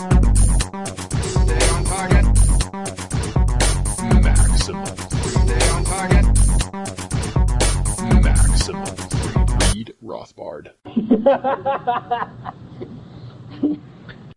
Stay 0.00 0.08
on 1.68 1.84
target. 1.84 2.24
Maximum. 8.22 8.84
Read 9.74 9.94
Rothbard. 10.02 10.70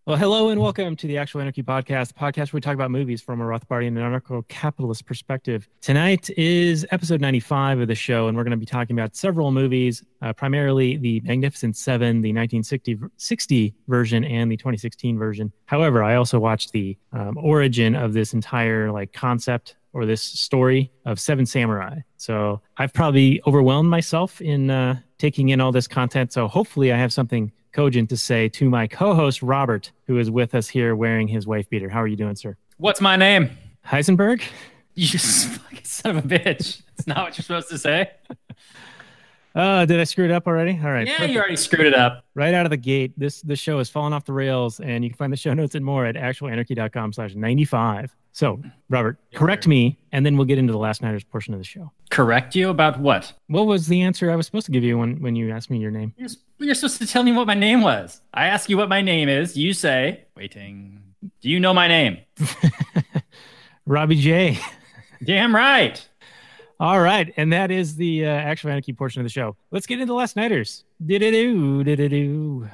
Well, 0.06 0.18
hello 0.18 0.50
and 0.50 0.60
welcome 0.60 0.96
to 0.96 1.06
the 1.06 1.16
Actual 1.16 1.40
Anarchy 1.40 1.62
Podcast, 1.62 2.12
podcast 2.12 2.52
where 2.52 2.58
we 2.58 2.60
talk 2.60 2.74
about 2.74 2.90
movies 2.90 3.22
from 3.22 3.40
a 3.40 3.44
Rothbardian 3.44 3.86
and 3.86 3.96
anarcho-capitalist 3.96 5.06
perspective. 5.06 5.66
Tonight 5.80 6.28
is 6.36 6.84
episode 6.90 7.22
95 7.22 7.80
of 7.80 7.88
the 7.88 7.94
show, 7.94 8.28
and 8.28 8.36
we're 8.36 8.44
going 8.44 8.50
to 8.50 8.58
be 8.58 8.66
talking 8.66 8.98
about 8.98 9.16
several 9.16 9.50
movies, 9.50 10.04
uh, 10.20 10.34
primarily 10.34 10.98
the 10.98 11.20
Magnificent 11.20 11.74
Seven, 11.78 12.20
the 12.20 12.34
1960 12.34 12.98
60 13.16 13.74
version, 13.88 14.24
and 14.24 14.52
the 14.52 14.58
2016 14.58 15.16
version. 15.16 15.50
However, 15.64 16.04
I 16.04 16.16
also 16.16 16.38
watched 16.38 16.72
the 16.72 16.98
um, 17.14 17.38
origin 17.38 17.96
of 17.96 18.12
this 18.12 18.34
entire 18.34 18.92
like 18.92 19.14
concept 19.14 19.76
or 19.94 20.04
this 20.04 20.20
story 20.20 20.92
of 21.06 21.18
Seven 21.18 21.46
Samurai. 21.46 22.00
So 22.18 22.60
I've 22.76 22.92
probably 22.92 23.40
overwhelmed 23.46 23.88
myself 23.88 24.42
in 24.42 24.68
uh, 24.68 25.00
taking 25.16 25.48
in 25.48 25.62
all 25.62 25.72
this 25.72 25.88
content. 25.88 26.30
So 26.30 26.46
hopefully, 26.46 26.92
I 26.92 26.98
have 26.98 27.10
something 27.10 27.52
cogent 27.74 28.08
to 28.10 28.16
say 28.16 28.48
to 28.50 28.70
my 28.70 28.86
co-host 28.86 29.42
Robert, 29.42 29.92
who 30.06 30.18
is 30.18 30.30
with 30.30 30.54
us 30.54 30.68
here 30.68 30.94
wearing 30.96 31.28
his 31.28 31.46
wife 31.46 31.68
beater. 31.68 31.88
How 31.88 32.00
are 32.00 32.06
you 32.06 32.16
doing, 32.16 32.36
sir? 32.36 32.56
What's 32.78 33.00
my 33.00 33.16
name? 33.16 33.50
Heisenberg? 33.86 34.42
You 34.94 35.06
just 35.06 35.48
fucking 35.60 35.84
son 35.84 36.16
of 36.16 36.24
a 36.24 36.28
bitch. 36.28 36.82
It's 36.96 37.06
not 37.06 37.18
what 37.18 37.36
you're 37.36 37.42
supposed 37.42 37.68
to 37.70 37.78
say. 37.78 38.10
Uh, 39.54 39.84
did 39.86 40.00
I 40.00 40.04
screw 40.04 40.24
it 40.24 40.32
up 40.32 40.48
already? 40.48 40.80
All 40.82 40.90
right. 40.90 41.06
Yeah, 41.06 41.12
perfect. 41.14 41.32
you 41.32 41.38
already 41.38 41.54
screwed 41.54 41.86
it 41.86 41.94
up. 41.94 42.24
right 42.34 42.52
out 42.52 42.66
of 42.66 42.70
the 42.70 42.76
gate. 42.76 43.12
This 43.16 43.40
this 43.42 43.60
show 43.60 43.78
has 43.78 43.88
fallen 43.88 44.12
off 44.12 44.24
the 44.24 44.32
rails, 44.32 44.80
and 44.80 45.04
you 45.04 45.10
can 45.10 45.16
find 45.16 45.32
the 45.32 45.36
show 45.36 45.54
notes 45.54 45.76
and 45.76 45.84
more 45.84 46.06
at 46.06 46.16
actualanarchy.com 46.16 47.12
slash 47.12 47.36
95. 47.36 48.16
So, 48.32 48.60
Robert, 48.90 49.16
correct 49.32 49.68
me, 49.68 49.96
and 50.10 50.26
then 50.26 50.36
we'll 50.36 50.46
get 50.46 50.58
into 50.58 50.72
the 50.72 50.78
last 50.80 51.02
nighters 51.02 51.22
portion 51.22 51.54
of 51.54 51.60
the 51.60 51.64
show. 51.64 51.92
Correct 52.10 52.56
you 52.56 52.68
about 52.68 52.98
what? 52.98 53.32
What 53.46 53.66
was 53.66 53.86
the 53.86 54.02
answer 54.02 54.28
I 54.28 54.34
was 54.34 54.44
supposed 54.46 54.66
to 54.66 54.72
give 54.72 54.82
you 54.82 54.98
when, 54.98 55.22
when 55.22 55.36
you 55.36 55.52
asked 55.52 55.70
me 55.70 55.78
your 55.78 55.92
name? 55.92 56.12
You're, 56.16 56.30
s- 56.60 56.66
you're 56.66 56.74
supposed 56.74 56.98
to 56.98 57.06
tell 57.06 57.22
me 57.22 57.32
what 57.32 57.46
my 57.46 57.54
name 57.54 57.80
was. 57.82 58.20
I 58.32 58.46
ask 58.46 58.68
you 58.68 58.76
what 58.76 58.88
my 58.88 59.00
name 59.02 59.28
is. 59.28 59.56
You 59.56 59.72
say, 59.72 60.24
waiting. 60.36 61.00
Do 61.40 61.48
you 61.48 61.60
know 61.60 61.72
my 61.74 61.88
name? 61.88 62.18
Robbie 63.86 64.16
J. 64.20 64.58
Damn 65.24 65.54
right. 65.54 66.06
All 66.80 67.00
right, 67.00 67.32
and 67.36 67.52
that 67.52 67.70
is 67.70 67.96
the 67.96 68.26
uh, 68.26 68.28
actual 68.28 68.70
anarchy 68.70 68.92
portion 68.92 69.20
of 69.20 69.24
the 69.24 69.30
show. 69.30 69.56
Let's 69.70 69.86
get 69.86 69.94
into 70.00 70.06
the 70.06 70.14
last 70.14 70.34
nighters. 70.36 70.84
It 71.08 71.20
do? 71.20 71.84
Did 71.84 72.00
it 72.00 72.08
do? 72.08 72.68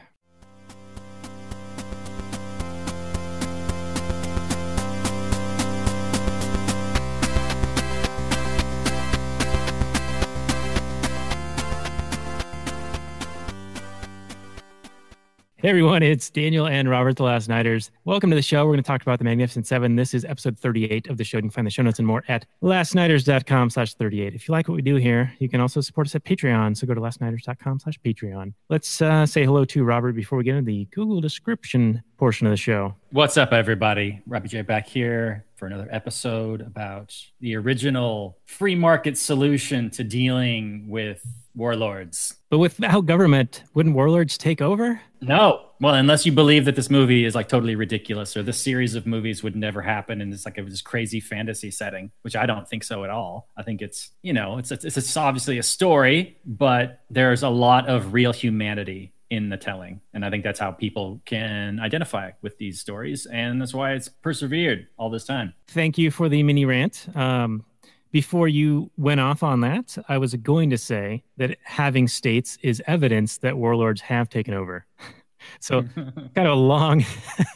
Hey 15.62 15.68
everyone, 15.68 16.02
it's 16.02 16.30
Daniel 16.30 16.66
and 16.66 16.88
Robert, 16.88 17.18
the 17.18 17.22
Last 17.22 17.46
Nighters. 17.46 17.90
Welcome 18.06 18.30
to 18.30 18.34
the 18.34 18.40
show. 18.40 18.64
We're 18.64 18.72
going 18.72 18.82
to 18.82 18.86
talk 18.86 19.02
about 19.02 19.18
the 19.18 19.26
Magnificent 19.26 19.66
Seven. 19.66 19.94
This 19.94 20.14
is 20.14 20.24
episode 20.24 20.58
38 20.58 21.08
of 21.08 21.18
the 21.18 21.24
show. 21.24 21.36
You 21.36 21.42
can 21.42 21.50
find 21.50 21.66
the 21.66 21.70
show 21.70 21.82
notes 21.82 21.98
and 21.98 22.08
more 22.08 22.24
at 22.28 22.46
lastnighters.com 22.62 23.68
slash 23.68 23.92
38. 23.92 24.34
If 24.34 24.48
you 24.48 24.52
like 24.52 24.68
what 24.68 24.76
we 24.76 24.80
do 24.80 24.94
here, 24.94 25.34
you 25.38 25.50
can 25.50 25.60
also 25.60 25.82
support 25.82 26.06
us 26.06 26.14
at 26.14 26.24
Patreon. 26.24 26.78
So 26.78 26.86
go 26.86 26.94
to 26.94 27.00
lastnighters.com 27.02 27.80
slash 27.80 28.00
Patreon. 28.02 28.54
Let's 28.70 29.02
uh, 29.02 29.26
say 29.26 29.44
hello 29.44 29.66
to 29.66 29.84
Robert 29.84 30.12
before 30.14 30.38
we 30.38 30.44
get 30.44 30.56
into 30.56 30.64
the 30.66 30.86
Google 30.92 31.20
description 31.20 32.02
portion 32.16 32.46
of 32.46 32.52
the 32.52 32.56
show. 32.56 32.94
What's 33.10 33.36
up, 33.36 33.52
everybody? 33.52 34.22
Robbie 34.26 34.48
J 34.48 34.62
back 34.62 34.88
here 34.88 35.44
for 35.56 35.66
another 35.66 35.88
episode 35.90 36.62
about 36.62 37.14
the 37.40 37.54
original 37.56 38.38
free 38.46 38.76
market 38.76 39.18
solution 39.18 39.90
to 39.90 40.04
dealing 40.04 40.88
with 40.88 41.22
warlords. 41.54 42.36
But 42.50 42.58
without 42.58 43.06
government, 43.06 43.62
wouldn't 43.74 43.94
warlords 43.94 44.36
take 44.36 44.60
over? 44.60 45.00
No. 45.20 45.66
Well, 45.80 45.94
unless 45.94 46.26
you 46.26 46.32
believe 46.32 46.64
that 46.64 46.74
this 46.74 46.90
movie 46.90 47.24
is 47.24 47.34
like 47.36 47.48
totally 47.48 47.76
ridiculous 47.76 48.36
or 48.36 48.42
this 48.42 48.60
series 48.60 48.96
of 48.96 49.06
movies 49.06 49.42
would 49.42 49.54
never 49.54 49.80
happen 49.80 50.20
and 50.20 50.32
it's 50.34 50.44
like 50.44 50.58
a 50.58 50.64
this 50.64 50.82
crazy 50.82 51.20
fantasy 51.20 51.70
setting, 51.70 52.10
which 52.22 52.34
I 52.34 52.46
don't 52.46 52.68
think 52.68 52.82
so 52.82 53.04
at 53.04 53.10
all. 53.10 53.48
I 53.56 53.62
think 53.62 53.80
it's, 53.80 54.10
you 54.22 54.32
know, 54.32 54.58
it's 54.58 54.72
it's, 54.72 54.84
it's 54.84 55.16
obviously 55.16 55.58
a 55.58 55.62
story, 55.62 56.38
but 56.44 57.00
there's 57.08 57.44
a 57.44 57.48
lot 57.48 57.88
of 57.88 58.12
real 58.12 58.32
humanity 58.32 59.12
in 59.30 59.48
the 59.48 59.56
telling. 59.56 60.00
And 60.12 60.24
I 60.24 60.30
think 60.30 60.42
that's 60.42 60.58
how 60.58 60.72
people 60.72 61.20
can 61.24 61.78
identify 61.78 62.32
with 62.42 62.58
these 62.58 62.80
stories 62.80 63.26
and 63.26 63.60
that's 63.60 63.72
why 63.72 63.92
it's 63.92 64.08
persevered 64.08 64.88
all 64.98 65.08
this 65.08 65.24
time. 65.24 65.54
Thank 65.68 65.98
you 65.98 66.10
for 66.10 66.28
the 66.28 66.42
mini 66.42 66.64
rant. 66.64 67.06
Um, 67.14 67.64
before 68.12 68.48
you 68.48 68.90
went 68.96 69.20
off 69.20 69.42
on 69.42 69.60
that, 69.60 69.96
I 70.08 70.18
was 70.18 70.34
going 70.34 70.70
to 70.70 70.78
say 70.78 71.22
that 71.36 71.56
having 71.62 72.08
states 72.08 72.58
is 72.62 72.82
evidence 72.86 73.38
that 73.38 73.56
warlords 73.56 74.00
have 74.02 74.28
taken 74.28 74.54
over. 74.54 74.86
so, 75.60 75.82
kind 75.94 76.30
of 76.36 76.52
a 76.52 76.54
long, 76.54 77.04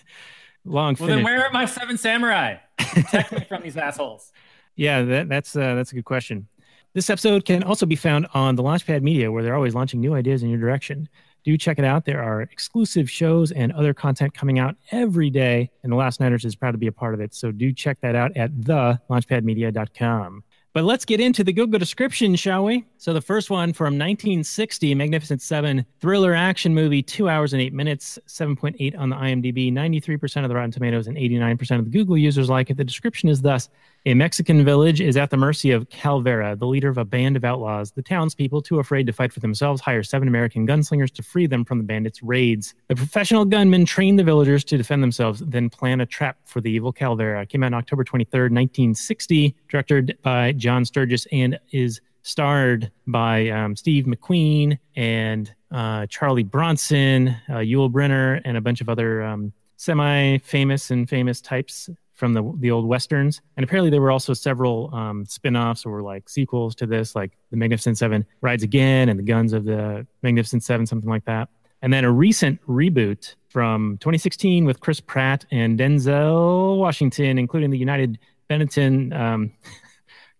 long. 0.64 0.96
Well, 0.98 1.08
then 1.08 1.22
where 1.22 1.44
are 1.44 1.50
my 1.52 1.64
seven 1.64 1.98
samurai? 1.98 2.56
Protect 2.78 3.32
me 3.32 3.44
from 3.48 3.62
these 3.62 3.76
assholes. 3.76 4.32
Yeah, 4.76 5.02
that, 5.02 5.28
that's 5.28 5.54
uh, 5.56 5.74
that's 5.74 5.92
a 5.92 5.94
good 5.96 6.04
question. 6.04 6.48
This 6.94 7.10
episode 7.10 7.44
can 7.44 7.64
also 7.64 7.86
be 7.86 7.96
found 7.96 8.28
on 8.34 8.54
the 8.54 8.62
Launchpad 8.62 9.02
Media, 9.02 9.30
where 9.32 9.42
they're 9.42 9.54
always 9.54 9.74
launching 9.74 10.00
new 10.00 10.14
ideas 10.14 10.44
in 10.44 10.48
your 10.48 10.60
direction. 10.60 11.08
Do 11.44 11.56
check 11.58 11.78
it 11.78 11.84
out. 11.84 12.06
There 12.06 12.22
are 12.22 12.40
exclusive 12.40 13.10
shows 13.10 13.52
and 13.52 13.70
other 13.72 13.92
content 13.92 14.34
coming 14.34 14.58
out 14.58 14.76
every 14.90 15.28
day, 15.30 15.70
and 15.82 15.92
The 15.92 15.96
Last 15.96 16.18
Nighters 16.18 16.44
is 16.44 16.56
proud 16.56 16.72
to 16.72 16.78
be 16.78 16.86
a 16.86 16.92
part 16.92 17.12
of 17.12 17.20
it. 17.20 17.34
So 17.34 17.52
do 17.52 17.72
check 17.72 18.00
that 18.00 18.14
out 18.14 18.34
at 18.36 18.50
thelaunchpadmedia.com. 18.52 20.42
But 20.72 20.82
let's 20.82 21.04
get 21.04 21.20
into 21.20 21.44
the 21.44 21.52
Google 21.52 21.78
description, 21.78 22.34
shall 22.34 22.64
we? 22.64 22.84
So 22.96 23.12
the 23.12 23.20
first 23.20 23.48
one 23.48 23.72
from 23.72 23.94
1960, 23.94 24.92
Magnificent 24.96 25.40
Seven 25.40 25.86
thriller 26.00 26.34
action 26.34 26.74
movie, 26.74 27.00
two 27.00 27.28
hours 27.28 27.52
and 27.52 27.62
eight 27.62 27.72
minutes, 27.72 28.18
7.8 28.26 28.98
on 28.98 29.08
the 29.08 29.14
IMDb, 29.14 29.72
93% 29.72 30.42
of 30.42 30.48
the 30.48 30.54
Rotten 30.56 30.72
Tomatoes, 30.72 31.06
and 31.06 31.16
89% 31.16 31.78
of 31.78 31.84
the 31.84 31.90
Google 31.92 32.18
users 32.18 32.50
like 32.50 32.70
it. 32.70 32.76
The 32.76 32.82
description 32.82 33.28
is 33.28 33.40
thus: 33.40 33.68
A 34.06 34.12
Mexican 34.12 34.66
village 34.66 35.00
is 35.00 35.16
at 35.16 35.30
the 35.30 35.38
mercy 35.38 35.70
of 35.70 35.88
Calvera, 35.88 36.58
the 36.58 36.66
leader 36.66 36.90
of 36.90 36.98
a 36.98 37.06
band 37.06 37.38
of 37.38 37.44
outlaws. 37.44 37.92
The 37.92 38.02
townspeople, 38.02 38.60
too 38.60 38.78
afraid 38.78 39.06
to 39.06 39.14
fight 39.14 39.32
for 39.32 39.40
themselves, 39.40 39.80
hire 39.80 40.02
seven 40.02 40.28
American 40.28 40.66
gunslingers 40.66 41.10
to 41.12 41.22
free 41.22 41.46
them 41.46 41.64
from 41.64 41.78
the 41.78 41.84
bandits' 41.84 42.22
raids. 42.22 42.74
The 42.88 42.96
professional 42.96 43.46
gunmen 43.46 43.86
train 43.86 44.16
the 44.16 44.22
villagers 44.22 44.62
to 44.64 44.76
defend 44.76 45.02
themselves, 45.02 45.42
then 45.46 45.70
plan 45.70 46.02
a 46.02 46.06
trap 46.06 46.36
for 46.44 46.60
the 46.60 46.70
evil 46.70 46.92
Calvera. 46.92 47.48
Came 47.48 47.62
out 47.62 47.68
on 47.68 47.78
October 47.78 48.04
23rd, 48.04 48.52
1960, 48.52 49.56
directed 49.70 50.18
by 50.20 50.52
John 50.52 50.84
Sturges 50.84 51.26
and 51.32 51.58
is 51.72 52.02
starred 52.24 52.90
by 53.06 53.48
um, 53.48 53.74
Steve 53.74 54.04
McQueen 54.04 54.78
and 54.96 55.50
uh, 55.70 56.04
Charlie 56.10 56.42
Bronson, 56.42 57.28
uh, 57.48 57.54
Yul 57.54 57.90
Brynner, 57.90 58.42
and 58.44 58.58
a 58.58 58.60
bunch 58.60 58.82
of 58.82 58.90
other 58.90 59.22
um, 59.22 59.54
semi-famous 59.78 60.90
and 60.90 61.08
famous 61.08 61.40
types 61.40 61.88
from 62.14 62.32
the 62.32 62.52
the 62.58 62.70
old 62.70 62.86
westerns. 62.86 63.40
And 63.56 63.64
apparently, 63.64 63.90
there 63.90 64.00
were 64.00 64.10
also 64.10 64.34
several 64.34 64.94
um, 64.94 65.26
spin-offs 65.26 65.84
or 65.84 66.02
like 66.02 66.28
sequels 66.28 66.74
to 66.76 66.86
this, 66.86 67.14
like 67.14 67.36
The 67.50 67.56
Magnificent 67.56 67.98
Seven 67.98 68.24
Rides 68.40 68.62
Again 68.62 69.08
and 69.08 69.18
The 69.18 69.24
Guns 69.24 69.52
of 69.52 69.64
the 69.64 70.06
Magnificent 70.22 70.62
Seven, 70.62 70.86
something 70.86 71.10
like 71.10 71.24
that. 71.26 71.48
And 71.82 71.92
then 71.92 72.04
a 72.04 72.10
recent 72.10 72.64
reboot 72.66 73.34
from 73.48 73.98
2016 73.98 74.64
with 74.64 74.80
Chris 74.80 75.00
Pratt 75.00 75.44
and 75.50 75.78
Denzel 75.78 76.78
Washington, 76.78 77.38
including 77.38 77.70
the 77.70 77.78
United 77.78 78.18
Benetton 78.48 79.14
um, 79.14 79.52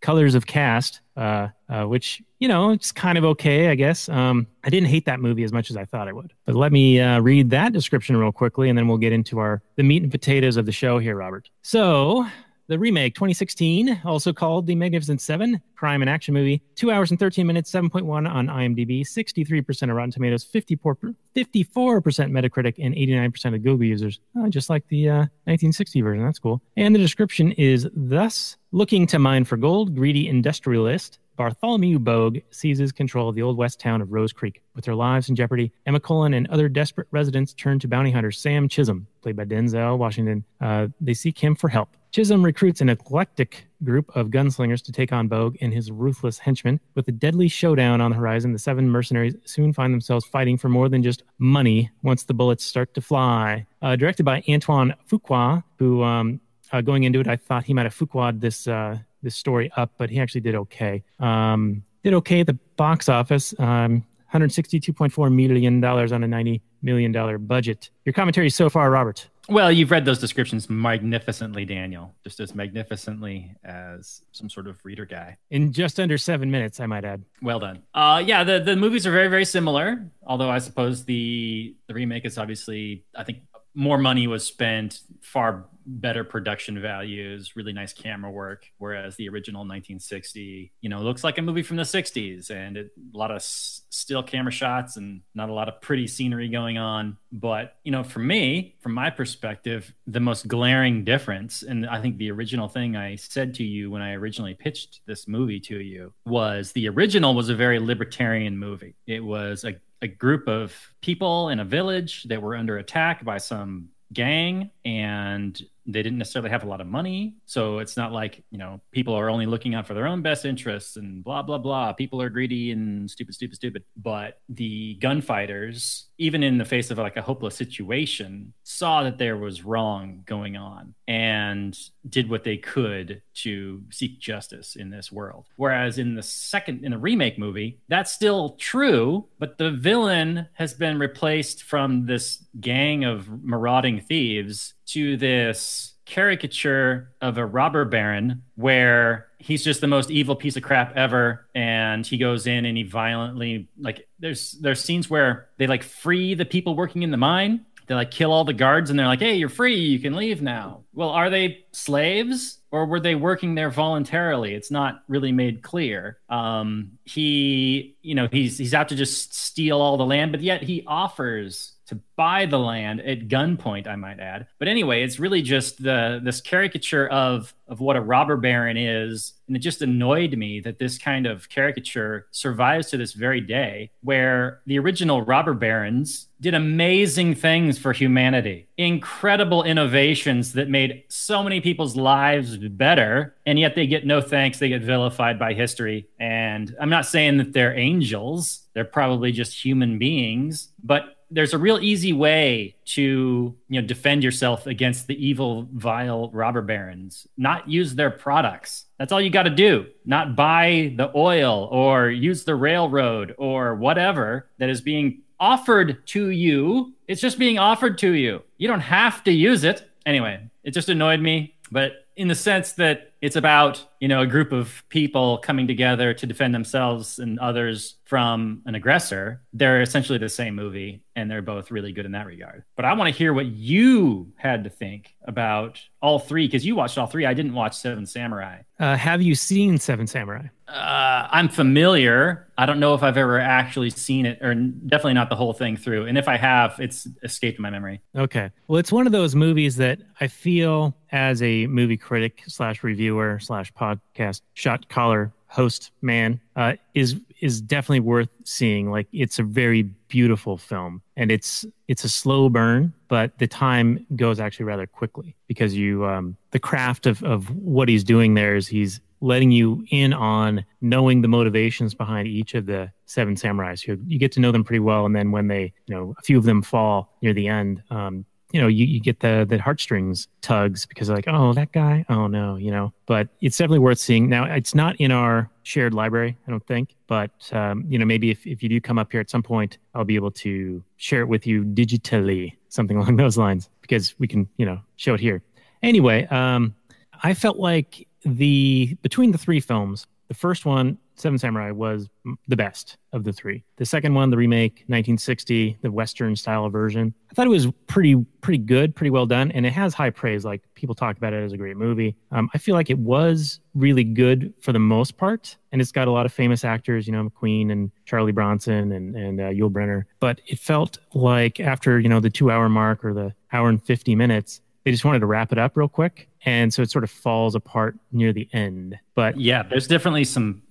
colors 0.05 0.35
of 0.35 0.45
cast, 0.47 1.01
uh, 1.17 1.49
uh, 1.71 1.85
which 1.85 2.23
you 2.39 2.47
know 2.47 2.71
it's 2.71 2.93
kind 2.93 3.17
of 3.17 3.25
okay, 3.25 3.69
I 3.69 3.75
guess. 3.75 4.07
Um, 4.11 4.47
I 4.63 4.69
didn't 4.69 4.89
hate 4.89 5.07
that 5.07 5.19
movie 5.19 5.45
as 5.45 5.53
much 5.53 5.71
as 5.71 5.79
I 5.79 5.87
thought 5.87 6.09
I 6.09 6.13
would. 6.13 6.35
But 6.45 6.55
let 6.55 6.73
me 6.73 7.01
uh, 7.01 7.21
read 7.21 7.49
that 7.51 7.73
description 7.73 8.15
real 8.19 8.31
quickly, 8.31 8.69
and 8.69 8.77
then 8.77 8.87
we'll 8.87 8.99
get 8.99 9.15
into 9.15 9.39
our 9.39 9.63
the 9.77 9.83
meat 9.83 10.03
and 10.03 10.13
potatoes 10.13 10.59
of 10.59 10.67
the 10.67 10.73
show 10.73 10.99
here, 10.99 11.17
Robert. 11.17 11.49
So 11.63 12.27
the 12.67 12.79
remake 12.79 13.15
2016 13.15 14.01
also 14.05 14.33
called 14.33 14.67
the 14.67 14.75
magnificent 14.75 15.21
seven 15.21 15.61
crime 15.77 16.03
and 16.03 16.11
action 16.11 16.35
movie 16.35 16.63
two 16.75 16.91
hours 16.91 17.11
and 17.11 17.21
13 17.21 17.47
minutes 17.47 17.71
7.1 17.71 18.29
on 18.29 18.47
imdb 18.47 19.03
63% 19.03 19.83
of 19.83 19.97
rotten 19.97 20.11
tomatoes 20.11 20.45
54, 20.45 20.97
54% 20.97 21.15
metacritic 21.37 22.75
and 22.79 22.95
89% 22.95 23.55
of 23.55 23.63
google 23.63 23.85
users 23.85 24.21
uh, 24.39 24.49
just 24.49 24.71
like 24.71 24.87
the 24.89 25.09
uh, 25.09 25.17
1960 25.47 26.01
version 26.01 26.25
that's 26.25 26.39
cool 26.39 26.63
and 26.77 26.95
the 26.95 26.99
description 26.99 27.53
is 27.53 27.89
thus 27.95 28.57
looking 28.73 29.07
to 29.07 29.19
mine 29.19 29.45
for 29.45 29.57
gold 29.57 29.95
greedy 29.95 30.29
industrialist 30.29 31.19
Bartholomew 31.37 31.99
Bogue 31.99 32.39
seizes 32.51 32.93
control 32.93 33.29
of 33.29 33.35
the 33.35 33.43
old 33.43 33.57
west 33.57 33.81
town 33.81 34.01
of 34.01 34.13
Rose 34.13 34.33
Creek. 34.33 34.63
With 34.75 34.85
their 34.85 34.95
lives 34.95 35.29
in 35.29 35.35
jeopardy, 35.35 35.73
Emma 35.85 35.99
Cullen 35.99 36.35
and 36.35 36.47
other 36.49 36.69
desperate 36.69 37.09
residents 37.11 37.53
turn 37.55 37.79
to 37.81 37.89
bounty 37.89 38.13
hunter 38.13 38.31
Sam 38.31 38.69
Chisholm, 38.69 39.07
played 39.23 39.37
by 39.37 39.45
Denzel 39.45 39.99
Washington. 39.99 40.45
Uh, 40.61 40.89
they 41.01 41.15
seek 41.15 41.39
him 41.39 41.55
for 41.55 41.69
help. 41.69 41.97
Chisholm 42.15 42.45
recruits 42.45 42.81
an 42.81 42.89
eclectic 42.89 43.67
group 43.83 44.09
of 44.15 44.29
gunslingers 44.29 44.81
to 44.85 44.93
take 44.93 45.13
on 45.13 45.27
Bogue 45.27 45.57
and 45.61 45.75
his 45.75 45.91
ruthless 45.91 46.39
henchmen. 46.39 46.79
With 46.95 47.09
a 47.09 47.11
deadly 47.11 47.49
showdown 47.49 48.01
on 48.01 48.13
the 48.13 48.17
horizon, 48.17 48.53
the 48.53 48.59
seven 48.61 48.89
mercenaries 48.89 49.35
soon 49.47 49.73
find 49.73 49.93
themselves 49.93 50.25
fighting 50.25 50.57
for 50.57 50.69
more 50.69 50.89
than 50.89 51.03
just 51.03 51.25
money 51.39 51.91
once 52.05 52.23
the 52.23 52.33
bullets 52.33 52.65
start 52.65 52.95
to 52.95 53.01
fly. 53.01 53.67
Uh, 53.83 53.97
directed 53.97 54.23
by 54.23 54.45
Antoine 54.49 54.95
Fuqua, 55.11 55.65
who, 55.81 56.05
um, 56.05 56.41
uh, 56.71 56.81
going 56.81 57.03
into 57.03 57.19
it, 57.19 57.27
I 57.27 57.35
thought 57.35 57.65
he 57.65 57.75
might 57.75 57.83
have 57.83 57.97
Fuqua'd 57.97 58.41
this 58.41 58.69
uh, 58.69 58.97
this 59.25 59.35
story 59.35 59.73
up, 59.77 59.91
but 59.99 60.09
he 60.09 60.21
actually 60.21 60.43
did 60.43 60.55
okay. 60.55 61.03
Um, 61.19 61.83
did 62.05 62.15
okay 62.15 62.43
at 62.43 62.47
the 62.47 62.59
box 62.77 63.09
office. 63.09 63.59
Um, 63.59 64.05
162.4 64.33 65.35
million 65.35 65.81
dollars 65.81 66.13
on 66.13 66.23
a 66.23 66.29
90 66.29 66.63
million 66.81 67.11
dollar 67.11 67.39
budget. 67.39 67.91
Your 68.05 68.13
commentary 68.13 68.51
so 68.51 68.71
far, 68.71 68.89
Robert? 68.89 69.29
Well, 69.49 69.71
you've 69.71 69.91
read 69.91 70.05
those 70.07 70.19
descriptions 70.19 70.71
magnificently, 70.71 71.67
Daniel, 71.67 72.15
just 72.25 72.41
as 72.41 72.55
magnificently 72.55 73.55
as 73.63 74.23
some 74.33 74.49
sort 74.49 74.67
of 74.67 74.83
reader 74.85 75.05
guy. 75.05 75.37
In 75.51 75.73
just 75.73 76.01
under 76.01 76.17
seven 76.17 76.51
minutes, 76.51 76.81
I 76.81 76.87
might 76.87 77.05
add. 77.05 77.23
Well 77.43 77.61
done. 77.61 77.83
Uh, 77.93 78.23
yeah, 78.25 78.43
the, 78.43 78.61
the 78.61 78.75
movies 78.75 79.07
are 79.07 79.13
very, 79.13 79.29
very 79.29 79.45
similar. 79.45 80.11
Although 80.27 80.49
I 80.51 80.59
suppose 80.59 81.05
the 81.05 81.77
the 81.89 81.95
remake 81.95 82.25
is 82.25 82.39
obviously, 82.39 83.05
I 83.15 83.25
think, 83.25 83.39
more 83.75 83.99
money 83.99 84.27
was 84.27 84.47
spent, 84.47 85.01
far 85.21 85.67
better 85.87 86.25
production 86.25 86.81
values, 86.81 87.57
really 87.57 87.73
nice 87.73 87.93
camera 87.93 88.31
work. 88.31 88.67
Whereas 88.79 89.17
the 89.17 89.29
original 89.29 89.61
1960, 89.61 90.73
you 90.81 90.89
know, 90.89 91.01
looks 91.01 91.25
like 91.25 91.39
a 91.39 91.43
movie 91.43 91.63
from 91.63 91.77
the 91.77 91.83
60s 91.83 92.51
and 92.51 92.77
it, 92.77 92.91
a 93.15 93.17
lot 93.17 93.31
of 93.31 93.37
s- 93.37 93.83
still 93.91 94.23
camera 94.23 94.53
shots 94.53 94.97
and 94.97 95.21
not 95.35 95.49
a 95.49 95.53
lot 95.53 95.69
of 95.69 95.81
pretty 95.81 96.07
scenery 96.07 96.49
going 96.49 96.79
on. 96.79 97.17
But, 97.33 97.77
you 97.85 97.93
know, 97.93 98.03
for 98.05 98.21
me, 98.21 98.77
from 98.81 98.93
my 98.93 99.11
perspective, 99.11 99.93
the 100.07 100.21
most 100.21 100.49
glaring 100.49 101.05
difference, 101.05 101.63
and 101.63 101.87
I 101.87 102.01
think 102.01 102.19
the 102.19 102.31
original 102.31 102.69
thing 102.69 102.97
I 102.97 103.17
said 103.17 103.55
to 103.55 103.65
you 103.65 103.91
when 103.91 104.03
I 104.03 104.13
originally 104.13 104.55
pitched 104.55 105.01
this 105.07 105.27
movie 105.29 105.61
to 105.61 105.79
you 105.81 106.13
was 106.27 106.73
the 106.73 106.89
original 106.89 107.35
was 107.35 107.49
a 107.49 107.55
very 107.55 107.79
libertarian 107.79 108.57
movie. 108.59 108.95
It 109.07 109.25
was 109.25 109.65
a 109.65 109.75
a 110.03 110.07
group 110.07 110.47
of 110.49 110.75
people 111.01 111.49
in 111.49 111.61
a 111.61 111.65
village 111.65 112.25
that 112.25 112.43
were 112.43 112.55
under 112.55 112.77
attack 112.77 113.25
by 113.25 113.39
some 113.39 113.89
gang 114.13 114.71
and 114.85 115.61
they 115.87 116.03
didn't 116.03 116.19
necessarily 116.19 116.51
have 116.51 116.65
a 116.65 116.69
lot 116.69 116.81
of 116.81 116.87
money. 116.87 117.35
So 117.47 117.79
it's 117.79 117.97
not 117.97 118.13
like 118.13 118.43
you 118.51 118.59
know 118.59 118.81
people 118.91 119.15
are 119.15 119.31
only 119.31 119.47
looking 119.47 119.75
out 119.75 119.87
for 119.87 119.95
their 119.95 120.07
own 120.07 120.23
best 120.23 120.45
interests 120.45 120.97
and 120.97 121.23
blah 121.23 121.43
blah 121.43 121.59
blah. 121.59 121.93
People 121.93 122.21
are 122.23 122.31
greedy 122.31 122.71
and 122.71 123.11
stupid 123.11 123.35
stupid 123.35 123.57
stupid. 123.57 123.85
But 123.97 124.41
the 124.49 124.95
gunfighters 125.01 126.07
even 126.19 126.43
in 126.43 126.59
the 126.59 126.65
face 126.65 126.91
of 126.91 126.99
like 126.99 127.17
a 127.17 127.23
hopeless 127.23 127.57
situation 127.57 128.53
saw 128.63 129.03
that 129.03 129.19
there 129.19 129.37
was 129.37 129.65
wrong 129.65 130.23
going 130.27 130.57
on 130.57 130.95
and 131.09 131.77
did 132.09 132.31
what 132.31 132.45
they 132.45 132.57
could 132.57 133.21
to 133.35 133.83
seek 133.91 134.21
justice 134.21 134.77
in 134.77 134.91
this 134.91 135.11
world. 135.11 135.47
Whereas 135.57 135.99
in 135.99 136.15
the 136.15 136.23
second 136.23 136.85
in 136.85 136.93
the 136.93 136.99
remake 136.99 137.39
movie 137.39 137.81
that's 137.89 138.13
still 138.13 138.51
true 138.59 139.27
but 139.39 139.59
the 139.59 139.71
villain 139.71 140.47
has 140.55 140.73
been 140.75 140.99
replaced 140.99 141.63
from 141.65 142.07
this 142.07 142.45
gang 142.61 143.05
of 143.05 143.29
marauding 143.43 144.01
thieves 144.01 144.75
to 144.87 145.17
this 145.17 145.95
caricature 146.07 147.13
of 147.21 147.39
a 147.39 147.47
robber 147.47 147.85
baron 147.85 148.43
where 148.57 149.29
he's 149.39 149.65
just 149.65 149.81
the 149.81 149.87
most 149.87 150.11
evil 150.11 150.37
piece 150.37 150.57
of 150.57 150.63
crap 150.63 150.95
ever 150.97 151.47
and 151.55 152.07
he 152.07 152.19
goes 152.19 152.47
in 152.47 152.65
and 152.65 152.77
he 152.77 152.83
violently 152.83 153.69
like 153.79 154.07
there's 154.19 154.53
there's 154.61 154.81
scenes 154.81 155.09
where 155.09 155.49
they 155.57 155.67
like 155.67 155.83
free 155.83 156.35
the 156.35 156.45
people 156.45 156.77
working 156.77 157.03
in 157.03 157.11
the 157.11 157.17
mine. 157.17 157.65
They 157.87 157.95
like 157.95 158.11
kill 158.11 158.33
all 158.33 158.45
the 158.45 158.55
guards 158.55 158.91
and 158.91 158.99
they're 158.99 159.07
like 159.07 159.21
hey 159.21 159.37
you're 159.37 159.49
free. 159.49 159.77
You 159.77 159.99
can 159.99 160.15
leave 160.15 160.43
now. 160.43 160.85
Well 160.93 161.11
are 161.11 161.31
they 161.31 161.65
slaves 161.73 162.59
or 162.71 162.87
were 162.87 163.01
they 163.01 163.15
working 163.15 163.55
there 163.55 163.71
voluntarily? 163.71 164.55
It's 164.55 164.71
not 164.71 165.03
really 165.09 165.33
made 165.33 165.63
clear. 165.63 166.19
Um 166.29 166.99
he 167.05 167.97
you 168.03 168.15
know 168.15 168.29
he's 168.31 168.59
he's 168.59 168.75
out 168.75 168.91
to 168.91 168.95
just 168.95 169.35
steal 169.35 169.81
all 169.81 169.97
the 169.97 170.05
land 170.07 170.33
but 170.33 170.43
yet 170.43 170.63
he 170.63 170.85
offers 170.87 171.74
to 171.87 172.01
buy 172.17 172.47
the 172.47 172.59
land 172.59 173.01
at 173.01 173.29
gunpoint, 173.29 173.87
I 173.87 173.97
might 173.97 174.21
add. 174.21 174.47
But 174.59 174.69
anyway, 174.69 175.03
it's 175.03 175.19
really 175.19 175.43
just 175.43 175.83
the 175.83 176.21
this 176.23 176.41
caricature 176.41 177.09
of 177.09 177.55
of 177.67 177.81
what 177.81 177.97
a 177.97 178.01
robber 178.01 178.37
baron 178.37 178.77
is, 178.77 179.33
and 179.47 179.57
it 179.57 179.61
just 179.61 179.81
annoyed 179.81 180.37
me 180.37 180.61
that 180.61 180.79
this 180.79 180.99
kind 180.99 181.27
of 181.27 181.49
caricature 181.49 182.27
survives 182.31 182.91
to 182.91 182.97
this 182.97 183.15
very 183.15 183.41
day, 183.41 183.91
where 184.03 184.61
the 184.67 184.79
original 184.79 185.23
robber 185.23 185.55
barons 185.55 186.29
did 186.41 186.55
amazing 186.55 187.35
things 187.35 187.79
for 187.79 187.93
humanity, 187.93 188.69
incredible 188.77 189.63
innovations 189.63 190.53
that 190.53 190.69
made 190.69 191.05
so 191.09 191.43
many 191.43 191.61
people's 191.61 191.97
lives 191.97 192.57
better, 192.59 193.35
and 193.47 193.59
yet 193.59 193.75
they 193.75 193.87
get 193.87 194.07
no 194.07 194.21
thanks. 194.21 194.59
They 194.59 194.69
get 194.69 194.83
vilified 194.83 195.39
by 195.39 195.55
history. 195.55 196.07
And 196.19 196.75
I'm 196.81 196.91
not 196.91 197.07
saying 197.07 197.39
that 197.39 197.53
they're 197.53 197.77
angels; 197.77 198.61
they're 198.75 198.85
probably 198.85 199.33
just 199.33 199.65
human 199.65 199.99
beings, 199.99 200.69
but 200.83 201.14
there's 201.31 201.55
a 201.55 201.59
real 201.59 201.79
easy 201.81 202.13
way 202.13 202.77
to 202.87 203.55
you 203.69 203.81
know 203.81 203.87
defend 203.87 204.23
yourself 204.23 204.67
against 204.67 205.07
the 205.07 205.27
evil 205.27 205.69
vile 205.73 206.31
robber 206.33 206.63
barons. 206.63 207.27
Not 207.37 207.69
use 207.69 207.95
their 207.95 208.11
products. 208.11 208.87
That's 208.99 209.13
all 209.13 209.21
you 209.21 209.31
got 209.31 209.45
to 209.45 209.51
do. 209.51 209.87
Not 210.05 210.37
buy 210.37 210.95
the 210.97 211.11
oil 211.15 211.69
or 211.71 212.11
use 212.11 212.45
the 212.45 212.55
railroad 212.55 213.35
or 213.39 213.75
whatever 213.75 214.49
that 214.59 214.69
is 214.69 214.81
being 214.81 215.23
offered 215.41 216.07
to 216.09 216.31
you. 216.31 216.95
It's 217.09 217.21
just 217.21 217.39
being 217.39 217.59
offered 217.59 217.99
to 217.99 218.13
you. 218.13 218.43
You 218.57 218.69
don't 218.69 218.81
have 218.81 219.25
to 219.25 219.33
use 219.33 219.65
it. 219.65 219.89
Anyway 220.07 220.51
it 220.65 220.73
just 220.73 220.89
annoyed 220.89 221.21
me 221.21 221.55
but 221.71 222.04
in 222.17 222.29
the 222.29 222.35
sense 222.35 222.73
that 222.73 223.13
it's 223.21 223.37
about 223.37 223.85
you 224.01 224.09
know 224.09 224.21
a 224.21 224.27
group 224.27 224.53
of 224.53 224.85
people 224.91 225.39
coming 225.39 225.67
together 225.67 226.13
to 226.13 226.27
defend 226.27 226.55
themselves 226.55 227.19
and 227.19 227.39
others 227.39 227.97
from 228.05 228.61
an 228.67 228.75
aggressor. 228.75 229.41
They're 229.53 229.81
essentially 229.81 230.19
the 230.19 230.29
same 230.29 230.55
movie 230.55 231.03
and 231.17 231.31
they're 231.31 231.43
both 231.43 231.71
really 231.71 231.93
good 231.93 232.05
in 232.05 232.13
that 232.13 232.27
regard. 232.27 232.65
But 232.77 232.85
i 232.85 232.93
want 232.93 233.13
to 233.13 233.17
hear 233.19 233.33
what 233.33 233.47
you 233.47 234.33
had 234.37 234.65
to 234.65 234.71
think 234.71 235.15
about 235.25 235.81
all 236.03 236.19
three 236.19 236.47
because 236.47 236.67
you 236.67 236.77
watched 236.77 236.99
all 236.99 237.07
three. 237.07 237.25
I 237.25 237.33
didn't 237.35 237.55
watch 237.55 237.75
seven 237.77 238.05
samurai. 238.05 238.59
Uh, 238.79 238.97
have 238.97 239.23
you 239.23 239.35
seen 239.35 239.79
Seven 239.79 240.07
Samurai? 240.07 240.49
uh, 240.67 241.29
i'm 241.31 241.49
familiar. 241.49 242.49
I 242.59 242.67
don't 242.67 242.81
know 242.81 242.95
if 242.95 243.03
i've 243.03 243.17
ever 243.17 243.39
actually 243.39 243.91
seen 243.91 244.27
it 244.27 244.39
or 244.43 244.55
definitely 244.55 245.15
not 245.15 245.29
the 245.29 245.37
whole 245.37 245.53
thing 245.53 245.77
through. 245.77 246.07
And 246.07 246.19
if 246.19 246.29
i 246.29 246.37
have 246.37 246.79
it's 246.79 247.07
escaped 247.23 247.59
my 247.59 247.71
memory. 247.71 248.03
Okay. 248.17 248.51
Well, 248.69 248.79
it's 248.79 248.93
one 248.93 249.07
of 249.07 249.13
those 249.13 249.35
movies 249.35 249.77
that 249.77 250.01
I 250.21 250.27
feel 250.27 250.95
as 251.11 251.43
a 251.43 251.67
movie 251.69 251.97
critic 252.05 252.43
slash 252.47 252.83
reviewer 252.83 253.39
slash 253.41 253.73
podcast 253.73 254.43
shot 254.53 254.87
caller 254.91 255.33
host 255.47 255.91
man 256.03 256.39
uh, 256.57 256.75
is 256.93 257.17
is 257.41 257.63
definitely 257.63 258.01
worth 258.01 258.29
seeing. 258.45 258.91
Like 258.91 259.07
it's 259.13 259.39
a 259.39 259.43
very 259.43 259.85
beautiful 260.09 260.59
film, 260.59 261.01
and 261.17 261.31
it's 261.31 261.65
it's 261.89 262.05
a 262.05 262.11
slow 262.11 262.51
burn, 262.51 262.93
but 263.09 263.39
the 263.39 263.47
time 263.47 264.05
goes 264.17 264.39
actually 264.39 264.67
rather 264.67 264.87
quickly 264.87 265.35
because 265.47 265.75
you 265.75 266.05
um, 266.05 266.37
the 266.51 266.59
craft 266.59 267.07
of 267.07 267.23
of 267.23 267.51
what 267.57 267.89
he's 267.89 268.05
doing 268.05 268.35
there 268.35 268.55
is 268.55 268.69
he's 268.69 269.01
letting 269.23 269.51
you 269.51 269.83
in 269.91 270.13
on 270.13 270.63
knowing 270.83 271.23
the 271.23 271.29
motivations 271.29 271.95
behind 271.95 272.29
each 272.29 272.53
of 272.53 272.67
the 272.67 272.91
seven 273.07 273.35
samurais. 273.35 273.87
You, 273.87 273.99
you 274.07 274.19
get 274.19 274.33
to 274.33 274.41
know 274.41 274.53
them 274.53 274.65
pretty 274.65 274.81
well, 274.81 275.07
and 275.07 275.17
then 275.17 275.31
when 275.31 275.49
they, 275.49 275.73
you 275.87 275.95
know, 275.95 276.15
a 276.19 276.23
few 276.23 276.37
of 276.37 276.45
them 276.45 276.61
fall 276.61 277.17
near 277.23 277.33
the 277.33 277.49
end, 277.49 277.83
um, 277.89 278.27
you 278.55 278.61
know 278.61 278.69
you, 278.69 278.87
you 278.87 279.01
get 279.01 279.21
the 279.21 279.45
the 279.49 279.59
heartstrings 279.59 280.29
tugs 280.41 280.87
because 280.87 281.11
like 281.11 281.25
oh 281.27 281.53
that 281.53 281.73
guy? 281.73 282.05
Oh 282.09 282.29
no 282.29 282.57
you 282.57 282.71
know? 282.71 282.93
But 283.07 283.29
it's 283.41 283.59
definitely 283.59 283.81
worth 283.81 283.99
seeing. 283.99 284.29
Now 284.29 284.45
it's 284.45 284.75
not 284.75 284.97
in 284.97 285.11
our 285.11 285.51
shared 285.65 285.95
library 285.95 286.37
i 286.47 286.51
don't 286.51 286.65
think 286.67 286.95
but 287.07 287.31
um, 287.53 287.85
you 287.89 287.99
know 287.99 288.05
maybe 288.05 288.31
if, 288.31 288.47
if 288.47 288.63
you 288.63 288.69
do 288.69 288.81
come 288.81 288.99
up 288.99 289.11
here 289.11 289.21
at 289.21 289.31
some 289.31 289.43
point 289.43 289.79
i'll 289.95 290.05
be 290.05 290.15
able 290.15 290.31
to 290.31 290.85
share 290.99 291.23
it 291.23 291.27
with 291.27 291.47
you 291.47 291.65
digitally 291.65 292.53
something 292.69 292.97
along 293.01 293.17
those 293.17 293.37
lines 293.37 293.69
because 293.81 294.15
we 294.19 294.29
can 294.29 294.47
you 294.59 294.67
know 294.67 294.79
show 294.97 295.15
it 295.15 295.21
here. 295.21 295.43
Anyway 295.83 296.27
um, 296.27 296.75
i 297.23 297.35
felt 297.35 297.57
like 297.57 298.07
the 298.25 298.97
between 299.03 299.33
the 299.33 299.39
three 299.39 299.61
films 299.61 300.07
the 300.29 300.35
first 300.35 300.65
one 300.65 300.99
Seven 301.17 301.39
Samurai 301.39 301.71
was 301.71 302.09
the 302.49 302.57
best 302.57 302.97
of 303.13 303.25
the 303.25 303.33
three. 303.33 303.65
The 303.77 303.87
second 303.87 304.15
one, 304.15 304.31
the 304.31 304.37
remake, 304.37 304.85
1960, 304.87 305.79
the 305.83 305.91
Western 305.91 306.35
style 306.35 306.69
version, 306.69 307.15
I 307.31 307.35
thought 307.35 307.47
it 307.47 307.51
was 307.51 307.69
pretty 307.87 308.17
pretty 308.41 308.59
good, 308.59 308.95
pretty 308.95 309.11
well 309.11 309.27
done, 309.27 309.51
and 309.53 309.67
it 309.67 309.73
has 309.73 309.95
high 309.95 310.11
praise. 310.11 310.45
Like 310.45 310.63
people 310.75 310.95
talk 310.95 311.17
about 311.17 311.33
it 311.33 311.43
as 311.43 311.53
a 311.53 311.57
great 311.57 311.77
movie. 311.77 312.17
Um, 312.31 312.51
I 312.55 312.59
feel 312.59 312.75
like 312.75 312.91
it 312.91 312.99
was 312.99 313.61
really 313.75 314.05
good 314.05 314.53
for 314.61 314.73
the 314.73 314.79
most 314.79 315.17
part, 315.17 315.57
and 315.73 315.81
it's 315.81 315.93
got 315.93 316.09
a 316.09 316.11
lot 316.11 316.27
of 316.27 316.33
famous 316.33 316.65
actors, 316.65 317.07
you 317.07 317.13
know, 317.13 317.29
McQueen 317.29 317.73
and 317.73 317.91
Charlie 318.05 318.33
Bronson 318.33 318.93
and 318.93 319.17
and 319.17 319.41
uh, 319.41 319.45
Yul 319.45 319.71
Brynner. 319.71 320.05
But 320.21 320.41
it 320.47 320.59
felt 320.59 320.99
like 321.13 321.61
after 321.61 321.99
you 321.99 322.09
know 322.09 322.21
the 322.21 322.31
two 322.31 322.51
hour 322.51 322.69
mark 322.69 323.05
or 323.05 323.15
the 323.15 323.35
hour 323.53 323.69
and 323.69 323.83
50 323.83 324.15
minutes, 324.15 324.61
they 324.85 324.91
just 324.91 325.05
wanted 325.05 325.21
to 325.21 325.27
wrap 325.27 325.51
it 325.51 325.59
up 325.59 325.77
real 325.77 325.89
quick, 325.89 326.29
and 326.45 326.73
so 326.73 326.83
it 326.83 326.91
sort 326.91 327.05
of 327.05 327.11
falls 327.11 327.55
apart 327.55 327.97
near 328.13 328.33
the 328.33 328.49
end. 328.53 328.99
But 329.15 329.41
Yeah, 329.41 329.63
there's 329.63 329.89
definitely 329.89 330.25
some 330.25 330.63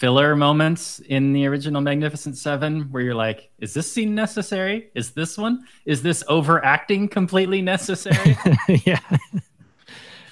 filler 0.00 0.34
moments 0.34 0.98
in 1.00 1.34
the 1.34 1.44
original 1.46 1.82
Magnificent 1.82 2.38
Seven 2.38 2.90
where 2.90 3.02
you're 3.02 3.14
like, 3.14 3.50
is 3.58 3.74
this 3.74 3.92
scene 3.92 4.14
necessary? 4.14 4.90
Is 4.94 5.10
this 5.10 5.36
one? 5.36 5.62
Is 5.84 6.02
this 6.02 6.24
overacting 6.26 7.06
completely 7.06 7.60
necessary? 7.60 8.34
yeah. 8.86 8.98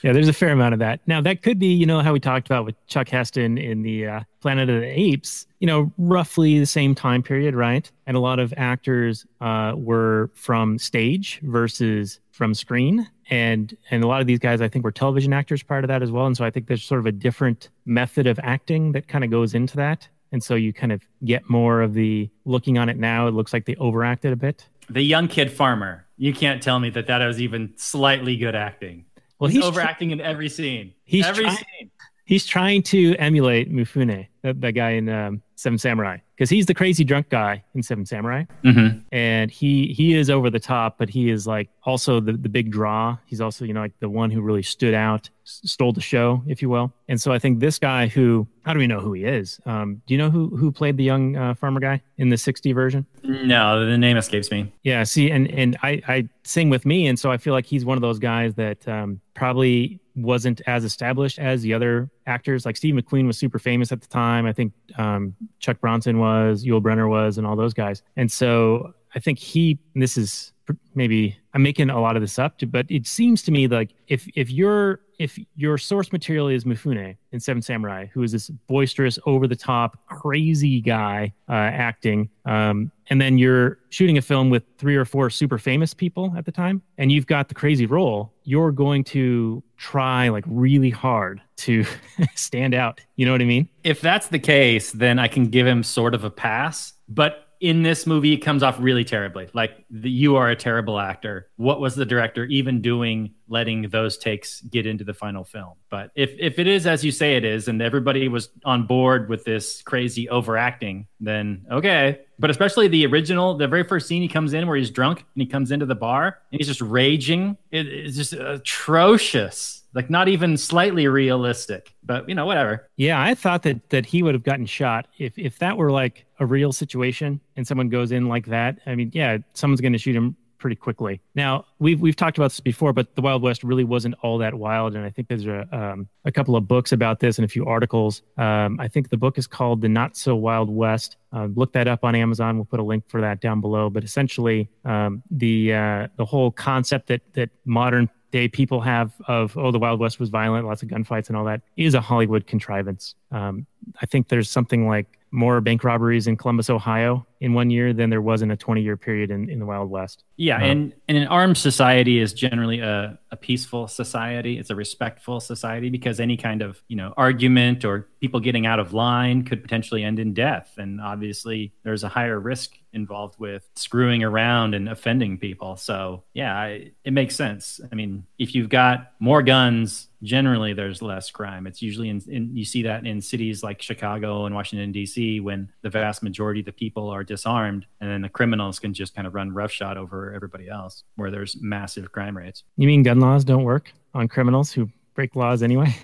Yeah, 0.02 0.12
there's 0.12 0.28
a 0.28 0.32
fair 0.32 0.50
amount 0.50 0.74
of 0.74 0.78
that. 0.78 1.00
Now, 1.06 1.20
that 1.20 1.42
could 1.42 1.58
be, 1.58 1.66
you 1.66 1.84
know, 1.84 2.00
how 2.00 2.12
we 2.12 2.20
talked 2.20 2.46
about 2.46 2.64
with 2.64 2.76
Chuck 2.86 3.08
Heston 3.08 3.58
in 3.58 3.82
the 3.82 4.06
uh, 4.06 4.20
Planet 4.40 4.70
of 4.70 4.80
the 4.80 4.86
Apes, 4.86 5.46
you 5.58 5.66
know, 5.66 5.92
roughly 5.98 6.58
the 6.58 6.66
same 6.66 6.94
time 6.94 7.20
period, 7.22 7.54
right? 7.54 7.90
And 8.06 8.16
a 8.16 8.20
lot 8.20 8.38
of 8.38 8.54
actors 8.56 9.26
uh, 9.40 9.72
were 9.76 10.30
from 10.34 10.78
stage 10.78 11.40
versus 11.42 12.20
from 12.38 12.54
screen. 12.54 13.06
And 13.28 13.76
and 13.90 14.02
a 14.02 14.06
lot 14.06 14.20
of 14.22 14.26
these 14.26 14.38
guys, 14.38 14.62
I 14.62 14.68
think, 14.68 14.84
were 14.84 14.92
television 14.92 15.32
actors 15.34 15.62
prior 15.62 15.82
to 15.82 15.88
that 15.88 16.02
as 16.02 16.10
well. 16.10 16.24
And 16.26 16.36
so 16.36 16.44
I 16.44 16.50
think 16.50 16.68
there's 16.68 16.82
sort 16.84 17.00
of 17.00 17.06
a 17.06 17.12
different 17.12 17.68
method 17.84 18.26
of 18.26 18.38
acting 18.42 18.92
that 18.92 19.08
kind 19.08 19.24
of 19.24 19.30
goes 19.30 19.52
into 19.54 19.76
that. 19.76 20.08
And 20.32 20.42
so 20.42 20.54
you 20.54 20.72
kind 20.72 20.92
of 20.92 21.02
get 21.24 21.50
more 21.50 21.82
of 21.82 21.94
the 21.94 22.30
looking 22.44 22.78
on 22.78 22.88
it 22.88 22.96
now, 22.96 23.26
it 23.26 23.32
looks 23.34 23.52
like 23.52 23.64
they 23.66 23.74
overacted 23.76 24.32
a 24.32 24.36
bit. 24.36 24.66
the 24.88 25.02
young 25.02 25.26
kid 25.28 25.50
farmer. 25.52 26.06
You 26.16 26.32
can't 26.32 26.62
tell 26.62 26.78
me 26.80 26.90
that 26.90 27.06
that 27.08 27.24
was 27.26 27.40
even 27.40 27.72
slightly 27.76 28.36
good 28.36 28.54
acting. 28.54 29.04
Well, 29.38 29.48
He's 29.48 29.56
he's 29.56 29.64
tr- 29.64 29.68
overacting 29.70 30.10
in 30.10 30.20
every 30.20 30.48
scene. 30.48 30.94
He's 31.04 31.26
every 31.26 31.44
try- 31.44 31.54
scene. 31.54 31.90
He's 32.28 32.44
trying 32.44 32.82
to 32.82 33.16
emulate 33.16 33.72
Mifune, 33.72 34.26
that, 34.42 34.60
that 34.60 34.72
guy 34.72 34.90
in 34.90 35.08
um, 35.08 35.40
Seven 35.56 35.78
Samurai, 35.78 36.18
because 36.36 36.50
he's 36.50 36.66
the 36.66 36.74
crazy 36.74 37.02
drunk 37.02 37.30
guy 37.30 37.64
in 37.74 37.82
Seven 37.82 38.04
Samurai, 38.04 38.44
Mhm. 38.62 39.00
and 39.12 39.50
he 39.50 39.94
he 39.94 40.12
is 40.14 40.28
over 40.28 40.50
the 40.50 40.60
top, 40.60 40.98
but 40.98 41.08
he 41.08 41.30
is 41.30 41.46
like 41.46 41.70
also 41.84 42.20
the 42.20 42.32
the 42.34 42.50
big 42.50 42.70
draw. 42.70 43.16
He's 43.24 43.40
also 43.40 43.64
you 43.64 43.72
know 43.72 43.80
like 43.80 43.98
the 44.00 44.10
one 44.10 44.30
who 44.30 44.42
really 44.42 44.62
stood 44.62 44.92
out, 44.92 45.30
stole 45.44 45.92
the 45.94 46.02
show, 46.02 46.42
if 46.46 46.60
you 46.60 46.68
will. 46.68 46.92
And 47.08 47.18
so 47.18 47.32
I 47.32 47.38
think 47.38 47.60
this 47.60 47.78
guy 47.78 48.08
who 48.08 48.46
how 48.62 48.74
do 48.74 48.78
we 48.78 48.86
know 48.86 49.00
who 49.00 49.14
he 49.14 49.24
is? 49.24 49.58
Um, 49.64 50.02
do 50.06 50.12
you 50.12 50.18
know 50.18 50.30
who 50.30 50.48
who 50.54 50.70
played 50.70 50.98
the 50.98 51.04
young 51.04 51.34
uh, 51.34 51.54
farmer 51.54 51.80
guy 51.80 52.02
in 52.18 52.28
the 52.28 52.36
'60 52.36 52.72
version? 52.74 53.06
No, 53.24 53.86
the 53.86 53.96
name 53.96 54.18
escapes 54.18 54.50
me. 54.50 54.70
Yeah, 54.84 55.02
see, 55.04 55.30
and 55.30 55.50
and 55.50 55.78
I 55.82 56.02
I 56.06 56.28
sing 56.44 56.68
with 56.68 56.84
me, 56.84 57.06
and 57.08 57.18
so 57.18 57.32
I 57.32 57.38
feel 57.38 57.54
like 57.54 57.64
he's 57.64 57.86
one 57.86 57.96
of 57.96 58.02
those 58.02 58.18
guys 58.18 58.54
that 58.56 58.86
um, 58.86 59.20
probably 59.34 59.98
wasn't 60.18 60.60
as 60.66 60.84
established 60.84 61.38
as 61.38 61.62
the 61.62 61.74
other 61.74 62.10
actors. 62.26 62.66
Like 62.66 62.76
Steve 62.76 62.94
McQueen 62.94 63.26
was 63.26 63.38
super 63.38 63.58
famous 63.58 63.92
at 63.92 64.00
the 64.00 64.08
time. 64.08 64.46
I 64.46 64.52
think 64.52 64.72
um, 64.96 65.34
Chuck 65.58 65.80
Bronson 65.80 66.18
was, 66.18 66.64
Yul 66.64 66.82
Brynner 66.82 67.08
was, 67.08 67.38
and 67.38 67.46
all 67.46 67.56
those 67.56 67.74
guys. 67.74 68.02
And 68.16 68.30
so 68.30 68.94
I 69.14 69.18
think 69.20 69.38
he. 69.38 69.78
This 69.94 70.16
is 70.16 70.52
maybe 70.94 71.36
I'm 71.54 71.62
making 71.62 71.90
a 71.90 72.00
lot 72.00 72.16
of 72.16 72.22
this 72.22 72.38
up, 72.38 72.56
but 72.68 72.86
it 72.88 73.06
seems 73.06 73.42
to 73.42 73.50
me 73.50 73.68
like 73.68 73.94
if 74.08 74.28
if 74.34 74.50
your 74.50 75.00
if 75.18 75.38
your 75.56 75.78
source 75.78 76.12
material 76.12 76.48
is 76.48 76.64
Mifune 76.64 77.16
in 77.32 77.40
Seven 77.40 77.60
Samurai, 77.60 78.06
who 78.12 78.22
is 78.22 78.32
this 78.32 78.50
boisterous, 78.68 79.18
over 79.26 79.48
the 79.48 79.56
top, 79.56 79.98
crazy 80.06 80.80
guy 80.80 81.32
uh, 81.48 81.52
acting, 81.52 82.28
um, 82.44 82.92
and 83.10 83.20
then 83.20 83.38
you're 83.38 83.78
shooting 83.88 84.18
a 84.18 84.22
film 84.22 84.50
with 84.50 84.62
three 84.78 84.94
or 84.94 85.04
four 85.04 85.30
super 85.30 85.58
famous 85.58 85.94
people 85.94 86.32
at 86.36 86.44
the 86.44 86.52
time, 86.52 86.82
and 86.98 87.10
you've 87.10 87.26
got 87.26 87.48
the 87.48 87.54
crazy 87.54 87.86
role, 87.86 88.32
you're 88.48 88.72
going 88.72 89.04
to 89.04 89.62
try 89.76 90.30
like 90.30 90.44
really 90.46 90.88
hard 90.88 91.38
to 91.54 91.84
stand 92.34 92.72
out. 92.72 92.98
You 93.14 93.26
know 93.26 93.32
what 93.32 93.42
I 93.42 93.44
mean? 93.44 93.68
If 93.84 94.00
that's 94.00 94.28
the 94.28 94.38
case, 94.38 94.90
then 94.90 95.18
I 95.18 95.28
can 95.28 95.50
give 95.50 95.66
him 95.66 95.82
sort 95.82 96.14
of 96.14 96.24
a 96.24 96.30
pass. 96.30 96.94
But 97.10 97.46
in 97.60 97.82
this 97.82 98.06
movie, 98.06 98.32
it 98.32 98.38
comes 98.38 98.62
off 98.62 98.76
really 98.78 99.04
terribly. 99.04 99.48
Like 99.52 99.84
the, 99.90 100.10
you 100.10 100.36
are 100.36 100.48
a 100.50 100.56
terrible 100.56 100.98
actor. 100.98 101.48
What 101.56 101.80
was 101.80 101.96
the 101.96 102.06
director 102.06 102.44
even 102.44 102.80
doing, 102.80 103.34
letting 103.48 103.88
those 103.88 104.16
takes 104.16 104.60
get 104.62 104.86
into 104.86 105.04
the 105.04 105.14
final 105.14 105.44
film? 105.44 105.74
But 105.90 106.10
if 106.14 106.30
if 106.38 106.58
it 106.58 106.66
is 106.66 106.86
as 106.86 107.04
you 107.04 107.10
say 107.10 107.36
it 107.36 107.44
is, 107.44 107.68
and 107.68 107.82
everybody 107.82 108.28
was 108.28 108.50
on 108.64 108.86
board 108.86 109.28
with 109.28 109.44
this 109.44 109.82
crazy 109.82 110.28
overacting, 110.28 111.06
then 111.20 111.66
okay. 111.70 112.20
But 112.38 112.50
especially 112.50 112.86
the 112.86 113.04
original, 113.06 113.56
the 113.56 113.66
very 113.66 113.82
first 113.82 114.06
scene 114.06 114.22
he 114.22 114.28
comes 114.28 114.52
in 114.52 114.66
where 114.68 114.76
he's 114.76 114.90
drunk 114.90 115.18
and 115.34 115.42
he 115.42 115.46
comes 115.46 115.72
into 115.72 115.86
the 115.86 115.96
bar 115.96 116.38
and 116.52 116.60
he's 116.60 116.68
just 116.68 116.80
raging. 116.80 117.56
It, 117.72 117.86
it's 117.88 118.16
just 118.16 118.32
atrocious. 118.32 119.77
Like 119.94 120.10
not 120.10 120.28
even 120.28 120.56
slightly 120.56 121.08
realistic. 121.08 121.94
But 122.04 122.28
you 122.28 122.34
know, 122.34 122.46
whatever. 122.46 122.88
Yeah, 122.96 123.20
I 123.20 123.34
thought 123.34 123.62
that 123.62 123.90
that 123.90 124.06
he 124.06 124.22
would 124.22 124.34
have 124.34 124.44
gotten 124.44 124.66
shot 124.66 125.08
if 125.18 125.38
if 125.38 125.58
that 125.58 125.76
were 125.76 125.90
like 125.90 126.26
a 126.40 126.46
real 126.46 126.72
situation 126.72 127.40
and 127.56 127.66
someone 127.66 127.88
goes 127.88 128.12
in 128.12 128.28
like 128.28 128.46
that. 128.46 128.78
I 128.86 128.94
mean, 128.94 129.10
yeah, 129.14 129.38
someone's 129.54 129.80
going 129.80 129.92
to 129.92 129.98
shoot 129.98 130.14
him 130.14 130.36
pretty 130.58 130.76
quickly. 130.76 131.20
Now 131.34 131.64
we've 131.78 132.00
we've 132.00 132.16
talked 132.16 132.36
about 132.36 132.50
this 132.50 132.60
before, 132.60 132.92
but 132.92 133.14
the 133.14 133.22
Wild 133.22 133.42
West 133.42 133.64
really 133.64 133.84
wasn't 133.84 134.14
all 134.22 134.38
that 134.38 134.54
wild, 134.54 134.94
and 134.94 135.04
I 135.04 135.10
think 135.10 135.28
there's 135.28 135.46
a 135.46 135.66
um, 135.72 136.08
a 136.24 136.32
couple 136.32 136.56
of 136.56 136.68
books 136.68 136.92
about 136.92 137.20
this 137.20 137.38
and 137.38 137.44
a 137.44 137.48
few 137.48 137.64
articles. 137.64 138.22
Um, 138.36 138.78
I 138.80 138.88
think 138.88 139.08
the 139.08 139.16
book 139.16 139.38
is 139.38 139.46
called 139.46 139.80
"The 139.80 139.88
Not 139.88 140.16
So 140.16 140.36
Wild 140.36 140.68
West." 140.68 141.16
Uh, 141.32 141.48
look 141.54 141.72
that 141.72 141.88
up 141.88 142.04
on 142.04 142.14
Amazon. 142.14 142.56
We'll 142.56 142.64
put 142.64 142.80
a 142.80 142.84
link 142.84 143.04
for 143.08 143.20
that 143.20 143.40
down 143.40 143.60
below. 143.60 143.90
But 143.90 144.04
essentially, 144.04 144.68
um, 144.84 145.22
the 145.30 145.72
uh, 145.72 146.08
the 146.16 146.24
whole 146.24 146.50
concept 146.50 147.08
that 147.08 147.22
that 147.34 147.50
modern 147.64 148.10
day 148.30 148.48
people 148.48 148.80
have 148.80 149.12
of 149.26 149.56
oh 149.56 149.70
the 149.70 149.78
Wild 149.78 150.00
West 150.00 150.20
was 150.20 150.28
violent, 150.28 150.66
lots 150.66 150.82
of 150.82 150.88
gunfights 150.88 151.28
and 151.28 151.36
all 151.36 151.44
that 151.44 151.62
is 151.76 151.94
a 151.94 152.00
Hollywood 152.00 152.46
contrivance. 152.46 153.14
Um, 153.30 153.66
I 154.02 154.06
think 154.06 154.28
there's 154.28 154.50
something 154.50 154.86
like 154.86 155.18
more 155.30 155.60
bank 155.60 155.84
robberies 155.84 156.26
in 156.26 156.36
Columbus, 156.36 156.70
Ohio 156.70 157.26
in 157.40 157.54
one 157.54 157.70
year 157.70 157.92
than 157.92 158.10
there 158.10 158.20
was 158.20 158.42
in 158.42 158.50
a 158.50 158.56
20 158.56 158.82
year 158.82 158.96
period 158.96 159.30
in, 159.30 159.48
in 159.48 159.58
the 159.58 159.66
Wild 159.66 159.90
West. 159.90 160.24
Yeah, 160.36 160.56
Um, 160.56 160.62
and, 160.62 160.94
and 161.08 161.18
an 161.18 161.28
armed 161.28 161.56
society 161.56 162.18
is 162.18 162.32
generally 162.32 162.80
a, 162.80 163.18
a 163.30 163.36
peaceful 163.36 163.88
society. 163.88 164.58
It's 164.58 164.70
a 164.70 164.74
respectful 164.74 165.40
society 165.40 165.90
because 165.90 166.20
any 166.20 166.36
kind 166.36 166.62
of 166.62 166.82
you 166.88 166.96
know 166.96 167.14
argument 167.16 167.84
or 167.84 168.08
people 168.20 168.40
getting 168.40 168.66
out 168.66 168.80
of 168.80 168.92
line 168.92 169.44
could 169.44 169.62
potentially 169.62 170.02
end 170.02 170.18
in 170.18 170.34
death. 170.34 170.74
And 170.76 171.00
obviously, 171.00 171.72
there's 171.84 172.04
a 172.04 172.08
higher 172.08 172.40
risk 172.40 172.72
involved 172.92 173.38
with 173.38 173.68
screwing 173.76 174.24
around 174.24 174.74
and 174.74 174.88
offending 174.88 175.38
people. 175.38 175.76
So 175.76 176.24
yeah, 176.32 176.56
I, 176.56 176.92
it 177.04 177.12
makes 177.12 177.36
sense. 177.36 177.80
I 177.90 177.94
mean, 177.94 178.24
if 178.38 178.54
you've 178.54 178.70
got 178.70 179.12
more 179.20 179.42
guns, 179.42 180.08
generally 180.22 180.72
there's 180.72 181.02
less 181.02 181.30
crime. 181.30 181.66
It's 181.66 181.82
usually 181.82 182.08
in, 182.08 182.22
in 182.28 182.56
you 182.56 182.64
see 182.64 182.82
that 182.82 183.06
in 183.06 183.20
cities 183.20 183.62
like 183.62 183.82
Chicago 183.82 184.46
and 184.46 184.54
Washington 184.54 184.90
D.C. 184.90 185.40
when 185.40 185.70
the 185.82 185.90
vast 185.90 186.22
majority 186.22 186.60
of 186.60 186.66
the 186.66 186.72
people 186.72 187.08
are 187.10 187.24
disarmed, 187.28 187.86
and 188.00 188.10
then 188.10 188.22
the 188.22 188.28
criminals 188.28 188.80
can 188.80 188.92
just 188.92 189.14
kind 189.14 189.26
of 189.26 189.34
run 189.34 189.52
roughshod 189.52 189.96
over 189.96 190.34
everybody 190.34 190.68
else, 190.68 191.04
where 191.14 191.30
there's 191.30 191.56
massive 191.60 192.10
crime 192.10 192.36
rates. 192.36 192.64
You 192.76 192.88
mean 192.88 193.04
gun 193.04 193.20
laws 193.20 193.44
don't 193.44 193.62
work 193.62 193.92
on 194.14 194.26
criminals 194.26 194.72
who 194.72 194.90
break 195.14 195.36
laws 195.36 195.62
anyway? 195.62 195.94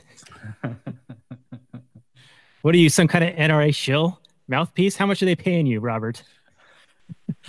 what 2.62 2.74
are 2.74 2.78
you, 2.78 2.88
some 2.88 3.08
kind 3.08 3.24
of 3.24 3.34
NRA 3.34 3.74
shill 3.74 4.20
mouthpiece? 4.46 4.96
How 4.96 5.06
much 5.06 5.22
are 5.22 5.26
they 5.26 5.36
paying 5.36 5.66
you, 5.66 5.80
Robert? 5.80 6.22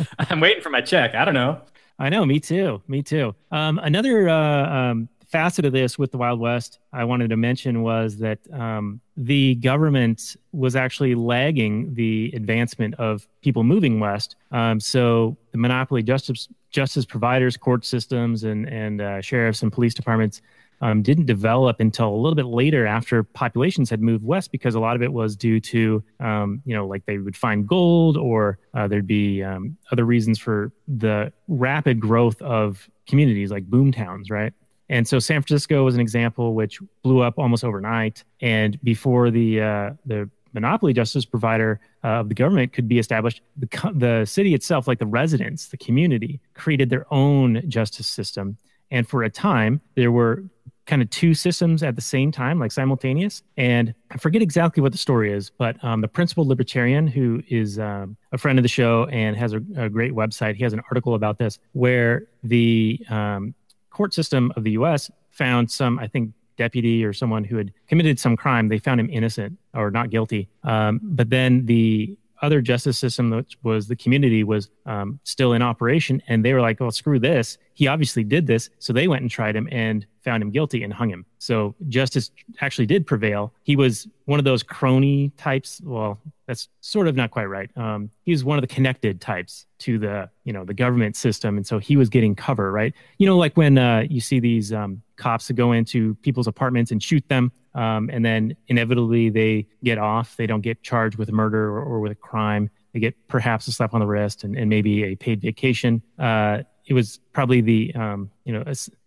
I'm 0.19 0.39
waiting 0.39 0.63
for 0.63 0.69
my 0.69 0.81
check. 0.81 1.13
I 1.13 1.25
don't 1.25 1.33
know. 1.33 1.61
I 1.97 2.09
know, 2.09 2.25
me 2.25 2.39
too. 2.39 2.81
Me 2.87 3.01
too. 3.01 3.35
Um, 3.51 3.79
another 3.79 4.27
uh, 4.27 4.69
um, 4.91 5.09
facet 5.35 5.65
of 5.65 5.73
this 5.73 5.99
with 5.99 6.13
the 6.13 6.17
Wild 6.17 6.39
West 6.39 6.79
I 6.93 7.03
wanted 7.03 7.29
to 7.29 7.35
mention 7.35 7.81
was 7.81 8.19
that 8.19 8.39
um, 8.53 9.01
the 9.17 9.55
government 9.55 10.37
was 10.53 10.77
actually 10.77 11.13
lagging 11.13 11.93
the 11.93 12.31
advancement 12.33 12.93
of 12.95 13.27
people 13.41 13.65
moving 13.65 13.99
west. 13.99 14.37
Um, 14.53 14.79
so 14.79 15.35
the 15.51 15.57
monopoly 15.57 16.03
justice 16.03 16.47
justice 16.71 17.03
providers, 17.03 17.57
court 17.57 17.83
systems, 17.85 18.45
and 18.45 18.69
and 18.69 19.01
uh, 19.01 19.19
sheriffs 19.19 19.61
and 19.61 19.73
police 19.73 19.93
departments 19.93 20.41
um, 20.79 21.01
didn't 21.01 21.25
develop 21.25 21.81
until 21.81 22.07
a 22.07 22.15
little 22.15 22.35
bit 22.35 22.45
later 22.45 22.87
after 22.87 23.21
populations 23.21 23.89
had 23.89 24.01
moved 24.01 24.23
west 24.23 24.53
because 24.53 24.73
a 24.73 24.79
lot 24.79 24.95
of 24.95 25.01
it 25.01 25.11
was 25.11 25.35
due 25.35 25.59
to 25.59 26.01
um, 26.21 26.61
you 26.63 26.73
know 26.73 26.87
like 26.87 27.05
they 27.07 27.17
would 27.17 27.35
find 27.35 27.67
gold 27.67 28.15
or 28.15 28.57
uh, 28.73 28.87
there'd 28.87 29.05
be 29.05 29.43
um, 29.43 29.75
other 29.91 30.05
reasons 30.05 30.39
for 30.39 30.71
the 30.87 31.33
rapid 31.49 31.99
growth 31.99 32.41
of 32.41 32.89
communities 33.05 33.51
like 33.51 33.65
boom 33.65 33.91
towns, 33.91 34.29
right? 34.29 34.53
And 34.89 35.07
so 35.07 35.19
San 35.19 35.41
Francisco 35.41 35.83
was 35.83 35.95
an 35.95 36.01
example 36.01 36.53
which 36.53 36.79
blew 37.01 37.21
up 37.21 37.37
almost 37.37 37.63
overnight. 37.63 38.23
And 38.41 38.81
before 38.83 39.31
the 39.31 39.61
uh, 39.61 39.93
the 40.05 40.29
monopoly 40.53 40.93
justice 40.93 41.25
provider 41.25 41.79
uh, 42.03 42.21
of 42.21 42.29
the 42.29 42.35
government 42.35 42.73
could 42.73 42.87
be 42.87 42.97
established, 42.97 43.41
the 43.57 43.67
co- 43.67 43.93
the 43.93 44.25
city 44.25 44.53
itself, 44.53 44.87
like 44.87 44.99
the 44.99 45.05
residents, 45.05 45.67
the 45.67 45.77
community, 45.77 46.39
created 46.53 46.89
their 46.89 47.05
own 47.13 47.61
justice 47.69 48.07
system. 48.07 48.57
And 48.91 49.07
for 49.07 49.23
a 49.23 49.29
time, 49.29 49.81
there 49.95 50.11
were 50.11 50.43
kind 50.85 51.01
of 51.01 51.09
two 51.09 51.33
systems 51.33 51.83
at 51.83 51.95
the 51.95 52.01
same 52.01 52.31
time, 52.31 52.59
like 52.59 52.71
simultaneous. 52.71 53.41
And 53.57 53.93
I 54.11 54.17
forget 54.17 54.41
exactly 54.41 54.81
what 54.81 54.91
the 54.91 54.97
story 54.97 55.31
is, 55.31 55.49
but 55.49 55.83
um, 55.83 56.01
the 56.01 56.07
principal 56.07 56.47
libertarian, 56.47 57.07
who 57.07 57.41
is 57.49 57.79
um, 57.79 58.15
a 58.31 58.37
friend 58.37 58.59
of 58.59 58.63
the 58.63 58.69
show 58.69 59.05
and 59.05 59.35
has 59.35 59.53
a, 59.53 59.61
a, 59.77 59.89
great 59.89 60.11
website, 60.11 60.55
he 60.55 60.63
has 60.63 60.73
an 60.73 60.81
article 60.91 61.15
about 61.15 61.39
this 61.39 61.57
where 61.73 62.27
the 62.43 63.03
um, 63.09 63.55
court 63.95 64.13
system 64.13 64.51
of 64.55 64.63
the 64.63 64.71
US 64.71 65.09
found 65.31 65.71
some, 65.71 65.97
I 65.97 66.07
think, 66.07 66.31
deputy 66.57 67.03
or 67.03 67.13
someone 67.13 67.43
who 67.43 67.57
had 67.57 67.73
committed 67.87 68.19
some 68.19 68.35
crime. 68.35 68.67
They 68.67 68.77
found 68.77 68.99
him 68.99 69.09
innocent 69.09 69.57
or 69.73 69.89
not 69.89 70.09
guilty. 70.09 70.49
Um, 70.63 70.99
but 71.01 71.29
then 71.29 71.65
the 71.65 72.17
other 72.41 72.61
justice 72.61 72.97
system, 72.97 73.29
which 73.29 73.57
was 73.63 73.87
the 73.87 73.95
community, 73.95 74.43
was 74.43 74.69
um, 74.85 75.19
still 75.23 75.53
in 75.53 75.61
operation. 75.61 76.21
And 76.27 76.43
they 76.43 76.53
were 76.53 76.61
like, 76.61 76.79
well, 76.79 76.91
screw 76.91 77.19
this. 77.19 77.57
He 77.73 77.87
obviously 77.87 78.23
did 78.23 78.47
this. 78.47 78.69
So 78.79 78.93
they 78.93 79.07
went 79.07 79.21
and 79.21 79.31
tried 79.31 79.55
him 79.55 79.67
and 79.71 80.05
found 80.23 80.41
him 80.41 80.51
guilty 80.51 80.83
and 80.83 80.93
hung 80.93 81.09
him. 81.09 81.25
So 81.39 81.75
justice 81.87 82.31
actually 82.61 82.87
did 82.87 83.05
prevail. 83.05 83.53
He 83.63 83.75
was 83.75 84.07
one 84.25 84.39
of 84.39 84.45
those 84.45 84.63
crony 84.63 85.31
types. 85.37 85.81
Well, 85.83 86.19
that's 86.47 86.69
sort 86.81 87.07
of 87.07 87.15
not 87.15 87.31
quite 87.31 87.45
right. 87.45 87.69
Um, 87.77 88.09
he 88.23 88.31
was 88.31 88.43
one 88.43 88.57
of 88.57 88.61
the 88.61 88.67
connected 88.67 89.21
types 89.21 89.65
to 89.79 89.99
the, 89.99 90.29
you 90.43 90.53
know, 90.53 90.63
the 90.63 90.73
government 90.73 91.15
system. 91.15 91.57
And 91.57 91.65
so 91.65 91.79
he 91.79 91.97
was 91.97 92.09
getting 92.09 92.35
cover, 92.35 92.71
right? 92.71 92.93
You 93.17 93.27
know, 93.27 93.37
like 93.37 93.55
when 93.57 93.77
uh, 93.77 94.05
you 94.09 94.21
see 94.21 94.39
these 94.39 94.73
um, 94.73 95.01
cops 95.15 95.47
that 95.47 95.53
go 95.53 95.71
into 95.71 96.15
people's 96.15 96.47
apartments 96.47 96.91
and 96.91 97.01
shoot 97.01 97.27
them 97.29 97.51
um, 97.75 98.09
and 98.11 98.25
then 98.25 98.55
inevitably 98.67 99.29
they 99.29 99.67
get 99.83 99.97
off. 99.97 100.35
They 100.37 100.47
don't 100.47 100.61
get 100.61 100.81
charged 100.81 101.17
with 101.17 101.31
murder 101.31 101.67
or, 101.69 101.83
or 101.83 101.99
with 101.99 102.11
a 102.11 102.15
crime. 102.15 102.69
They 102.93 102.99
get 103.01 103.27
perhaps 103.27 103.67
a 103.67 103.73
slap 103.73 103.93
on 103.93 103.99
the 103.99 104.07
wrist 104.07 104.43
and, 104.43 104.57
and 104.57 104.69
maybe 104.69 105.03
a 105.03 105.15
paid 105.15 105.41
vacation. 105.41 106.01
Uh, 106.17 106.63
it 106.85 106.93
was 106.93 107.19
probably 107.33 107.61
the 107.61 107.93
um, 107.93 108.31
you 108.45 108.53
know 108.53 108.63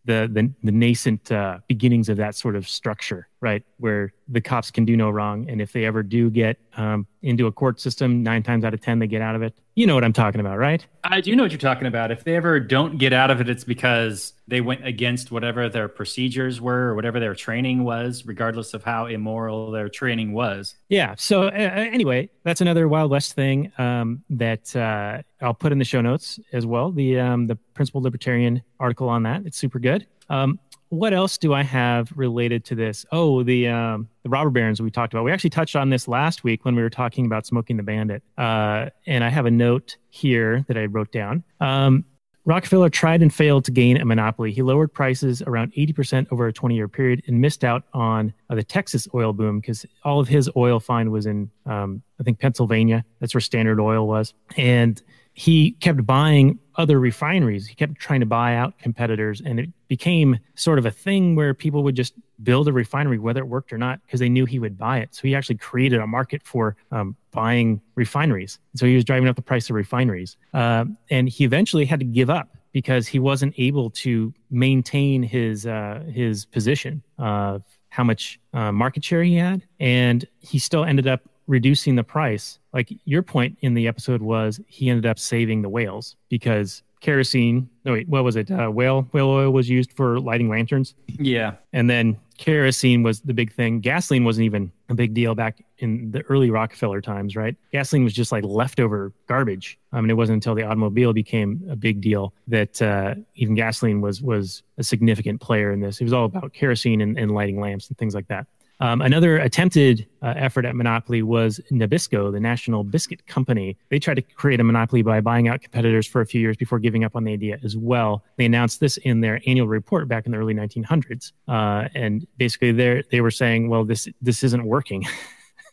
the 0.08 0.28
the, 0.32 0.50
the 0.64 0.72
nascent 0.72 1.30
uh, 1.30 1.58
beginnings 1.68 2.08
of 2.08 2.16
that 2.16 2.34
sort 2.34 2.56
of 2.56 2.66
structure, 2.66 3.28
right? 3.40 3.62
Where 3.76 4.12
the 4.26 4.40
cops 4.40 4.70
can 4.70 4.84
do 4.84 4.96
no 4.96 5.10
wrong, 5.10 5.48
and 5.48 5.60
if 5.60 5.72
they 5.72 5.84
ever 5.84 6.02
do 6.02 6.30
get 6.30 6.58
um, 6.76 7.06
into 7.22 7.46
a 7.46 7.52
court 7.52 7.80
system, 7.80 8.22
nine 8.22 8.42
times 8.42 8.64
out 8.64 8.74
of 8.74 8.80
ten 8.80 8.98
they 8.98 9.06
get 9.06 9.22
out 9.22 9.36
of 9.36 9.42
it. 9.42 9.54
You 9.74 9.86
know 9.86 9.94
what 9.94 10.02
I'm 10.02 10.12
talking 10.12 10.40
about, 10.40 10.58
right? 10.58 10.84
I 11.04 11.20
do 11.20 11.36
know 11.36 11.44
what 11.44 11.52
you're 11.52 11.60
talking 11.60 11.86
about. 11.86 12.10
If 12.10 12.24
they 12.24 12.34
ever 12.34 12.58
don't 12.58 12.98
get 12.98 13.12
out 13.12 13.30
of 13.30 13.40
it, 13.40 13.48
it's 13.48 13.62
because 13.62 14.32
they 14.48 14.60
went 14.60 14.84
against 14.84 15.30
whatever 15.30 15.68
their 15.68 15.86
procedures 15.86 16.60
were 16.60 16.88
or 16.88 16.94
whatever 16.96 17.20
their 17.20 17.34
training 17.34 17.84
was, 17.84 18.26
regardless 18.26 18.74
of 18.74 18.82
how 18.82 19.06
immoral 19.06 19.70
their 19.70 19.88
training 19.88 20.32
was. 20.32 20.74
Yeah. 20.88 21.14
So 21.16 21.44
uh, 21.44 21.50
anyway, 21.50 22.30
that's 22.42 22.60
another 22.60 22.88
Wild 22.88 23.10
West 23.10 23.34
thing 23.34 23.70
um, 23.78 24.24
that 24.30 24.74
uh, 24.74 25.22
I'll 25.40 25.54
put 25.54 25.70
in 25.70 25.78
the 25.78 25.84
show 25.84 26.00
notes 26.00 26.40
as 26.52 26.66
well. 26.66 26.90
The 26.90 27.20
um, 27.20 27.46
the 27.46 27.58
principal 27.78 28.02
libertarian 28.02 28.60
article 28.80 29.08
on 29.08 29.22
that. 29.22 29.46
It's 29.46 29.56
super 29.56 29.78
good. 29.78 30.04
Um, 30.28 30.58
what 30.88 31.14
else 31.14 31.38
do 31.38 31.54
I 31.54 31.62
have 31.62 32.10
related 32.16 32.64
to 32.64 32.74
this? 32.74 33.06
Oh, 33.12 33.44
the 33.44 33.68
um, 33.68 34.08
the 34.24 34.30
robber 34.30 34.50
barons 34.50 34.82
we 34.82 34.90
talked 34.90 35.12
about. 35.12 35.22
We 35.22 35.30
actually 35.30 35.50
touched 35.50 35.76
on 35.76 35.90
this 35.90 36.08
last 36.08 36.42
week 36.42 36.64
when 36.64 36.74
we 36.74 36.82
were 36.82 36.90
talking 36.90 37.24
about 37.24 37.46
Smokey 37.46 37.74
and 37.74 37.78
the 37.78 37.84
Bandit. 37.84 38.24
Uh, 38.36 38.90
and 39.06 39.22
I 39.22 39.28
have 39.28 39.46
a 39.46 39.50
note 39.50 39.96
here 40.08 40.64
that 40.66 40.76
I 40.76 40.86
wrote 40.86 41.12
down. 41.12 41.44
Um, 41.60 42.04
Rockefeller 42.46 42.90
tried 42.90 43.22
and 43.22 43.32
failed 43.32 43.64
to 43.66 43.70
gain 43.70 43.96
a 44.00 44.04
monopoly. 44.04 44.50
He 44.50 44.62
lowered 44.62 44.92
prices 44.92 45.40
around 45.42 45.72
80% 45.74 46.26
over 46.32 46.48
a 46.48 46.52
20 46.52 46.74
year 46.74 46.88
period 46.88 47.22
and 47.28 47.40
missed 47.40 47.62
out 47.62 47.84
on 47.92 48.34
uh, 48.50 48.56
the 48.56 48.64
Texas 48.64 49.06
oil 49.14 49.32
boom 49.32 49.60
because 49.60 49.86
all 50.02 50.18
of 50.18 50.26
his 50.26 50.50
oil 50.56 50.80
find 50.80 51.12
was 51.12 51.26
in, 51.26 51.48
um, 51.66 52.02
I 52.18 52.24
think, 52.24 52.40
Pennsylvania. 52.40 53.04
That's 53.20 53.34
where 53.34 53.40
Standard 53.40 53.78
Oil 53.78 54.08
was. 54.08 54.34
And 54.56 55.00
he 55.38 55.72
kept 55.72 56.04
buying 56.04 56.58
other 56.78 57.00
refineries. 57.00 57.66
He 57.66 57.74
kept 57.74 57.96
trying 57.96 58.20
to 58.20 58.26
buy 58.26 58.54
out 58.54 58.78
competitors, 58.78 59.42
and 59.44 59.58
it 59.58 59.68
became 59.88 60.38
sort 60.54 60.78
of 60.78 60.86
a 60.86 60.90
thing 60.90 61.34
where 61.34 61.52
people 61.52 61.82
would 61.82 61.96
just 61.96 62.14
build 62.42 62.68
a 62.68 62.72
refinery, 62.72 63.18
whether 63.18 63.40
it 63.40 63.46
worked 63.46 63.72
or 63.72 63.78
not, 63.78 64.00
because 64.06 64.20
they 64.20 64.28
knew 64.28 64.46
he 64.46 64.60
would 64.60 64.78
buy 64.78 64.98
it. 64.98 65.12
So 65.12 65.22
he 65.22 65.34
actually 65.34 65.56
created 65.56 66.00
a 66.00 66.06
market 66.06 66.42
for 66.44 66.76
um, 66.92 67.16
buying 67.32 67.80
refineries. 67.96 68.60
So 68.76 68.86
he 68.86 68.94
was 68.94 69.04
driving 69.04 69.28
up 69.28 69.36
the 69.36 69.42
price 69.42 69.68
of 69.68 69.74
refineries, 69.74 70.36
uh, 70.54 70.84
and 71.10 71.28
he 71.28 71.44
eventually 71.44 71.84
had 71.84 71.98
to 71.98 72.06
give 72.06 72.30
up 72.30 72.56
because 72.72 73.08
he 73.08 73.18
wasn't 73.18 73.54
able 73.58 73.90
to 73.90 74.32
maintain 74.50 75.22
his 75.22 75.66
uh, 75.66 76.04
his 76.12 76.46
position 76.46 77.02
of 77.18 77.62
how 77.88 78.04
much 78.04 78.38
uh, 78.52 78.70
market 78.70 79.02
share 79.04 79.24
he 79.24 79.34
had, 79.34 79.64
and 79.80 80.24
he 80.38 80.58
still 80.60 80.84
ended 80.84 81.08
up 81.08 81.22
reducing 81.48 81.96
the 81.96 82.04
price. 82.04 82.60
Like 82.72 82.92
your 83.04 83.22
point 83.22 83.58
in 83.62 83.74
the 83.74 83.88
episode 83.88 84.22
was 84.22 84.60
he 84.68 84.88
ended 84.88 85.06
up 85.06 85.18
saving 85.18 85.62
the 85.62 85.68
whales 85.68 86.14
because 86.28 86.82
kerosene. 87.00 87.68
No, 87.84 87.92
wait, 87.92 88.08
what 88.08 88.24
was 88.24 88.36
it? 88.36 88.50
Uh, 88.50 88.70
whale 88.70 89.08
whale 89.12 89.28
oil 89.28 89.50
was 89.50 89.68
used 89.68 89.92
for 89.92 90.20
lighting 90.20 90.48
lanterns. 90.48 90.94
Yeah, 91.06 91.54
and 91.72 91.88
then 91.88 92.18
kerosene 92.36 93.02
was 93.02 93.20
the 93.20 93.34
big 93.34 93.52
thing. 93.52 93.80
Gasoline 93.80 94.24
wasn't 94.24 94.44
even 94.44 94.70
a 94.88 94.94
big 94.94 95.14
deal 95.14 95.34
back 95.34 95.64
in 95.78 96.10
the 96.10 96.22
early 96.22 96.50
Rockefeller 96.50 97.00
times, 97.00 97.36
right? 97.36 97.56
Gasoline 97.72 98.04
was 98.04 98.12
just 98.12 98.32
like 98.32 98.44
leftover 98.44 99.12
garbage. 99.26 99.78
I 99.92 100.00
mean, 100.00 100.10
it 100.10 100.16
wasn't 100.16 100.36
until 100.36 100.54
the 100.54 100.64
automobile 100.64 101.12
became 101.12 101.66
a 101.70 101.76
big 101.76 102.00
deal 102.00 102.32
that 102.48 102.80
uh, 102.82 103.14
even 103.36 103.54
gasoline 103.54 104.00
was 104.00 104.22
was 104.22 104.62
a 104.76 104.82
significant 104.82 105.40
player 105.40 105.72
in 105.72 105.80
this. 105.80 106.00
It 106.00 106.04
was 106.04 106.12
all 106.12 106.24
about 106.24 106.52
kerosene 106.52 107.00
and, 107.00 107.18
and 107.18 107.32
lighting 107.32 107.60
lamps 107.60 107.88
and 107.88 107.96
things 107.96 108.14
like 108.14 108.28
that. 108.28 108.46
Um, 108.80 109.00
another 109.00 109.38
attempted 109.38 110.06
uh, 110.22 110.34
effort 110.36 110.64
at 110.64 110.76
monopoly 110.76 111.22
was 111.22 111.60
Nabisco, 111.72 112.30
the 112.30 112.38
National 112.38 112.84
Biscuit 112.84 113.26
Company. 113.26 113.76
They 113.88 113.98
tried 113.98 114.14
to 114.14 114.22
create 114.22 114.60
a 114.60 114.64
monopoly 114.64 115.02
by 115.02 115.20
buying 115.20 115.48
out 115.48 115.62
competitors 115.62 116.06
for 116.06 116.20
a 116.20 116.26
few 116.26 116.40
years 116.40 116.56
before 116.56 116.78
giving 116.78 117.02
up 117.02 117.16
on 117.16 117.24
the 117.24 117.32
idea 117.32 117.58
as 117.64 117.76
well. 117.76 118.24
They 118.36 118.44
announced 118.44 118.78
this 118.78 118.96
in 118.98 119.20
their 119.20 119.40
annual 119.46 119.66
report 119.66 120.06
back 120.06 120.26
in 120.26 120.32
the 120.32 120.38
early 120.38 120.54
1900s, 120.54 121.32
uh, 121.48 121.88
and 121.94 122.26
basically 122.36 122.70
they 122.72 123.02
they 123.10 123.20
were 123.20 123.32
saying, 123.32 123.68
"Well, 123.68 123.84
this 123.84 124.08
this 124.22 124.44
isn't 124.44 124.64
working." 124.64 125.04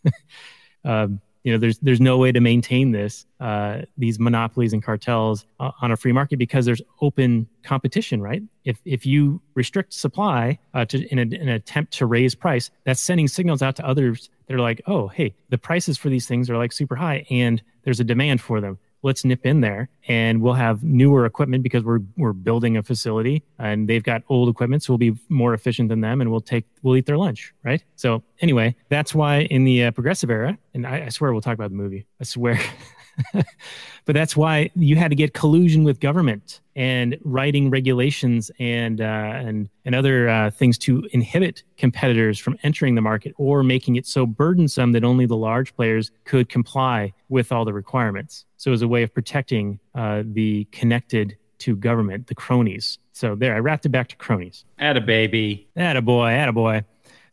um, 0.85 1.21
you 1.45 1.51
know 1.51 1.59
there's 1.59 1.77
there's 1.77 2.01
no 2.01 2.17
way 2.17 2.31
to 2.31 2.41
maintain 2.41 2.91
this 2.91 3.25
uh, 3.39 3.83
these 3.97 4.19
monopolies 4.19 4.73
and 4.73 4.83
cartels 4.83 5.45
uh, 5.59 5.71
on 5.81 5.91
a 5.91 5.95
free 5.95 6.11
market 6.11 6.37
because 6.37 6.65
there's 6.65 6.81
open 7.01 7.47
competition 7.63 8.19
right? 8.21 8.41
If 8.65 8.81
if 8.83 9.05
you 9.05 9.39
restrict 9.53 9.93
supply 9.93 10.57
uh, 10.73 10.85
to 10.85 11.07
in, 11.09 11.19
a, 11.19 11.21
in, 11.21 11.33
an 11.33 11.49
attempt 11.49 11.93
to 11.93 12.07
raise 12.07 12.33
price 12.33 12.71
that's 12.83 12.99
sending 12.99 13.27
signals 13.27 13.61
out 13.61 13.75
to 13.75 13.87
others 13.87 14.29
that 14.47 14.55
are 14.55 14.59
like 14.59 14.81
oh 14.87 15.07
hey 15.07 15.35
the 15.49 15.57
prices 15.57 15.97
for 15.99 16.09
these 16.09 16.27
things 16.27 16.49
are 16.49 16.57
like 16.57 16.73
super 16.73 16.95
high 16.95 17.23
and 17.29 17.61
there's 17.83 17.99
a 17.99 18.03
demand 18.03 18.41
for 18.41 18.59
them 18.59 18.79
let's 19.05 19.23
nip 19.23 19.45
in 19.45 19.61
there 19.61 19.87
and 20.07 20.41
we'll 20.41 20.53
have 20.53 20.83
newer 20.83 21.25
equipment 21.27 21.61
because 21.61 21.83
we're 21.83 21.99
we're 22.17 22.33
building 22.33 22.75
a 22.75 22.81
facility 22.81 23.43
and 23.59 23.87
they've 23.87 24.03
got 24.03 24.23
old 24.29 24.49
equipment 24.49 24.81
so 24.81 24.91
we'll 24.91 24.97
be 24.97 25.15
more 25.29 25.53
efficient 25.53 25.89
than 25.89 26.01
them 26.01 26.21
and 26.21 26.31
we'll 26.31 26.41
take 26.41 26.65
we'll 26.81 26.97
eat 26.97 27.05
their 27.05 27.17
lunch 27.17 27.53
right? 27.63 27.83
So 27.95 28.23
anyway 28.41 28.75
that's 28.89 29.13
why 29.13 29.41
in 29.41 29.63
the 29.63 29.85
uh, 29.85 29.91
progressive 29.91 30.31
era 30.31 30.57
and 30.73 30.87
I, 30.87 31.05
I 31.05 31.09
swear 31.09 31.31
we'll 31.31 31.41
talk 31.41 31.53
about 31.53 31.69
the 31.69 31.77
movie. 31.77 32.07
I 32.19 32.23
swear 32.23 32.59
but 33.33 34.13
that's 34.13 34.35
why 34.35 34.69
you 34.75 34.95
had 34.95 35.09
to 35.09 35.15
get 35.15 35.33
collusion 35.33 35.83
with 35.83 35.99
government 35.99 36.61
and 36.75 37.17
writing 37.23 37.69
regulations 37.69 38.51
and 38.59 39.01
uh, 39.01 39.03
and 39.03 39.69
and 39.85 39.95
other 39.95 40.29
uh, 40.29 40.51
things 40.51 40.77
to 40.77 41.07
inhibit 41.11 41.63
competitors 41.77 42.37
from 42.39 42.57
entering 42.63 42.95
the 42.95 43.01
market 43.01 43.33
or 43.37 43.63
making 43.63 43.95
it 43.95 44.05
so 44.05 44.25
burdensome 44.25 44.91
that 44.91 45.03
only 45.03 45.25
the 45.25 45.37
large 45.37 45.75
players 45.75 46.11
could 46.25 46.49
comply 46.49 47.13
with 47.29 47.51
all 47.51 47.65
the 47.65 47.73
requirements. 47.73 48.45
So 48.57 48.69
it 48.69 48.71
was 48.71 48.81
a 48.81 48.87
way 48.87 49.03
of 49.03 49.13
protecting 49.13 49.79
uh, 49.93 50.23
the 50.25 50.65
connected 50.71 51.37
to 51.59 51.75
government, 51.75 52.27
the 52.27 52.35
cronies. 52.35 52.99
So 53.13 53.35
there, 53.35 53.55
I 53.55 53.59
wrapped 53.59 53.85
it 53.85 53.89
back 53.89 54.09
to 54.09 54.15
cronies. 54.17 54.65
Add 54.77 54.97
a 54.97 55.01
baby. 55.01 55.67
Add 55.77 55.95
a 55.95 56.01
boy. 56.01 56.27
Add 56.27 56.49
a 56.49 56.53
boy. 56.53 56.83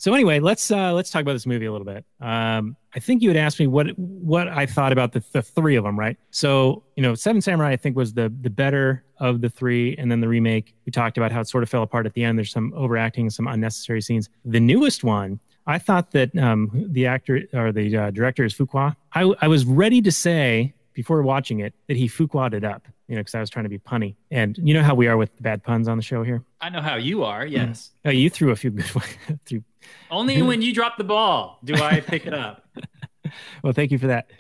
So 0.03 0.13
anyway, 0.15 0.41
let's 0.41 0.69
uh, 0.73 0.93
let's 0.93 1.13
talk 1.13 1.23
about 1.23 1.35
this 1.35 1.47
movie 1.47 1.67
a 1.67 1.71
little 1.71 1.85
bit. 1.85 2.05
Um, 2.21 2.77
I 2.93 2.99
think 2.99 3.23
you 3.23 3.29
had 3.29 3.37
asked 3.37 3.61
me 3.61 3.69
what 3.69 3.97
what 3.97 4.49
I 4.49 4.67
thought 4.67 4.91
about 4.91 5.13
the, 5.13 5.23
the 5.31 5.43
three 5.43 5.77
of 5.77 5.85
them, 5.85 5.97
right? 5.97 6.17
So 6.33 6.83
you 6.97 7.05
know, 7.05 7.15
Seven 7.15 7.41
Samurai 7.41 7.71
I 7.71 7.77
think 7.77 7.95
was 7.95 8.13
the 8.13 8.33
the 8.41 8.51
better 8.51 9.05
of 9.19 9.43
the 9.43 9.49
three, 9.49 9.95
and 9.99 10.11
then 10.11 10.21
the 10.21 10.27
remake 10.27 10.75
we 10.87 10.91
talked 10.91 11.19
about 11.19 11.31
how 11.31 11.41
it 11.41 11.49
sort 11.49 11.63
of 11.63 11.71
fell 11.71 11.85
apart 11.85 12.05
at 12.05 12.15
the 12.15 12.25
end. 12.25 12.37
There's 12.37 12.51
some 12.51 12.73
overacting, 12.75 13.31
some 13.31 13.47
unnecessary 13.47 14.01
scenes. 14.01 14.29
The 14.45 14.59
newest 14.59 15.05
one, 15.05 15.39
I 15.69 15.79
thought 15.79 16.11
that 16.11 16.37
um, 16.37 16.89
the 16.91 17.07
actor 17.07 17.43
or 17.53 17.71
the 17.71 17.97
uh, 17.97 18.11
director 18.11 18.45
is 18.45 18.55
Fuqua. 18.55 18.97
I, 19.13 19.33
I 19.41 19.47
was 19.47 19.65
ready 19.65 20.03
to 20.03 20.11
say 20.11 20.75
before 20.95 21.23
watching 21.23 21.61
it 21.61 21.75
that 21.87 21.97
he 21.97 22.09
Fuqua'd 22.09 22.55
it 22.55 22.65
up, 22.65 22.89
you 23.07 23.15
know, 23.15 23.21
because 23.21 23.37
I 23.37 23.41
was 23.41 23.51
trying 23.51 23.67
to 23.67 23.69
be 23.69 23.79
punny. 23.79 24.17
And 24.33 24.59
you 24.59 24.75
know 24.75 24.83
how 24.83 24.97
we 24.97 25.07
are 25.07 25.17
with 25.17 25.31
bad 25.41 25.63
puns 25.63 25.87
on 25.87 25.97
the 25.97 26.03
show 26.03 26.25
here. 26.25 26.43
I 26.61 26.71
know 26.71 26.81
how 26.81 26.97
you 26.97 27.23
are. 27.23 27.47
Yes. 27.47 27.93
Mm. 28.05 28.09
Oh, 28.09 28.13
you 28.13 28.31
threw 28.31 28.51
a 28.51 28.57
few 28.57 28.71
good 28.71 28.93
ones. 28.97 29.65
Only 30.11 30.43
when 30.43 30.63
you 30.63 30.75
drop 30.75 30.97
the 30.97 31.05
ball 31.05 31.59
do 31.65 31.75
I 31.75 32.01
pick 32.01 32.27
it 32.27 32.35
up. 32.35 32.67
well, 33.63 33.73
thank 33.73 33.91
you 33.91 33.99
for 33.99 34.09
that. 34.09 34.31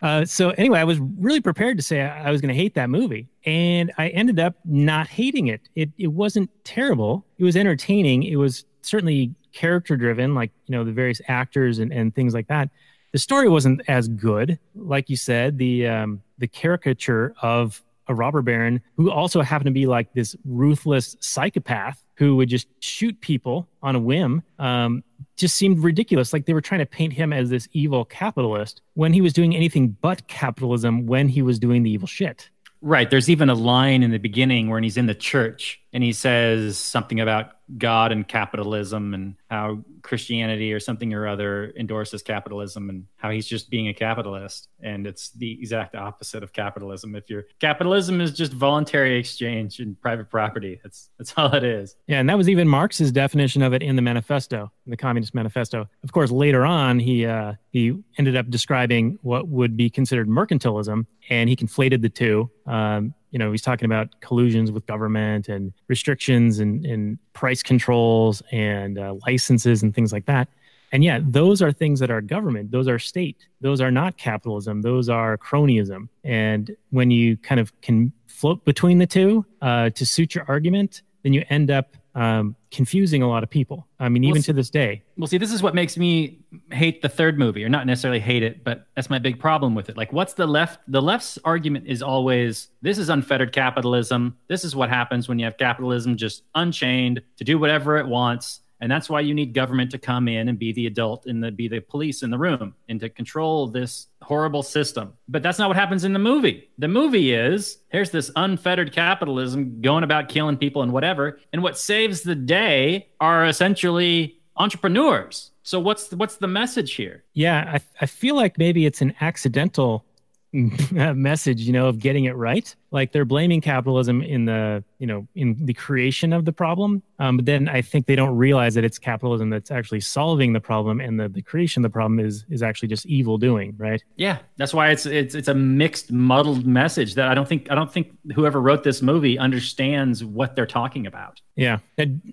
Uh, 0.00 0.24
so 0.24 0.50
anyway, 0.50 0.78
I 0.78 0.84
was 0.84 0.98
really 1.00 1.40
prepared 1.40 1.76
to 1.76 1.82
say 1.82 2.02
I, 2.02 2.28
I 2.28 2.30
was 2.30 2.40
going 2.40 2.54
to 2.54 2.60
hate 2.60 2.74
that 2.74 2.88
movie, 2.88 3.28
and 3.44 3.92
I 3.98 4.08
ended 4.08 4.38
up 4.38 4.54
not 4.64 5.08
hating 5.08 5.48
it. 5.48 5.68
It 5.74 5.90
it 5.98 6.08
wasn't 6.08 6.50
terrible. 6.64 7.26
It 7.38 7.44
was 7.44 7.56
entertaining. 7.56 8.22
It 8.22 8.36
was 8.36 8.64
certainly 8.82 9.34
character 9.52 9.96
driven, 9.96 10.34
like 10.34 10.52
you 10.66 10.76
know 10.76 10.84
the 10.84 10.92
various 10.92 11.20
actors 11.26 11.80
and, 11.80 11.92
and 11.92 12.14
things 12.14 12.32
like 12.32 12.46
that. 12.48 12.70
The 13.12 13.18
story 13.18 13.48
wasn't 13.48 13.82
as 13.88 14.06
good, 14.06 14.58
like 14.76 15.10
you 15.10 15.16
said. 15.16 15.58
The 15.58 15.88
um, 15.88 16.22
the 16.38 16.46
caricature 16.46 17.34
of 17.42 17.82
a 18.06 18.14
robber 18.14 18.40
baron 18.40 18.80
who 18.96 19.10
also 19.10 19.42
happened 19.42 19.66
to 19.66 19.72
be 19.72 19.86
like 19.86 20.12
this 20.14 20.34
ruthless 20.44 21.16
psychopath 21.20 22.02
who 22.18 22.34
would 22.34 22.48
just 22.48 22.66
shoot 22.80 23.18
people 23.20 23.68
on 23.80 23.94
a 23.94 23.98
whim 23.98 24.42
um, 24.58 25.04
just 25.36 25.54
seemed 25.54 25.78
ridiculous. 25.84 26.32
Like 26.32 26.46
they 26.46 26.52
were 26.52 26.60
trying 26.60 26.80
to 26.80 26.86
paint 26.86 27.12
him 27.12 27.32
as 27.32 27.48
this 27.48 27.68
evil 27.72 28.04
capitalist 28.04 28.82
when 28.94 29.12
he 29.12 29.20
was 29.20 29.32
doing 29.32 29.54
anything 29.54 29.96
but 30.00 30.26
capitalism 30.26 31.06
when 31.06 31.28
he 31.28 31.42
was 31.42 31.60
doing 31.60 31.84
the 31.84 31.90
evil 31.90 32.08
shit. 32.08 32.50
Right. 32.80 33.08
There's 33.08 33.30
even 33.30 33.48
a 33.48 33.54
line 33.54 34.02
in 34.02 34.10
the 34.10 34.18
beginning 34.18 34.68
where 34.68 34.80
he's 34.80 34.96
in 34.96 35.06
the 35.06 35.14
church 35.14 35.80
and 35.92 36.02
he 36.02 36.12
says 36.12 36.78
something 36.78 37.20
about 37.20 37.52
God 37.76 38.12
and 38.12 38.26
capitalism 38.26 39.12
and 39.12 39.34
how 39.50 39.84
Christianity 40.02 40.72
or 40.72 40.80
something 40.80 41.12
or 41.12 41.26
other 41.28 41.72
endorses 41.76 42.22
capitalism 42.22 42.88
and 42.88 43.06
how 43.16 43.30
he's 43.30 43.46
just 43.46 43.68
being 43.68 43.88
a 43.88 43.94
capitalist. 43.94 44.68
And 44.80 45.06
it's 45.06 45.30
the 45.30 45.52
exact 45.52 45.94
opposite 45.94 46.42
of 46.42 46.52
capitalism. 46.52 47.14
If 47.14 47.28
your 47.28 47.44
capitalism 47.60 48.20
is 48.20 48.32
just 48.32 48.52
voluntary 48.52 49.18
exchange 49.18 49.80
and 49.80 50.00
private 50.00 50.30
property, 50.30 50.80
that's 50.82 51.10
that's 51.18 51.34
all 51.36 51.54
it 51.54 51.64
is. 51.64 51.96
Yeah, 52.06 52.20
and 52.20 52.28
that 52.28 52.38
was 52.38 52.48
even 52.48 52.68
Marx's 52.68 53.12
definition 53.12 53.62
of 53.62 53.74
it 53.74 53.82
in 53.82 53.96
the 53.96 54.02
manifesto, 54.02 54.70
in 54.86 54.90
the 54.90 54.96
Communist 54.96 55.34
Manifesto. 55.34 55.88
Of 56.04 56.12
course, 56.12 56.30
later 56.30 56.64
on, 56.64 56.98
he 56.98 57.26
uh, 57.26 57.54
he 57.70 57.98
ended 58.16 58.36
up 58.36 58.48
describing 58.48 59.18
what 59.22 59.48
would 59.48 59.76
be 59.76 59.90
considered 59.90 60.28
mercantilism, 60.28 61.06
and 61.28 61.48
he 61.48 61.56
conflated 61.56 62.02
the 62.02 62.08
two. 62.08 62.50
Um, 62.66 63.14
you 63.30 63.38
know, 63.38 63.50
he's 63.50 63.62
talking 63.62 63.86
about 63.86 64.20
collusions 64.20 64.72
with 64.72 64.86
government 64.86 65.48
and 65.48 65.72
restrictions 65.88 66.58
and, 66.58 66.84
and 66.86 67.18
price 67.32 67.62
controls 67.62 68.42
and 68.52 68.98
uh, 68.98 69.14
licenses 69.26 69.82
and 69.82 69.94
things 69.94 70.12
like 70.12 70.26
that. 70.26 70.48
And 70.90 71.04
yeah, 71.04 71.20
those 71.22 71.60
are 71.60 71.70
things 71.70 72.00
that 72.00 72.10
are 72.10 72.22
government, 72.22 72.70
those 72.70 72.88
are 72.88 72.98
state, 72.98 73.46
those 73.60 73.80
are 73.80 73.90
not 73.90 74.16
capitalism, 74.16 74.80
those 74.80 75.10
are 75.10 75.36
cronyism. 75.36 76.08
And 76.24 76.74
when 76.90 77.10
you 77.10 77.36
kind 77.36 77.60
of 77.60 77.78
can 77.82 78.12
float 78.26 78.64
between 78.64 78.96
the 78.96 79.06
two 79.06 79.44
uh, 79.60 79.90
to 79.90 80.06
suit 80.06 80.34
your 80.34 80.46
argument, 80.48 81.02
then 81.24 81.34
you 81.34 81.44
end 81.50 81.70
up 81.70 81.97
um, 82.14 82.56
confusing 82.70 83.22
a 83.22 83.28
lot 83.28 83.42
of 83.42 83.50
people. 83.50 83.86
I 84.00 84.08
mean, 84.08 84.24
even 84.24 84.42
to 84.42 84.52
this 84.52 84.70
day. 84.70 85.02
Well, 85.16 85.26
see, 85.26 85.38
this 85.38 85.52
is 85.52 85.62
what 85.62 85.74
makes 85.74 85.96
me 85.96 86.38
hate 86.72 87.02
the 87.02 87.08
third 87.08 87.38
movie, 87.38 87.64
or 87.64 87.68
not 87.68 87.86
necessarily 87.86 88.20
hate 88.20 88.42
it, 88.42 88.64
but 88.64 88.86
that's 88.94 89.10
my 89.10 89.18
big 89.18 89.38
problem 89.38 89.74
with 89.74 89.88
it. 89.88 89.96
Like, 89.96 90.12
what's 90.12 90.34
the 90.34 90.46
left? 90.46 90.80
The 90.88 91.02
left's 91.02 91.38
argument 91.44 91.86
is 91.86 92.02
always 92.02 92.68
this 92.82 92.98
is 92.98 93.08
unfettered 93.08 93.52
capitalism. 93.52 94.36
This 94.48 94.64
is 94.64 94.74
what 94.74 94.88
happens 94.88 95.28
when 95.28 95.38
you 95.38 95.44
have 95.44 95.56
capitalism 95.58 96.16
just 96.16 96.42
unchained 96.54 97.22
to 97.36 97.44
do 97.44 97.58
whatever 97.58 97.96
it 97.98 98.06
wants. 98.06 98.60
And 98.80 98.90
that's 98.90 99.08
why 99.08 99.20
you 99.20 99.34
need 99.34 99.54
government 99.54 99.90
to 99.90 99.98
come 99.98 100.28
in 100.28 100.48
and 100.48 100.58
be 100.58 100.72
the 100.72 100.86
adult 100.86 101.26
and 101.26 101.42
the, 101.42 101.50
be 101.50 101.68
the 101.68 101.80
police 101.80 102.22
in 102.22 102.30
the 102.30 102.38
room 102.38 102.74
and 102.88 103.00
to 103.00 103.08
control 103.08 103.66
this 103.66 104.06
horrible 104.22 104.62
system. 104.62 105.12
But 105.28 105.42
that's 105.42 105.58
not 105.58 105.68
what 105.68 105.76
happens 105.76 106.04
in 106.04 106.12
the 106.12 106.18
movie. 106.18 106.68
The 106.78 106.88
movie 106.88 107.32
is 107.34 107.78
here's 107.88 108.10
this 108.10 108.30
unfettered 108.36 108.92
capitalism 108.92 109.80
going 109.80 110.04
about 110.04 110.28
killing 110.28 110.56
people 110.56 110.82
and 110.82 110.92
whatever. 110.92 111.40
And 111.52 111.62
what 111.62 111.78
saves 111.78 112.22
the 112.22 112.34
day 112.34 113.08
are 113.20 113.46
essentially 113.46 114.38
entrepreneurs. 114.56 115.50
So 115.62 115.78
what's 115.78 116.10
what's 116.12 116.36
the 116.36 116.46
message 116.46 116.94
here? 116.94 117.24
Yeah, 117.34 117.72
I, 117.74 117.80
I 118.00 118.06
feel 118.06 118.34
like 118.34 118.58
maybe 118.58 118.86
it's 118.86 119.02
an 119.02 119.14
accidental 119.20 120.04
message, 120.92 121.60
you 121.60 121.72
know, 121.72 121.88
of 121.88 121.98
getting 121.98 122.24
it 122.24 122.34
right. 122.36 122.74
Like 122.90 123.12
they're 123.12 123.26
blaming 123.26 123.60
capitalism 123.60 124.22
in 124.22 124.46
the, 124.46 124.82
you 124.98 125.06
know, 125.06 125.26
in 125.34 125.56
the 125.66 125.74
creation 125.74 126.32
of 126.32 126.46
the 126.46 126.52
problem. 126.52 127.02
Um, 127.18 127.36
but 127.36 127.46
then 127.46 127.68
I 127.68 127.82
think 127.82 128.06
they 128.06 128.16
don't 128.16 128.36
realize 128.36 128.74
that 128.74 128.84
it's 128.84 128.98
capitalism 128.98 129.50
that's 129.50 129.70
actually 129.70 130.00
solving 130.00 130.54
the 130.54 130.60
problem, 130.60 131.00
and 131.00 131.20
the, 131.20 131.28
the 131.28 131.42
creation 131.42 131.84
of 131.84 131.90
the 131.90 131.92
problem 131.92 132.20
is 132.20 132.46
is 132.48 132.62
actually 132.62 132.88
just 132.88 133.04
evil 133.06 133.36
doing, 133.36 133.74
right? 133.76 134.02
Yeah, 134.16 134.38
that's 134.56 134.72
why 134.72 134.90
it's 134.90 135.04
it's 135.04 135.34
it's 135.34 135.48
a 135.48 135.54
mixed, 135.54 136.12
muddled 136.12 136.66
message 136.66 137.14
that 137.16 137.28
I 137.28 137.34
don't 137.34 137.48
think 137.48 137.70
I 137.70 137.74
don't 137.74 137.92
think 137.92 138.12
whoever 138.34 138.60
wrote 138.60 138.84
this 138.84 139.02
movie 139.02 139.38
understands 139.38 140.24
what 140.24 140.56
they're 140.56 140.66
talking 140.66 141.06
about. 141.06 141.40
Yeah. 141.56 141.78
And 141.98 142.32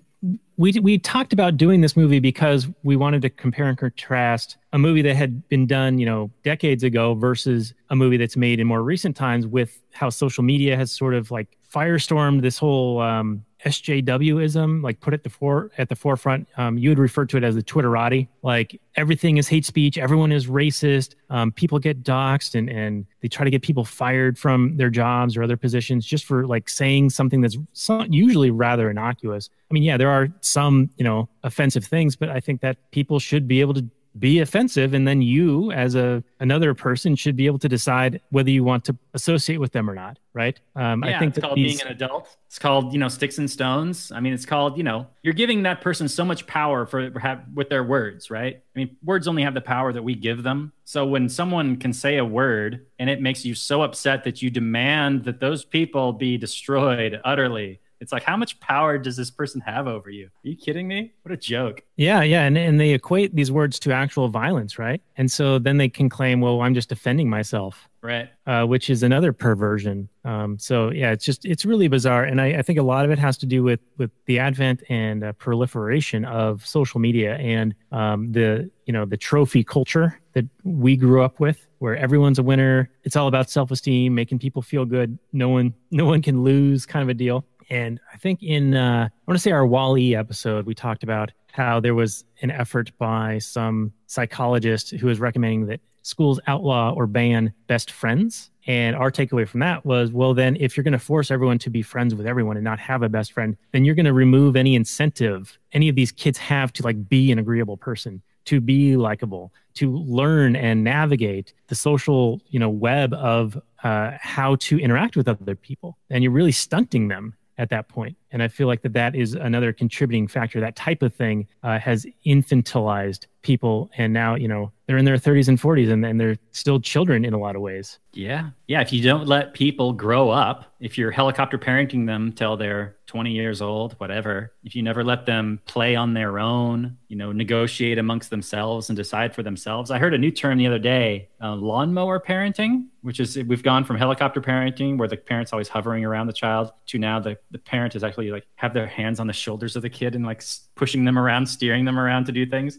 we 0.56 0.72
we 0.80 0.98
talked 0.98 1.32
about 1.32 1.56
doing 1.56 1.80
this 1.80 1.96
movie 1.96 2.20
because 2.20 2.68
we 2.82 2.96
wanted 2.96 3.22
to 3.22 3.30
compare 3.30 3.68
and 3.68 3.76
contrast 3.76 4.56
a 4.72 4.78
movie 4.78 5.02
that 5.02 5.14
had 5.14 5.46
been 5.48 5.66
done, 5.66 5.98
you 5.98 6.06
know, 6.06 6.30
decades 6.44 6.82
ago 6.82 7.14
versus 7.14 7.74
a 7.90 7.96
movie 7.96 8.16
that's 8.16 8.36
made 8.36 8.58
in 8.58 8.66
more 8.66 8.82
recent 8.82 9.16
times 9.16 9.46
with 9.46 9.82
how 9.92 10.08
social 10.08 10.42
media 10.42 10.76
has 10.76 10.90
sort 10.90 11.14
of 11.14 11.30
like 11.30 11.48
firestormed 11.72 12.42
this 12.42 12.58
whole 12.58 13.00
um, 13.00 13.44
SJWism, 13.66 14.82
like 14.82 15.00
put 15.00 15.12
it 15.12 15.24
the 15.24 15.30
fore 15.30 15.70
at 15.76 15.88
the 15.88 15.96
forefront. 15.96 16.48
Um, 16.56 16.78
you 16.78 16.88
would 16.90 16.98
refer 16.98 17.26
to 17.26 17.36
it 17.36 17.42
as 17.44 17.56
the 17.56 17.62
Twitterati. 17.62 18.28
Like 18.42 18.80
everything 18.94 19.36
is 19.36 19.48
hate 19.48 19.64
speech, 19.64 19.98
everyone 19.98 20.30
is 20.30 20.46
racist. 20.46 21.16
Um, 21.30 21.50
people 21.50 21.78
get 21.78 22.04
doxxed, 22.04 22.54
and 22.54 22.70
and 22.70 23.06
they 23.20 23.28
try 23.28 23.44
to 23.44 23.50
get 23.50 23.62
people 23.62 23.84
fired 23.84 24.38
from 24.38 24.76
their 24.76 24.90
jobs 24.90 25.36
or 25.36 25.42
other 25.42 25.56
positions 25.56 26.06
just 26.06 26.24
for 26.24 26.46
like 26.46 26.68
saying 26.68 27.10
something 27.10 27.40
that's 27.40 27.58
so, 27.72 28.04
usually 28.08 28.50
rather 28.50 28.88
innocuous. 28.88 29.50
I 29.68 29.74
mean, 29.74 29.82
yeah, 29.82 29.96
there 29.96 30.10
are 30.10 30.28
some 30.40 30.90
you 30.96 31.04
know 31.04 31.28
offensive 31.42 31.84
things, 31.84 32.14
but 32.14 32.30
I 32.30 32.38
think 32.38 32.60
that 32.60 32.90
people 32.92 33.18
should 33.18 33.48
be 33.48 33.60
able 33.60 33.74
to 33.74 33.84
be 34.18 34.40
offensive 34.40 34.94
and 34.94 35.06
then 35.06 35.22
you 35.22 35.70
as 35.72 35.94
a 35.94 36.22
another 36.40 36.74
person 36.74 37.14
should 37.16 37.36
be 37.36 37.46
able 37.46 37.58
to 37.58 37.68
decide 37.68 38.20
whether 38.30 38.50
you 38.50 38.64
want 38.64 38.84
to 38.84 38.96
associate 39.14 39.58
with 39.58 39.72
them 39.72 39.88
or 39.90 39.94
not 39.94 40.18
right 40.32 40.60
um, 40.74 41.02
Yeah, 41.04 41.16
i 41.16 41.18
think 41.18 41.36
it's 41.36 41.44
called 41.44 41.56
these, 41.56 41.78
being 41.78 41.86
an 41.86 41.94
adult. 41.94 42.36
It's 42.46 42.58
called 42.58 42.92
you 42.92 42.98
know 42.98 43.08
sticks 43.08 43.38
and 43.38 43.50
stones. 43.50 44.12
I 44.12 44.20
mean, 44.20 44.32
it's 44.32 44.46
called 44.46 44.78
you 44.78 44.84
know 44.84 45.08
you're 45.22 45.34
giving 45.34 45.64
that 45.64 45.80
person 45.80 46.08
so 46.08 46.24
much 46.24 46.46
power 46.46 46.86
for 46.86 47.18
have, 47.18 47.44
with 47.54 47.68
their 47.68 47.84
words, 47.84 48.30
right? 48.30 48.56
I 48.56 48.78
mean, 48.78 48.96
words 49.04 49.28
only 49.28 49.42
have 49.42 49.54
the 49.54 49.60
power 49.60 49.92
that 49.92 50.02
we 50.02 50.14
give 50.14 50.42
them. 50.42 50.72
So 50.84 51.06
when 51.06 51.28
someone 51.28 51.76
can 51.76 51.92
say 51.92 52.16
a 52.16 52.24
word 52.24 52.86
and 52.98 53.10
it 53.10 53.20
makes 53.20 53.44
you 53.44 53.54
so 53.54 53.82
upset 53.82 54.24
that 54.24 54.40
you 54.42 54.50
demand 54.50 55.24
that 55.24 55.40
those 55.40 55.64
people 55.64 56.12
be 56.12 56.38
destroyed 56.38 57.20
utterly. 57.24 57.80
It's 58.06 58.12
like, 58.12 58.22
how 58.22 58.36
much 58.36 58.60
power 58.60 58.98
does 58.98 59.16
this 59.16 59.32
person 59.32 59.60
have 59.62 59.88
over 59.88 60.10
you? 60.10 60.26
Are 60.26 60.48
you 60.48 60.56
kidding 60.56 60.86
me? 60.86 61.12
What 61.22 61.32
a 61.32 61.36
joke. 61.36 61.82
yeah 61.96 62.22
yeah 62.22 62.42
and, 62.44 62.56
and 62.56 62.78
they 62.78 62.90
equate 62.92 63.34
these 63.34 63.50
words 63.50 63.80
to 63.80 63.92
actual 63.92 64.28
violence 64.28 64.78
right 64.78 65.00
and 65.16 65.28
so 65.30 65.58
then 65.58 65.76
they 65.78 65.88
can 65.88 66.08
claim 66.08 66.40
well 66.40 66.60
i'm 66.60 66.74
just 66.74 66.88
defending 66.88 67.28
myself 67.28 67.88
Right. 68.02 68.28
uh, 68.46 68.64
which 68.64 68.88
is 68.88 69.02
another 69.02 69.32
perversion. 69.32 70.08
Um, 70.24 70.60
so 70.60 70.90
yeah, 70.92 71.10
it's 71.10 71.24
just 71.24 71.44
it's 71.44 71.64
really 71.64 71.88
bizarre, 71.88 72.22
and 72.22 72.40
I, 72.40 72.58
I 72.58 72.62
think 72.62 72.78
a 72.78 72.82
lot 72.84 73.04
of 73.04 73.10
it 73.10 73.18
has 73.18 73.36
to 73.38 73.46
do 73.46 73.64
with 73.64 73.80
with 73.98 74.12
the 74.26 74.38
advent 74.38 74.84
and 74.88 75.24
uh, 75.24 75.32
proliferation 75.32 76.24
of 76.24 76.64
social 76.64 77.00
media 77.00 77.34
and 77.38 77.74
um, 77.90 78.30
the 78.30 78.70
you 78.84 78.92
know 78.92 79.06
the 79.06 79.16
trophy 79.16 79.64
culture 79.64 80.20
that 80.34 80.44
we 80.62 80.94
grew 80.96 81.20
up 81.22 81.40
with, 81.40 81.66
where 81.80 81.96
everyone's 81.96 82.38
a 82.38 82.44
winner. 82.44 82.88
It's 83.02 83.16
all 83.16 83.26
about 83.26 83.50
self 83.50 83.72
esteem, 83.72 84.14
making 84.14 84.38
people 84.38 84.62
feel 84.62 84.84
good. 84.84 85.18
No 85.32 85.48
one 85.48 85.74
no 85.90 86.04
one 86.04 86.22
can 86.22 86.44
lose, 86.44 86.86
kind 86.86 87.02
of 87.02 87.08
a 87.08 87.14
deal. 87.14 87.44
And 87.70 88.00
I 88.12 88.16
think 88.16 88.42
in 88.42 88.74
uh, 88.74 89.08
I 89.10 89.30
want 89.30 89.36
to 89.36 89.42
say 89.42 89.50
our 89.50 89.66
Wall-E 89.66 90.14
episode, 90.14 90.66
we 90.66 90.74
talked 90.74 91.02
about 91.02 91.32
how 91.52 91.80
there 91.80 91.94
was 91.94 92.24
an 92.42 92.50
effort 92.50 92.92
by 92.98 93.38
some 93.38 93.92
psychologist 94.06 94.90
who 94.90 95.06
was 95.06 95.18
recommending 95.18 95.66
that 95.66 95.80
schools 96.02 96.38
outlaw 96.46 96.92
or 96.92 97.06
ban 97.06 97.52
best 97.66 97.90
friends. 97.90 98.50
And 98.68 98.94
our 98.94 99.10
takeaway 99.10 99.48
from 99.48 99.60
that 99.60 99.84
was, 99.84 100.12
well, 100.12 100.34
then 100.34 100.56
if 100.60 100.76
you're 100.76 100.84
going 100.84 100.92
to 100.92 100.98
force 100.98 101.30
everyone 101.30 101.58
to 101.58 101.70
be 101.70 101.82
friends 101.82 102.14
with 102.14 102.26
everyone 102.26 102.56
and 102.56 102.64
not 102.64 102.78
have 102.78 103.02
a 103.02 103.08
best 103.08 103.32
friend, 103.32 103.56
then 103.72 103.84
you're 103.84 103.94
going 103.94 104.06
to 104.06 104.12
remove 104.12 104.54
any 104.54 104.74
incentive 104.74 105.58
any 105.72 105.88
of 105.90 105.94
these 105.94 106.10
kids 106.10 106.38
have 106.38 106.72
to 106.72 106.82
like 106.82 107.08
be 107.08 107.30
an 107.30 107.38
agreeable 107.38 107.76
person, 107.76 108.22
to 108.46 108.60
be 108.60 108.96
likable, 108.96 109.52
to 109.74 109.94
learn 109.94 110.56
and 110.56 110.82
navigate 110.82 111.52
the 111.68 111.74
social, 111.74 112.40
you 112.48 112.58
know, 112.58 112.70
web 112.70 113.12
of 113.12 113.60
uh, 113.82 114.12
how 114.20 114.56
to 114.56 114.78
interact 114.78 115.16
with 115.16 115.28
other 115.28 115.54
people. 115.54 115.98
And 116.08 116.24
you're 116.24 116.32
really 116.32 116.52
stunting 116.52 117.08
them 117.08 117.34
at 117.58 117.70
that 117.70 117.88
point. 117.88 118.16
And 118.32 118.42
I 118.42 118.48
feel 118.48 118.66
like 118.66 118.82
that 118.82 118.92
that 118.94 119.14
is 119.14 119.34
another 119.34 119.72
contributing 119.72 120.28
factor. 120.28 120.60
That 120.60 120.76
type 120.76 121.02
of 121.02 121.14
thing 121.14 121.46
uh, 121.62 121.78
has 121.78 122.06
infantilized 122.26 123.26
people, 123.42 123.90
and 123.96 124.12
now 124.12 124.34
you 124.34 124.48
know 124.48 124.72
they're 124.86 124.96
in 124.96 125.04
their 125.04 125.16
30s 125.16 125.48
and 125.48 125.60
40s, 125.60 125.90
and, 125.90 126.04
and 126.04 126.20
they're 126.20 126.36
still 126.52 126.80
children 126.80 127.24
in 127.24 127.34
a 127.34 127.38
lot 127.38 127.56
of 127.56 127.62
ways. 127.62 127.98
Yeah. 128.12 128.50
Yeah. 128.66 128.80
If 128.80 128.92
you 128.92 129.02
don't 129.02 129.26
let 129.26 129.52
people 129.52 129.92
grow 129.92 130.30
up, 130.30 130.72
if 130.80 130.96
you're 130.96 131.10
helicopter 131.10 131.58
parenting 131.58 132.06
them 132.06 132.32
till 132.32 132.56
they're 132.56 132.96
20 133.06 133.32
years 133.32 133.60
old, 133.60 133.94
whatever, 133.94 134.52
if 134.64 134.74
you 134.74 134.82
never 134.82 135.04
let 135.04 135.26
them 135.26 135.60
play 135.66 135.96
on 135.96 136.14
their 136.14 136.38
own, 136.38 136.96
you 137.08 137.16
know, 137.16 137.32
negotiate 137.32 137.98
amongst 137.98 138.30
themselves 138.30 138.88
and 138.88 138.96
decide 138.96 139.34
for 139.34 139.42
themselves. 139.42 139.90
I 139.90 139.98
heard 139.98 140.14
a 140.14 140.18
new 140.18 140.30
term 140.30 140.58
the 140.58 140.66
other 140.66 140.78
day, 140.78 141.28
uh, 141.42 141.54
lawnmower 141.54 142.20
parenting, 142.20 142.86
which 143.02 143.20
is 143.20 143.36
we've 143.44 143.62
gone 143.62 143.84
from 143.84 143.96
helicopter 143.96 144.40
parenting 144.40 144.98
where 144.98 145.08
the 145.08 145.16
parent's 145.16 145.52
always 145.52 145.68
hovering 145.68 146.04
around 146.04 146.26
the 146.26 146.32
child 146.32 146.72
to 146.86 146.98
now 146.98 147.20
the, 147.20 147.36
the 147.50 147.58
parent 147.58 147.94
is 147.94 148.02
actually 148.02 148.15
like 148.18 148.46
have 148.56 148.74
their 148.74 148.86
hands 148.86 149.20
on 149.20 149.26
the 149.26 149.32
shoulders 149.32 149.76
of 149.76 149.82
the 149.82 149.90
kid 149.90 150.14
and 150.14 150.24
like 150.24 150.42
pushing 150.74 151.04
them 151.04 151.18
around, 151.18 151.46
steering 151.46 151.84
them 151.84 151.98
around 151.98 152.26
to 152.26 152.32
do 152.32 152.46
things. 152.46 152.78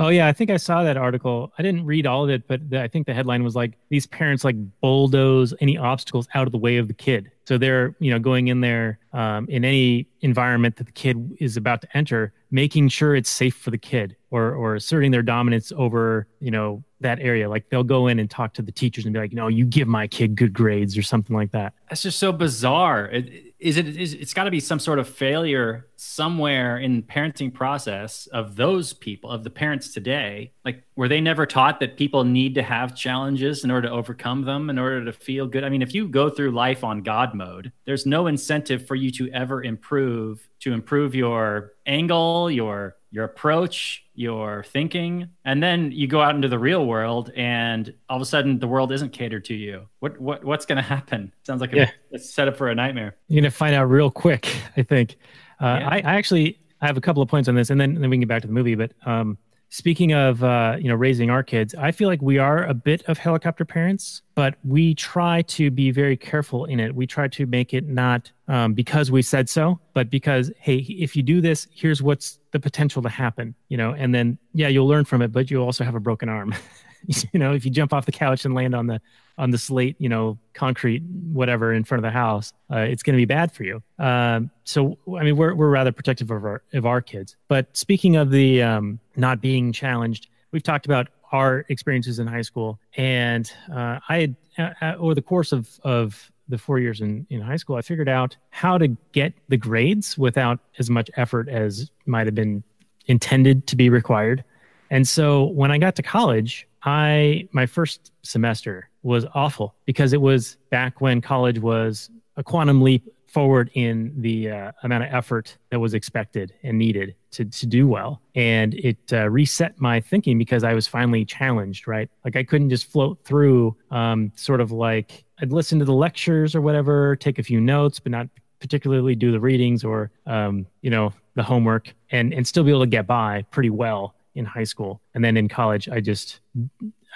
Oh 0.00 0.10
yeah, 0.10 0.28
I 0.28 0.32
think 0.32 0.50
I 0.50 0.58
saw 0.58 0.84
that 0.84 0.96
article. 0.96 1.52
I 1.58 1.62
didn't 1.62 1.84
read 1.84 2.06
all 2.06 2.22
of 2.22 2.30
it, 2.30 2.46
but 2.46 2.70
the, 2.70 2.80
I 2.80 2.86
think 2.86 3.06
the 3.06 3.14
headline 3.14 3.42
was 3.42 3.56
like 3.56 3.72
these 3.88 4.06
parents 4.06 4.44
like 4.44 4.54
bulldoze 4.80 5.52
any 5.60 5.76
obstacles 5.76 6.28
out 6.34 6.46
of 6.46 6.52
the 6.52 6.58
way 6.58 6.76
of 6.76 6.86
the 6.86 6.94
kid. 6.94 7.32
So 7.46 7.58
they're 7.58 7.96
you 7.98 8.12
know 8.12 8.20
going 8.20 8.46
in 8.46 8.60
there 8.60 9.00
um, 9.12 9.48
in 9.48 9.64
any 9.64 10.06
environment 10.20 10.76
that 10.76 10.84
the 10.84 10.92
kid 10.92 11.36
is 11.40 11.56
about 11.56 11.80
to 11.80 11.96
enter, 11.96 12.32
making 12.52 12.90
sure 12.90 13.16
it's 13.16 13.30
safe 13.30 13.56
for 13.56 13.72
the 13.72 13.78
kid, 13.78 14.14
or 14.30 14.54
or 14.54 14.76
asserting 14.76 15.10
their 15.10 15.22
dominance 15.22 15.72
over 15.74 16.28
you 16.38 16.52
know 16.52 16.84
that 17.00 17.18
area. 17.18 17.48
Like 17.48 17.68
they'll 17.68 17.82
go 17.82 18.06
in 18.06 18.20
and 18.20 18.30
talk 18.30 18.54
to 18.54 18.62
the 18.62 18.72
teachers 18.72 19.04
and 19.04 19.12
be 19.12 19.18
like, 19.18 19.32
no, 19.32 19.48
you 19.48 19.64
give 19.64 19.88
my 19.88 20.06
kid 20.06 20.36
good 20.36 20.52
grades 20.52 20.96
or 20.96 21.02
something 21.02 21.34
like 21.34 21.50
that. 21.52 21.74
That's 21.88 22.02
just 22.02 22.20
so 22.20 22.32
bizarre. 22.32 23.06
It, 23.06 23.47
is 23.58 23.76
it? 23.76 23.96
Is, 23.96 24.14
it's 24.14 24.34
got 24.34 24.44
to 24.44 24.50
be 24.50 24.60
some 24.60 24.78
sort 24.78 24.98
of 24.98 25.08
failure 25.08 25.86
somewhere 26.00 26.78
in 26.78 26.96
the 26.96 27.02
parenting 27.02 27.52
process 27.52 28.26
of 28.28 28.56
those 28.56 28.92
people, 28.92 29.30
of 29.30 29.42
the 29.42 29.50
parents 29.50 29.92
today. 29.92 30.52
Like, 30.64 30.84
were 30.96 31.08
they 31.08 31.20
never 31.20 31.44
taught 31.44 31.80
that 31.80 31.96
people 31.96 32.24
need 32.24 32.54
to 32.54 32.62
have 32.62 32.96
challenges 32.96 33.64
in 33.64 33.70
order 33.70 33.88
to 33.88 33.94
overcome 33.94 34.42
them, 34.42 34.70
in 34.70 34.78
order 34.78 35.04
to 35.04 35.12
feel 35.12 35.46
good? 35.46 35.64
I 35.64 35.68
mean, 35.68 35.82
if 35.82 35.94
you 35.94 36.06
go 36.06 36.30
through 36.30 36.52
life 36.52 36.84
on 36.84 37.02
God 37.02 37.34
mode, 37.34 37.72
there's 37.84 38.06
no 38.06 38.28
incentive 38.28 38.86
for 38.86 38.94
you 38.94 39.10
to 39.12 39.28
ever 39.32 39.62
improve, 39.62 40.48
to 40.60 40.72
improve 40.72 41.14
your 41.14 41.72
angle, 41.86 42.50
your 42.50 42.94
your 43.10 43.24
approach, 43.24 44.04
your 44.14 44.62
thinking, 44.64 45.30
and 45.46 45.62
then 45.62 45.90
you 45.92 46.06
go 46.06 46.20
out 46.20 46.34
into 46.34 46.46
the 46.46 46.58
real 46.58 46.84
world, 46.84 47.32
and 47.34 47.94
all 48.10 48.16
of 48.16 48.22
a 48.22 48.26
sudden 48.26 48.58
the 48.58 48.68
world 48.68 48.92
isn't 48.92 49.14
catered 49.14 49.46
to 49.46 49.54
you. 49.54 49.88
What 50.00 50.20
what 50.20 50.44
what's 50.44 50.66
going 50.66 50.76
to 50.76 50.82
happen? 50.82 51.32
Sounds 51.44 51.62
like 51.62 51.72
a, 51.72 51.76
Yeah. 51.76 51.90
it's 52.10 52.28
set 52.30 52.48
up 52.48 52.56
for 52.58 52.68
a 52.68 52.74
nightmare. 52.74 53.16
You're 53.28 53.40
gonna 53.40 53.50
find 53.50 53.74
out 53.74 53.84
real 53.84 54.10
quick. 54.10 54.54
I 54.76 54.82
think. 54.82 55.16
Uh, 55.60 55.78
Yeah. 55.80 55.88
I, 55.88 55.96
I 55.96 56.14
actually 56.16 56.58
I 56.80 56.86
have 56.86 56.96
a 56.96 57.00
couple 57.00 57.22
of 57.22 57.28
points 57.28 57.48
on 57.48 57.54
this, 57.54 57.70
and 57.70 57.80
then 57.80 57.94
then 57.94 58.08
we 58.10 58.16
can 58.16 58.20
get 58.20 58.28
back 58.28 58.42
to 58.42 58.48
the 58.48 58.54
movie. 58.54 58.74
But 58.74 58.92
um, 59.04 59.36
speaking 59.70 60.12
of 60.12 60.44
uh, 60.44 60.76
you 60.78 60.88
know 60.88 60.94
raising 60.94 61.30
our 61.30 61.42
kids, 61.42 61.74
I 61.74 61.90
feel 61.90 62.08
like 62.08 62.22
we 62.22 62.38
are 62.38 62.64
a 62.64 62.74
bit 62.74 63.02
of 63.06 63.18
helicopter 63.18 63.64
parents, 63.64 64.22
but 64.34 64.54
we 64.64 64.94
try 64.94 65.42
to 65.42 65.70
be 65.70 65.90
very 65.90 66.16
careful 66.16 66.64
in 66.66 66.78
it. 66.80 66.94
We 66.94 67.06
try 67.06 67.28
to 67.28 67.46
make 67.46 67.74
it 67.74 67.86
not 67.88 68.30
um, 68.46 68.74
because 68.74 69.10
we 69.10 69.22
said 69.22 69.48
so, 69.48 69.80
but 69.94 70.08
because 70.10 70.52
hey, 70.58 70.76
if 70.76 71.16
you 71.16 71.22
do 71.22 71.40
this, 71.40 71.66
here's 71.74 72.00
what's 72.02 72.38
the 72.52 72.60
potential 72.60 73.02
to 73.02 73.08
happen. 73.08 73.54
You 73.68 73.76
know, 73.76 73.92
and 73.92 74.14
then 74.14 74.38
yeah, 74.54 74.68
you'll 74.68 74.88
learn 74.88 75.04
from 75.04 75.22
it, 75.22 75.32
but 75.32 75.50
you'll 75.50 75.64
also 75.64 75.84
have 75.84 75.94
a 75.96 76.00
broken 76.00 76.28
arm. 76.28 76.54
you 77.32 77.38
know, 77.38 77.52
if 77.52 77.64
you 77.64 77.70
jump 77.70 77.92
off 77.92 78.06
the 78.06 78.12
couch 78.12 78.44
and 78.44 78.54
land 78.54 78.74
on 78.74 78.86
the 78.86 79.00
on 79.36 79.50
the 79.50 79.58
slate, 79.58 79.94
you 80.00 80.08
know, 80.08 80.36
concrete, 80.52 81.02
whatever, 81.32 81.72
in 81.72 81.84
front 81.84 82.04
of 82.04 82.08
the 82.08 82.12
house, 82.12 82.52
uh, 82.72 82.78
it's 82.78 83.04
going 83.04 83.14
to 83.14 83.20
be 83.20 83.24
bad 83.24 83.52
for 83.52 83.62
you. 83.62 83.80
Um, 83.98 84.50
so, 84.64 84.98
I 85.16 85.22
mean, 85.22 85.36
we're 85.36 85.54
we're 85.54 85.70
rather 85.70 85.92
protective 85.92 86.30
of 86.30 86.44
our 86.44 86.62
of 86.72 86.86
our 86.86 87.00
kids. 87.00 87.36
But 87.46 87.76
speaking 87.76 88.16
of 88.16 88.30
the 88.30 88.62
um, 88.62 88.98
not 89.16 89.40
being 89.40 89.72
challenged, 89.72 90.28
we've 90.50 90.62
talked 90.62 90.86
about 90.86 91.08
our 91.30 91.64
experiences 91.68 92.18
in 92.18 92.26
high 92.26 92.42
school, 92.42 92.78
and 92.96 93.50
uh, 93.72 94.00
I 94.08 94.18
had 94.20 94.36
uh, 94.58 94.70
uh, 94.80 94.94
over 94.98 95.14
the 95.14 95.22
course 95.22 95.52
of 95.52 95.78
of 95.84 96.30
the 96.48 96.58
four 96.58 96.78
years 96.78 97.00
in, 97.00 97.26
in 97.30 97.40
high 97.40 97.56
school, 97.56 97.76
I 97.76 97.82
figured 97.82 98.08
out 98.08 98.36
how 98.50 98.78
to 98.78 98.88
get 99.12 99.34
the 99.48 99.56
grades 99.56 100.16
without 100.16 100.58
as 100.78 100.88
much 100.88 101.10
effort 101.16 101.48
as 101.48 101.90
might 102.06 102.26
have 102.26 102.34
been 102.34 102.62
intended 103.06 103.66
to 103.66 103.76
be 103.76 103.90
required. 103.90 104.44
And 104.90 105.06
so 105.06 105.44
when 105.44 105.70
I 105.70 105.78
got 105.78 105.96
to 105.96 106.02
college, 106.02 106.66
I 106.82 107.48
my 107.52 107.66
first 107.66 108.12
semester 108.22 108.88
was 109.02 109.26
awful 109.34 109.74
because 109.84 110.12
it 110.12 110.20
was 110.20 110.56
back 110.70 111.00
when 111.00 111.20
college 111.20 111.58
was 111.58 112.10
a 112.36 112.44
quantum 112.44 112.82
leap 112.82 113.12
forward 113.26 113.70
in 113.74 114.12
the 114.16 114.50
uh, 114.50 114.72
amount 114.82 115.04
of 115.04 115.12
effort 115.12 115.56
that 115.70 115.78
was 115.78 115.92
expected 115.92 116.54
and 116.62 116.78
needed 116.78 117.14
to 117.32 117.44
to 117.44 117.66
do 117.66 117.86
well, 117.86 118.22
and 118.34 118.74
it 118.74 118.98
uh, 119.12 119.28
reset 119.28 119.78
my 119.80 120.00
thinking 120.00 120.38
because 120.38 120.64
I 120.64 120.72
was 120.72 120.86
finally 120.86 121.24
challenged. 121.24 121.86
Right, 121.86 122.08
like 122.24 122.36
I 122.36 122.44
couldn't 122.44 122.70
just 122.70 122.86
float 122.86 123.18
through, 123.24 123.76
um, 123.90 124.32
sort 124.34 124.60
of 124.60 124.72
like 124.72 125.24
I'd 125.40 125.52
listen 125.52 125.78
to 125.78 125.84
the 125.84 125.92
lectures 125.92 126.54
or 126.54 126.60
whatever, 126.60 127.16
take 127.16 127.38
a 127.38 127.42
few 127.42 127.60
notes, 127.60 128.00
but 128.00 128.12
not 128.12 128.28
particularly 128.60 129.14
do 129.14 129.30
the 129.30 129.40
readings 129.40 129.84
or 129.84 130.10
um, 130.26 130.66
you 130.80 130.90
know 130.90 131.12
the 131.34 131.42
homework 131.42 131.94
and 132.10 132.32
and 132.32 132.46
still 132.46 132.64
be 132.64 132.70
able 132.70 132.80
to 132.80 132.86
get 132.86 133.06
by 133.06 133.42
pretty 133.50 133.70
well 133.70 134.14
in 134.34 134.44
high 134.44 134.64
school. 134.64 135.00
And 135.14 135.24
then 135.24 135.36
in 135.36 135.48
college 135.48 135.88
i 135.88 136.00
just 136.00 136.40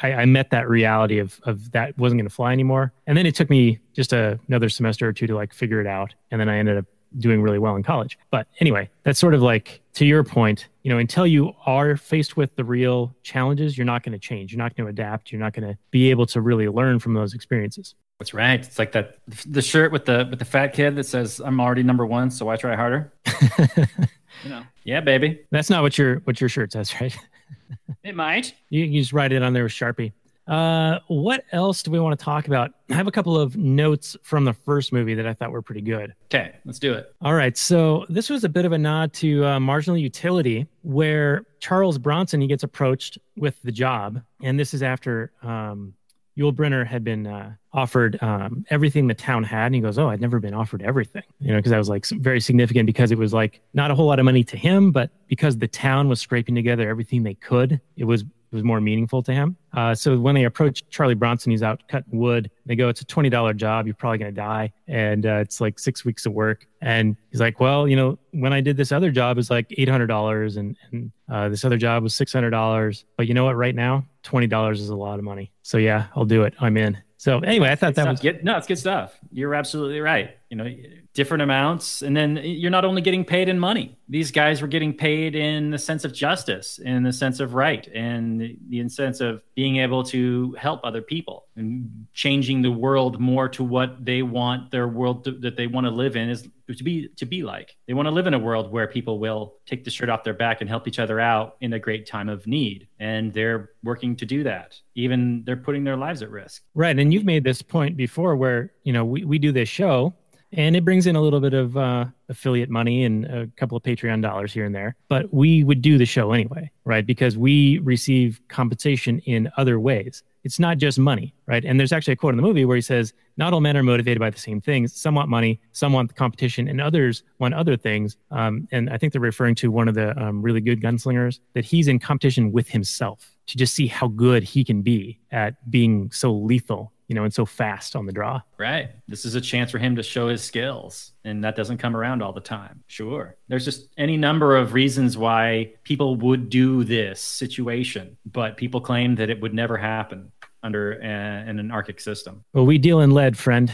i, 0.03 0.13
I 0.13 0.25
met 0.25 0.51
that 0.51 0.69
reality 0.69 1.19
of 1.19 1.41
of 1.45 1.71
that 1.73 1.97
wasn't 1.99 2.21
going 2.21 2.29
to 2.29 2.35
fly 2.35 2.53
anymore. 2.53 2.93
And 3.07 3.17
then 3.17 3.27
it 3.27 3.35
took 3.35 3.51
me 3.51 3.79
just 3.95 4.13
a, 4.13 4.39
another 4.49 4.69
semester 4.69 5.09
or 5.09 5.13
two 5.13 5.27
to 5.27 5.35
like 5.35 5.53
figure 5.53 5.81
it 5.81 5.87
out. 5.87 6.15
And 6.31 6.41
then 6.41 6.49
i 6.49 6.57
ended 6.57 6.79
up 6.79 6.87
doing 7.19 7.43
really 7.43 7.59
well 7.59 7.77
in 7.77 7.83
college. 7.83 8.19
But 8.31 8.47
anyway 8.61 8.89
that's 9.05 9.19
sort 9.19 9.35
of 9.35 9.43
like 9.43 9.81
to 9.95 10.07
your 10.07 10.25
point 10.25 10.69
you 10.83 10.91
know 10.91 10.99
until 10.99 11.27
you 11.27 11.53
are 11.67 11.97
faced 11.97 12.37
with 12.37 12.57
the 12.57 12.65
real 12.65 13.15
challenges 13.23 13.77
you're 13.77 13.85
not 13.85 14.03
going 14.03 14.13
to 14.13 14.19
change. 14.19 14.53
You're 14.53 14.63
not 14.63 14.77
going 14.77 14.87
to 14.87 14.91
adapt. 14.91 15.31
You're 15.31 15.41
not 15.41 15.53
going 15.53 15.69
to 15.69 15.79
be 15.91 16.11
able 16.11 16.27
to 16.27 16.41
really 16.41 16.69
learn 16.69 16.99
from 16.99 17.15
those 17.15 17.35
experiences. 17.35 17.95
That's 18.23 18.35
right. 18.35 18.61
It's 18.61 18.79
like 18.79 18.93
that 18.93 19.19
the 19.47 19.61
shirt 19.61 19.91
with 19.91 20.05
the 20.05 20.29
with 20.31 20.39
the 20.39 20.45
fat 20.45 20.69
kid 20.69 20.95
that 20.95 21.07
says 21.07 21.41
I'm 21.45 21.61
already 21.61 21.83
number 21.83 22.07
one, 22.07 22.31
so 22.31 22.47
why 22.47 22.55
try 22.55 22.77
harder? 22.77 23.13
you 24.45 24.51
know. 24.51 24.63
Yeah, 24.85 25.01
baby. 25.01 25.41
that's 25.51 25.71
not 25.71 25.83
what 25.83 25.97
your 25.99 26.17
what 26.21 26.41
your 26.41 26.49
shirt 26.49 26.73
says 26.73 26.93
right 27.01 27.17
It 28.05 28.17
might. 28.17 28.55
You, 28.69 28.85
you 28.85 29.01
just 29.01 29.13
write 29.13 29.33
it 29.33 29.43
on 29.43 29.53
there 29.53 29.63
with 29.63 29.73
Sharpie. 29.73 30.13
Uh, 30.49 30.99
what 31.07 31.45
else 31.53 31.85
do 31.85 31.91
we 31.93 32.01
want 32.01 32.19
to 32.19 32.25
talk 32.25 32.49
about? 32.49 32.73
I 32.91 32.95
have 32.95 33.07
a 33.07 33.13
couple 33.13 33.39
of 33.39 33.57
notes 33.57 34.17
from 34.23 34.45
the 34.45 34.53
first 34.53 34.93
movie 34.93 35.15
that 35.15 35.27
I 35.27 35.35
thought 35.35 35.53
were 35.53 35.63
pretty 35.63 35.83
good. 35.83 36.15
Okay, 36.27 36.57
let's 36.65 36.81
do 36.81 36.93
it. 36.95 37.15
All 37.23 37.35
right, 37.35 37.57
so 37.57 38.05
this 38.09 38.29
was 38.29 38.43
a 38.43 38.49
bit 38.49 38.65
of 38.65 38.73
a 38.73 38.79
nod 38.79 39.13
to 39.15 39.47
uh, 39.47 39.61
marginal 39.61 39.97
utility, 39.97 40.67
where 40.83 41.45
Charles 41.61 41.97
Bronson 41.97 42.41
he 42.41 42.49
gets 42.49 42.65
approached 42.65 43.19
with 43.37 43.63
the 43.63 43.71
job, 43.71 44.21
and 44.43 44.59
this 44.59 44.75
is 44.75 44.83
after 44.83 45.33
um, 45.43 45.95
Yul 46.37 46.55
Brynner 46.55 46.87
had 46.87 47.05
been 47.05 47.27
uh, 47.27 47.55
offered 47.73 48.23
um, 48.23 48.65
everything 48.71 49.07
the 49.07 49.15
town 49.15 49.45
had, 49.45 49.67
and 49.67 49.75
he 49.75 49.81
goes, 49.81 49.99
"Oh, 49.99 50.09
I'd 50.09 50.21
never 50.21 50.41
been 50.41 50.55
offered 50.55 50.83
everything," 50.83 51.25
you 51.41 51.53
know, 51.53 51.59
because 51.59 51.71
that 51.71 51.79
was 51.79 51.89
like 51.89 52.07
very 52.07 52.41
significant 52.41 52.87
because 52.87 53.11
it 53.11 53.19
was 53.19 53.35
like 53.35 53.61
not 53.75 53.91
a 53.91 53.95
whole 53.95 54.07
lot 54.07 54.19
of 54.19 54.25
money 54.25 54.45
to 54.45 54.57
him, 54.57 54.93
but 54.93 55.11
because 55.29 55.59
the 55.59 55.69
town 55.69 56.09
was 56.09 56.21
scraping 56.21 56.55
together 56.55 56.89
everything 56.89 57.23
they 57.23 57.35
could, 57.35 57.81
it 57.97 58.05
was 58.05 58.25
it 58.53 58.55
was 58.55 58.65
more 58.65 58.83
meaningful 58.83 59.23
to 59.23 59.33
him. 59.33 59.57
Uh, 59.73 59.95
so 59.95 60.19
when 60.19 60.35
they 60.35 60.45
approach 60.45 60.87
Charlie 60.91 61.15
Bronson, 61.15 61.51
he's 61.51 61.63
out 61.63 61.83
cutting 61.89 62.19
wood. 62.19 62.51
They 62.67 62.77
go, 62.77 62.91
"It's 62.91 63.01
a 63.01 63.07
twenty 63.07 63.31
dollar 63.31 63.55
job. 63.55 63.87
You're 63.87 63.95
probably 63.95 64.19
gonna 64.19 64.31
die, 64.33 64.73
and 64.87 65.25
uh, 65.25 65.37
it's 65.37 65.59
like 65.61 65.79
six 65.79 66.05
weeks 66.05 66.27
of 66.27 66.35
work." 66.35 66.67
And 66.83 67.17
he's 67.31 67.41
like, 67.41 67.61
"Well, 67.61 67.89
you 67.89 67.97
know, 67.97 68.19
when 68.33 68.53
I 68.53 68.61
did 68.61 68.77
this 68.77 68.93
other 68.93 69.11
job, 69.11 69.39
it's 69.39 69.49
like 69.49 69.73
eight 69.79 69.89
hundred 69.89 70.09
dollars, 70.09 70.59
and 70.59 70.77
and 70.91 71.11
uh, 71.31 71.49
this 71.49 71.65
other 71.65 71.79
job 71.79 72.03
was 72.03 72.15
six 72.15 72.31
hundred 72.33 72.51
dollars. 72.51 73.07
But 73.17 73.27
you 73.27 73.33
know 73.33 73.45
what? 73.45 73.57
Right 73.57 73.75
now, 73.75 74.07
twenty 74.23 74.47
dollars 74.47 74.83
is 74.83 74.91
a 74.91 74.97
lot 74.97 75.19
of 75.19 75.25
money. 75.25 75.51
So 75.63 75.79
yeah, 75.79 76.09
I'll 76.15 76.27
do 76.27 76.43
it. 76.43 76.55
I'm 76.61 76.77
in." 76.77 76.99
So 77.17 77.39
anyway, 77.39 77.71
I 77.71 77.77
thought 77.77 77.95
that 77.95 78.09
was 78.09 78.19
Get, 78.19 78.43
no, 78.43 78.57
it's 78.57 78.67
good 78.67 78.79
stuff. 78.81 79.17
You're 79.31 79.55
absolutely 79.55 80.01
right. 80.01 80.37
You 80.53 80.59
know, 80.59 80.71
different 81.15 81.43
amounts, 81.43 82.03
and 82.03 82.15
then 82.15 82.37
you're 82.37 82.71
not 82.71 82.85
only 82.85 83.01
getting 83.01 83.25
paid 83.25 83.49
in 83.49 83.59
money. 83.59 83.97
These 84.11 84.31
guys 84.31 84.61
were 84.61 84.69
getting 84.69 84.93
paid 84.93 85.35
in 85.35 85.71
the 85.71 85.79
sense 85.79 86.05
of 86.05 86.13
justice, 86.13 86.79
in 86.79 87.05
the 87.05 87.13
sense 87.15 87.41
of 87.41 87.55
right, 87.55 87.89
and 87.95 88.59
the 88.69 88.87
sense 88.91 89.23
of 89.23 89.43
being 89.55 89.79
able 89.79 90.05
to 90.05 90.55
help 90.59 90.81
other 90.85 91.01
people 91.01 91.47
and 91.57 92.07
changing 92.13 92.61
the 92.61 92.71
world 92.71 93.19
more 93.19 93.49
to 93.49 93.65
what 93.65 94.05
they 94.05 94.21
want 94.21 94.71
their 94.71 94.89
world 94.89 95.25
to, 95.25 95.31
that 95.39 95.57
they 95.57 95.67
want 95.67 95.87
to 95.87 95.91
live 95.91 96.17
in 96.17 96.29
is 96.29 96.47
to 96.77 96.85
be 96.85 97.09
to 97.17 97.25
be 97.25 97.43
like. 97.43 97.75
They 97.87 97.95
want 97.95 98.09
to 98.09 98.13
live 98.13 98.27
in 98.27 98.35
a 98.35 98.39
world 98.39 98.71
where 98.71 98.87
people 98.87 99.19
will 99.19 99.55
take 99.65 99.85
the 99.85 99.91
shirt 99.91 100.11
off 100.11 100.23
their 100.23 100.35
back 100.35 100.61
and 100.61 100.69
help 100.69 100.87
each 100.87 100.99
other 100.99 101.19
out 101.19 101.57
in 101.63 101.73
a 101.73 101.79
great 101.79 102.07
time 102.07 102.29
of 102.29 102.47
need, 102.47 102.89
and 103.01 103.33
they're 103.33 103.71
working 103.83 104.17
to 104.17 104.27
do 104.27 104.43
that. 104.43 104.79
Even 104.97 105.45
they're 105.45 105.57
putting 105.57 105.85
their 105.85 105.97
lives 105.97 106.21
at 106.21 106.31
risk. 106.31 106.63
Right. 106.75 106.99
And 106.99 107.11
you've 107.11 107.25
made 107.25 107.43
this 107.43 107.63
point 107.63 107.97
before 107.97 108.37
where, 108.37 108.73
you 108.85 108.93
know, 108.93 109.07
we, 109.07 109.25
we 109.25 109.39
do 109.39 109.51
this 109.51 109.71
show 109.71 110.15
and 110.53 110.77
it 110.77 110.85
brings 110.85 111.07
in 111.07 111.17
a 111.17 111.21
little 111.21 111.41
bit 111.41 111.55
of 111.55 111.77
uh, 111.77 112.07
affiliate 112.29 112.71
money 112.71 113.05
and 113.05 113.25
a 113.27 113.47
couple 113.57 113.77
of 113.77 113.83
Patreon 113.83 114.23
dollars 114.23 114.53
here 114.53 114.65
and 114.65 114.75
there. 114.75 114.97
But 115.09 115.33
we 115.33 115.65
would 115.65 115.83
do 115.83 115.99
the 115.99 116.07
show 116.07 116.33
anyway, 116.33 116.71
right? 116.85 117.07
Because 117.07 117.39
we 117.39 117.79
receive 117.79 118.41
compensation 118.49 119.21
in 119.21 119.51
other 119.57 119.81
ways. 119.81 120.23
It's 120.45 120.59
not 120.59 120.79
just 120.79 120.99
money, 120.99 121.35
right? 121.47 121.65
And 121.65 121.79
there's 121.79 121.93
actually 121.93 122.15
a 122.15 122.17
quote 122.17 122.33
in 122.33 122.37
the 122.37 122.43
movie 122.43 122.65
where 122.65 122.75
he 122.75 122.83
says, 122.83 123.13
Not 123.37 123.53
all 123.53 123.61
men 123.61 123.77
are 123.77 123.83
motivated 123.83 124.19
by 124.19 124.31
the 124.31 124.39
same 124.39 124.61
things. 124.61 124.93
Some 124.93 125.15
want 125.15 125.29
money, 125.29 125.61
some 125.71 125.93
want 125.93 126.09
the 126.09 126.15
competition, 126.15 126.69
and 126.69 126.81
others 126.81 127.23
want 127.39 127.55
other 127.55 127.77
things. 127.77 128.17
Um, 128.31 128.67
and 128.73 128.91
I 128.91 128.99
think 128.99 129.13
they're 129.13 129.23
referring 129.23 129.55
to 129.57 129.71
one 129.71 129.89
of 129.89 129.95
the 129.95 130.21
um, 130.21 130.43
really 130.43 130.61
good 130.61 130.83
gunslingers 130.83 131.39
that 131.55 131.65
he's 131.65 131.87
in 131.87 131.99
competition 132.01 132.51
with 132.51 132.69
himself 132.69 133.37
to 133.47 133.57
just 133.57 133.75
see 133.75 133.87
how 133.87 134.09
good 134.09 134.43
he 134.43 134.65
can 134.65 134.83
be 134.83 135.19
at 135.31 135.71
being 135.71 136.11
so 136.11 136.33
lethal, 136.33 136.93
you 137.13 137.15
know, 137.15 137.25
and 137.25 137.35
so 137.35 137.45
fast 137.45 137.95
on 137.95 138.07
the 138.07 138.13
draw. 138.13 138.41
Right. 138.57 138.89
This 139.07 139.27
is 139.27 139.35
a 139.35 139.41
chance 139.41 139.71
for 139.71 139.77
him 139.77 139.97
to 139.97 140.03
show 140.03 140.29
his 140.29 140.43
skills, 140.43 141.13
and 141.25 141.45
that 141.45 141.57
doesn't 141.57 141.77
come 141.77 141.95
around 141.95 142.23
all 142.23 142.33
the 142.33 142.41
time. 142.41 142.83
Sure. 142.87 143.37
There's 143.49 143.67
just 143.67 143.89
any 143.99 144.17
number 144.17 144.57
of 144.57 144.73
reasons 144.73 145.19
why 145.19 145.75
people 145.85 146.17
would 146.17 146.49
do 146.49 146.85
this 146.85 147.21
situation, 147.21 148.17
but 148.25 148.57
people 148.57 148.81
claim 148.81 149.17
that 149.17 149.29
it 149.29 149.43
would 149.43 149.53
never 149.53 149.77
happen 149.77 150.33
under 150.63 150.99
uh, 151.03 151.07
a, 151.07 151.51
an 151.51 151.59
anarchic 151.59 152.01
system. 152.01 152.45
Well, 152.55 152.65
we 152.65 152.79
deal 152.79 153.01
in 153.01 153.11
lead, 153.11 153.37
friend. 153.37 153.71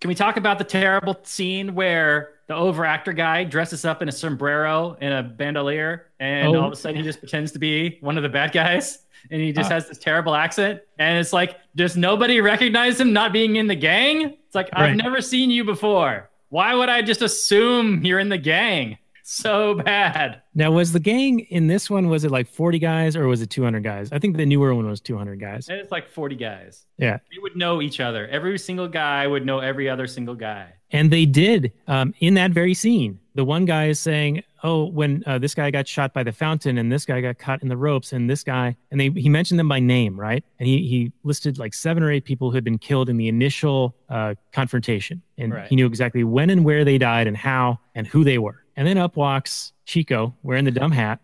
Can 0.00 0.08
we 0.08 0.14
talk 0.14 0.36
about 0.36 0.58
the 0.58 0.64
terrible 0.64 1.18
scene 1.22 1.74
where 1.74 2.30
the 2.48 2.54
overactor 2.54 3.16
guy 3.16 3.44
dresses 3.44 3.84
up 3.84 4.02
in 4.02 4.08
a 4.08 4.12
sombrero 4.12 4.96
and 5.00 5.12
a 5.14 5.22
bandolier, 5.22 6.06
and 6.20 6.48
Oh. 6.54 6.60
all 6.60 6.66
of 6.66 6.72
a 6.72 6.76
sudden 6.76 6.96
he 6.96 7.02
just 7.02 7.18
pretends 7.18 7.50
to 7.52 7.58
be 7.58 7.98
one 8.02 8.16
of 8.16 8.22
the 8.22 8.28
bad 8.28 8.52
guys, 8.52 9.04
and 9.30 9.40
he 9.40 9.52
just 9.52 9.70
Ah. 9.70 9.74
has 9.74 9.88
this 9.88 9.98
terrible 9.98 10.34
accent, 10.34 10.80
and 10.98 11.18
it's 11.18 11.32
like, 11.32 11.56
does 11.74 11.96
nobody 11.96 12.40
recognize 12.40 13.00
him 13.00 13.12
not 13.12 13.32
being 13.32 13.56
in 13.56 13.66
the 13.66 13.74
gang? 13.74 14.36
It's 14.46 14.54
like 14.54 14.68
I've 14.74 14.96
never 14.96 15.20
seen 15.20 15.50
you 15.50 15.64
before. 15.64 16.28
Why 16.50 16.74
would 16.74 16.88
I 16.88 17.02
just 17.02 17.22
assume 17.22 18.04
you're 18.04 18.20
in 18.20 18.28
the 18.28 18.38
gang? 18.38 18.98
So 19.28 19.74
bad. 19.74 20.40
Now, 20.54 20.70
was 20.70 20.92
the 20.92 21.00
gang 21.00 21.40
in 21.40 21.66
this 21.66 21.90
one? 21.90 22.08
Was 22.08 22.22
it 22.22 22.30
like 22.30 22.46
forty 22.48 22.78
guys 22.78 23.16
or 23.16 23.26
was 23.26 23.42
it 23.42 23.50
two 23.50 23.64
hundred 23.64 23.82
guys? 23.82 24.08
I 24.12 24.20
think 24.20 24.36
the 24.36 24.46
newer 24.46 24.72
one 24.72 24.88
was 24.88 25.00
two 25.00 25.18
hundred 25.18 25.40
guys. 25.40 25.68
And 25.68 25.78
it's 25.80 25.90
like 25.90 26.08
40 26.08 26.36
guys. 26.36 26.86
Yeah, 26.96 27.18
They 27.32 27.40
would 27.42 27.56
know 27.56 27.82
each 27.82 27.98
other. 27.98 28.28
Every 28.28 28.56
single 28.56 28.86
guy 28.86 29.26
would 29.26 29.44
know 29.44 29.58
every 29.58 29.88
other 29.88 30.06
single 30.06 30.36
guy. 30.36 30.74
and 30.92 31.10
they 31.10 31.26
did 31.26 31.72
um, 31.88 32.14
in 32.20 32.34
that 32.34 32.52
very 32.52 32.72
scene. 32.72 33.18
The 33.34 33.44
one 33.44 33.64
guy 33.64 33.88
is 33.88 33.98
saying, 33.98 34.44
"Oh, 34.62 34.84
when 34.86 35.24
uh, 35.26 35.38
this 35.38 35.54
guy 35.56 35.72
got 35.72 35.88
shot 35.88 36.14
by 36.14 36.22
the 36.22 36.32
fountain, 36.32 36.78
and 36.78 36.90
this 36.92 37.04
guy 37.04 37.20
got 37.20 37.36
caught 37.38 37.62
in 37.62 37.68
the 37.68 37.76
ropes, 37.76 38.12
and 38.12 38.30
this 38.30 38.44
guy," 38.44 38.76
and 38.92 39.00
they 39.00 39.10
he 39.10 39.28
mentioned 39.28 39.58
them 39.58 39.68
by 39.68 39.80
name, 39.80 40.18
right? 40.18 40.44
And 40.60 40.68
he 40.68 40.86
he 40.86 41.12
listed 41.24 41.58
like 41.58 41.74
seven 41.74 42.04
or 42.04 42.12
eight 42.12 42.24
people 42.24 42.50
who 42.50 42.54
had 42.54 42.64
been 42.64 42.78
killed 42.78 43.08
in 43.10 43.16
the 43.16 43.26
initial 43.28 43.96
uh, 44.08 44.36
confrontation, 44.52 45.20
and 45.36 45.52
Right. 45.52 45.66
he 45.68 45.74
knew 45.74 45.86
exactly 45.86 46.22
when 46.22 46.48
and 46.48 46.64
where 46.64 46.84
they 46.84 46.96
died, 46.96 47.26
and 47.26 47.36
how, 47.36 47.80
and 47.96 48.06
who 48.06 48.22
they 48.22 48.38
were. 48.38 48.62
And 48.76 48.86
then 48.86 48.98
up 48.98 49.16
walks 49.16 49.72
Chico 49.86 50.34
wearing 50.42 50.64
the 50.66 50.70
dumb 50.70 50.92
hat. 50.92 51.20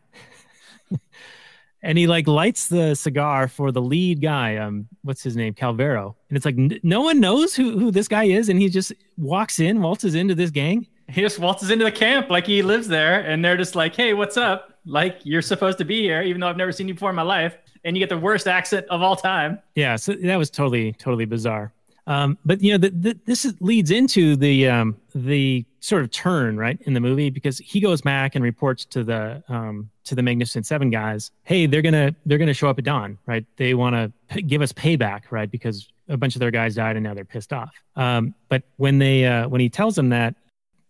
and 1.82 1.98
he 1.98 2.06
like 2.06 2.26
lights 2.28 2.68
the 2.68 2.94
cigar 2.94 3.48
for 3.48 3.72
the 3.72 3.80
lead 3.80 4.20
guy 4.20 4.56
um 4.56 4.86
what's 5.02 5.22
his 5.22 5.36
name 5.36 5.54
calvero 5.54 6.14
and 6.28 6.36
it's 6.36 6.44
like 6.44 6.56
n- 6.58 6.78
no 6.82 7.00
one 7.00 7.18
knows 7.18 7.54
who 7.54 7.78
who 7.78 7.90
this 7.90 8.08
guy 8.08 8.24
is 8.24 8.48
and 8.48 8.60
he 8.60 8.68
just 8.68 8.92
walks 9.16 9.58
in 9.58 9.80
waltzes 9.80 10.14
into 10.14 10.34
this 10.34 10.50
gang 10.50 10.86
He 11.08 11.20
just 11.22 11.38
waltzes 11.38 11.70
into 11.70 11.84
the 11.84 11.90
camp 11.92 12.30
like 12.30 12.46
he 12.46 12.62
lives 12.62 12.88
there, 12.88 13.20
and 13.20 13.44
they're 13.44 13.56
just 13.56 13.74
like, 13.74 13.94
"Hey, 13.94 14.14
what's 14.14 14.36
up? 14.38 14.78
Like 14.86 15.18
you're 15.24 15.42
supposed 15.42 15.76
to 15.78 15.84
be 15.84 16.00
here, 16.00 16.22
even 16.22 16.40
though 16.40 16.48
I've 16.48 16.56
never 16.56 16.72
seen 16.72 16.88
you 16.88 16.94
before 16.94 17.10
in 17.10 17.16
my 17.16 17.22
life." 17.22 17.54
And 17.84 17.96
you 17.96 18.00
get 18.00 18.08
the 18.08 18.16
worst 18.18 18.46
accent 18.46 18.86
of 18.88 19.02
all 19.02 19.16
time. 19.16 19.58
yeah 19.74 19.96
so 19.96 20.12
that 20.14 20.36
was 20.36 20.50
totally 20.50 20.92
totally 20.94 21.24
bizarre 21.26 21.72
um 22.12 22.38
but 22.44 22.60
you 22.62 22.72
know 22.72 22.78
the, 22.78 22.90
the, 22.90 23.18
this 23.24 23.44
is, 23.44 23.54
leads 23.60 23.90
into 23.90 24.36
the 24.36 24.68
um 24.68 24.96
the 25.14 25.64
sort 25.80 26.02
of 26.02 26.10
turn 26.10 26.56
right 26.56 26.78
in 26.82 26.94
the 26.94 27.00
movie 27.00 27.30
because 27.30 27.58
he 27.58 27.80
goes 27.80 28.00
back 28.00 28.34
and 28.34 28.44
reports 28.44 28.84
to 28.84 29.02
the 29.02 29.42
um 29.48 29.90
to 30.04 30.14
the 30.14 30.22
magnificent 30.22 30.66
seven 30.66 30.90
guys 30.90 31.30
hey 31.44 31.66
they're 31.66 31.82
gonna 31.82 32.14
they're 32.26 32.38
gonna 32.38 32.54
show 32.54 32.68
up 32.68 32.78
at 32.78 32.84
dawn 32.84 33.18
right 33.26 33.44
they 33.56 33.74
want 33.74 33.94
to 33.94 34.12
p- 34.28 34.42
give 34.42 34.62
us 34.62 34.72
payback 34.72 35.22
right 35.30 35.50
because 35.50 35.88
a 36.08 36.16
bunch 36.16 36.34
of 36.36 36.40
their 36.40 36.50
guys 36.50 36.74
died 36.74 36.96
and 36.96 37.04
now 37.04 37.14
they're 37.14 37.24
pissed 37.24 37.52
off 37.52 37.74
um 37.96 38.34
but 38.48 38.62
when 38.76 38.98
they 38.98 39.24
uh 39.24 39.48
when 39.48 39.60
he 39.60 39.68
tells 39.68 39.94
them 39.94 40.08
that 40.08 40.34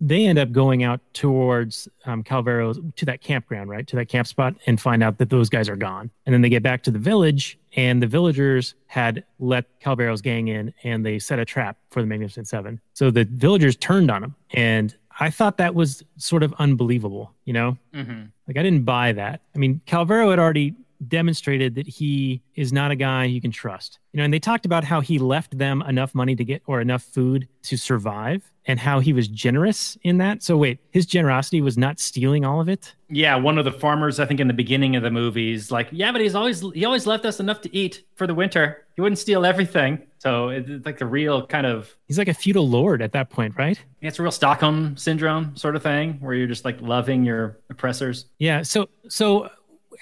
they 0.02 0.26
end 0.26 0.36
up 0.36 0.50
going 0.50 0.82
out 0.82 1.00
towards 1.14 1.88
um, 2.06 2.24
to 2.24 3.04
that 3.04 3.20
campground, 3.20 3.70
right? 3.70 3.86
To 3.86 3.94
that 3.94 4.08
camp 4.08 4.26
spot 4.26 4.54
and 4.66 4.80
find 4.80 5.00
out 5.00 5.18
that 5.18 5.30
those 5.30 5.48
guys 5.48 5.68
are 5.68 5.76
gone. 5.76 6.10
And 6.26 6.34
then 6.34 6.42
they 6.42 6.48
get 6.48 6.64
back 6.64 6.82
to 6.82 6.90
the 6.90 6.98
village, 6.98 7.56
and 7.74 8.02
the 8.02 8.06
villagers 8.06 8.74
had 8.86 9.24
let 9.38 9.80
Calvero's 9.80 10.20
gang 10.20 10.48
in 10.48 10.74
and 10.82 11.04
they 11.04 11.18
set 11.18 11.38
a 11.38 11.44
trap 11.44 11.78
for 11.90 12.02
the 12.02 12.06
Magnificent 12.06 12.48
Seven. 12.48 12.80
So 12.92 13.10
the 13.10 13.24
villagers 13.24 13.76
turned 13.76 14.10
on 14.10 14.22
them. 14.22 14.34
And 14.52 14.94
I 15.20 15.30
thought 15.30 15.56
that 15.58 15.74
was 15.74 16.02
sort 16.16 16.42
of 16.42 16.54
unbelievable, 16.58 17.32
you 17.44 17.52
know? 17.52 17.78
Mm-hmm. 17.94 18.24
Like, 18.48 18.56
I 18.56 18.62
didn't 18.62 18.84
buy 18.84 19.12
that. 19.12 19.40
I 19.54 19.58
mean, 19.58 19.80
Calvero 19.86 20.30
had 20.30 20.38
already 20.38 20.74
demonstrated 21.08 21.74
that 21.74 21.86
he 21.86 22.42
is 22.54 22.72
not 22.72 22.90
a 22.90 22.96
guy 22.96 23.24
you 23.24 23.40
can 23.40 23.50
trust. 23.50 23.98
You 24.12 24.18
know, 24.18 24.24
and 24.24 24.32
they 24.32 24.38
talked 24.38 24.66
about 24.66 24.84
how 24.84 25.00
he 25.00 25.18
left 25.18 25.56
them 25.56 25.82
enough 25.82 26.14
money 26.14 26.36
to 26.36 26.44
get 26.44 26.62
or 26.66 26.80
enough 26.80 27.02
food 27.02 27.48
to 27.62 27.76
survive 27.76 28.50
and 28.66 28.78
how 28.78 29.00
he 29.00 29.12
was 29.12 29.26
generous 29.28 29.96
in 30.02 30.18
that. 30.18 30.42
So 30.42 30.56
wait, 30.56 30.78
his 30.90 31.06
generosity 31.06 31.60
was 31.60 31.76
not 31.76 31.98
stealing 31.98 32.44
all 32.44 32.60
of 32.60 32.68
it? 32.68 32.94
Yeah, 33.08 33.34
one 33.36 33.58
of 33.58 33.64
the 33.64 33.72
farmers, 33.72 34.20
I 34.20 34.26
think, 34.26 34.40
in 34.40 34.48
the 34.48 34.54
beginning 34.54 34.96
of 34.96 35.02
the 35.02 35.10
movies, 35.10 35.70
like, 35.70 35.88
yeah, 35.90 36.12
but 36.12 36.20
he's 36.20 36.34
always 36.34 36.60
he 36.74 36.84
always 36.84 37.06
left 37.06 37.24
us 37.24 37.40
enough 37.40 37.60
to 37.62 37.74
eat 37.74 38.04
for 38.14 38.26
the 38.26 38.34
winter. 38.34 38.86
He 38.94 39.00
wouldn't 39.00 39.18
steal 39.18 39.44
everything. 39.44 40.02
So 40.18 40.50
it's 40.50 40.86
like 40.86 40.98
the 40.98 41.06
real 41.06 41.46
kind 41.46 41.66
of 41.66 41.96
He's 42.06 42.18
like 42.18 42.28
a 42.28 42.34
feudal 42.34 42.68
lord 42.68 43.02
at 43.02 43.12
that 43.12 43.30
point, 43.30 43.56
right? 43.56 43.82
it's 44.00 44.18
a 44.18 44.22
real 44.22 44.32
Stockholm 44.32 44.96
syndrome 44.96 45.56
sort 45.56 45.76
of 45.76 45.82
thing, 45.82 46.14
where 46.20 46.34
you're 46.34 46.46
just 46.46 46.64
like 46.64 46.80
loving 46.80 47.24
your 47.24 47.58
oppressors. 47.70 48.26
Yeah. 48.38 48.62
So 48.62 48.88
so 49.08 49.50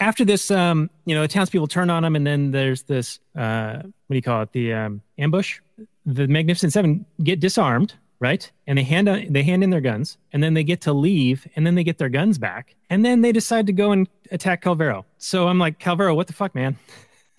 after 0.01 0.25
this, 0.25 0.51
um, 0.51 0.91
you 1.05 1.15
know, 1.15 1.23
the 1.23 1.29
townspeople 1.29 1.69
turn 1.69 1.91
on 1.91 2.05
him, 2.05 2.17
and 2.17 2.27
then 2.27 2.51
there's 2.51 2.83
this 2.83 3.21
uh, 3.37 3.75
what 3.77 3.85
do 4.11 4.17
you 4.17 4.23
call 4.23 4.43
it? 4.43 4.53
The 4.53 4.73
um, 4.73 5.03
ambush. 5.19 5.61
The 6.07 6.27
Magnificent 6.27 6.73
Seven 6.73 7.07
get 7.23 7.39
disarmed, 7.41 7.95
right? 8.19 8.51
And 8.67 8.79
they 8.79 8.83
hand 8.83 9.09
out, 9.09 9.21
they 9.29 9.43
hand 9.43 9.63
in 9.63 9.71
their 9.71 9.83
guns, 9.83 10.17
and 10.33 10.43
then 10.43 10.55
they 10.55 10.65
get 10.65 10.81
to 10.83 10.93
leave, 10.93 11.47
and 11.55 11.67
then 11.67 11.75
they 11.75 11.85
get 11.85 11.99
their 11.99 12.09
guns 12.09 12.39
back, 12.39 12.75
and 12.89 13.05
then 13.05 13.21
they 13.21 13.33
decide 13.33 13.67
to 13.67 13.73
go 13.73 13.93
and 13.93 14.09
attack 14.33 14.63
Calvero. 14.63 15.05
So 15.19 15.47
I'm 15.47 15.59
like, 15.59 15.79
Calvero, 15.79 16.17
what 16.17 16.27
the 16.27 16.33
fuck, 16.33 16.55
man? 16.55 16.79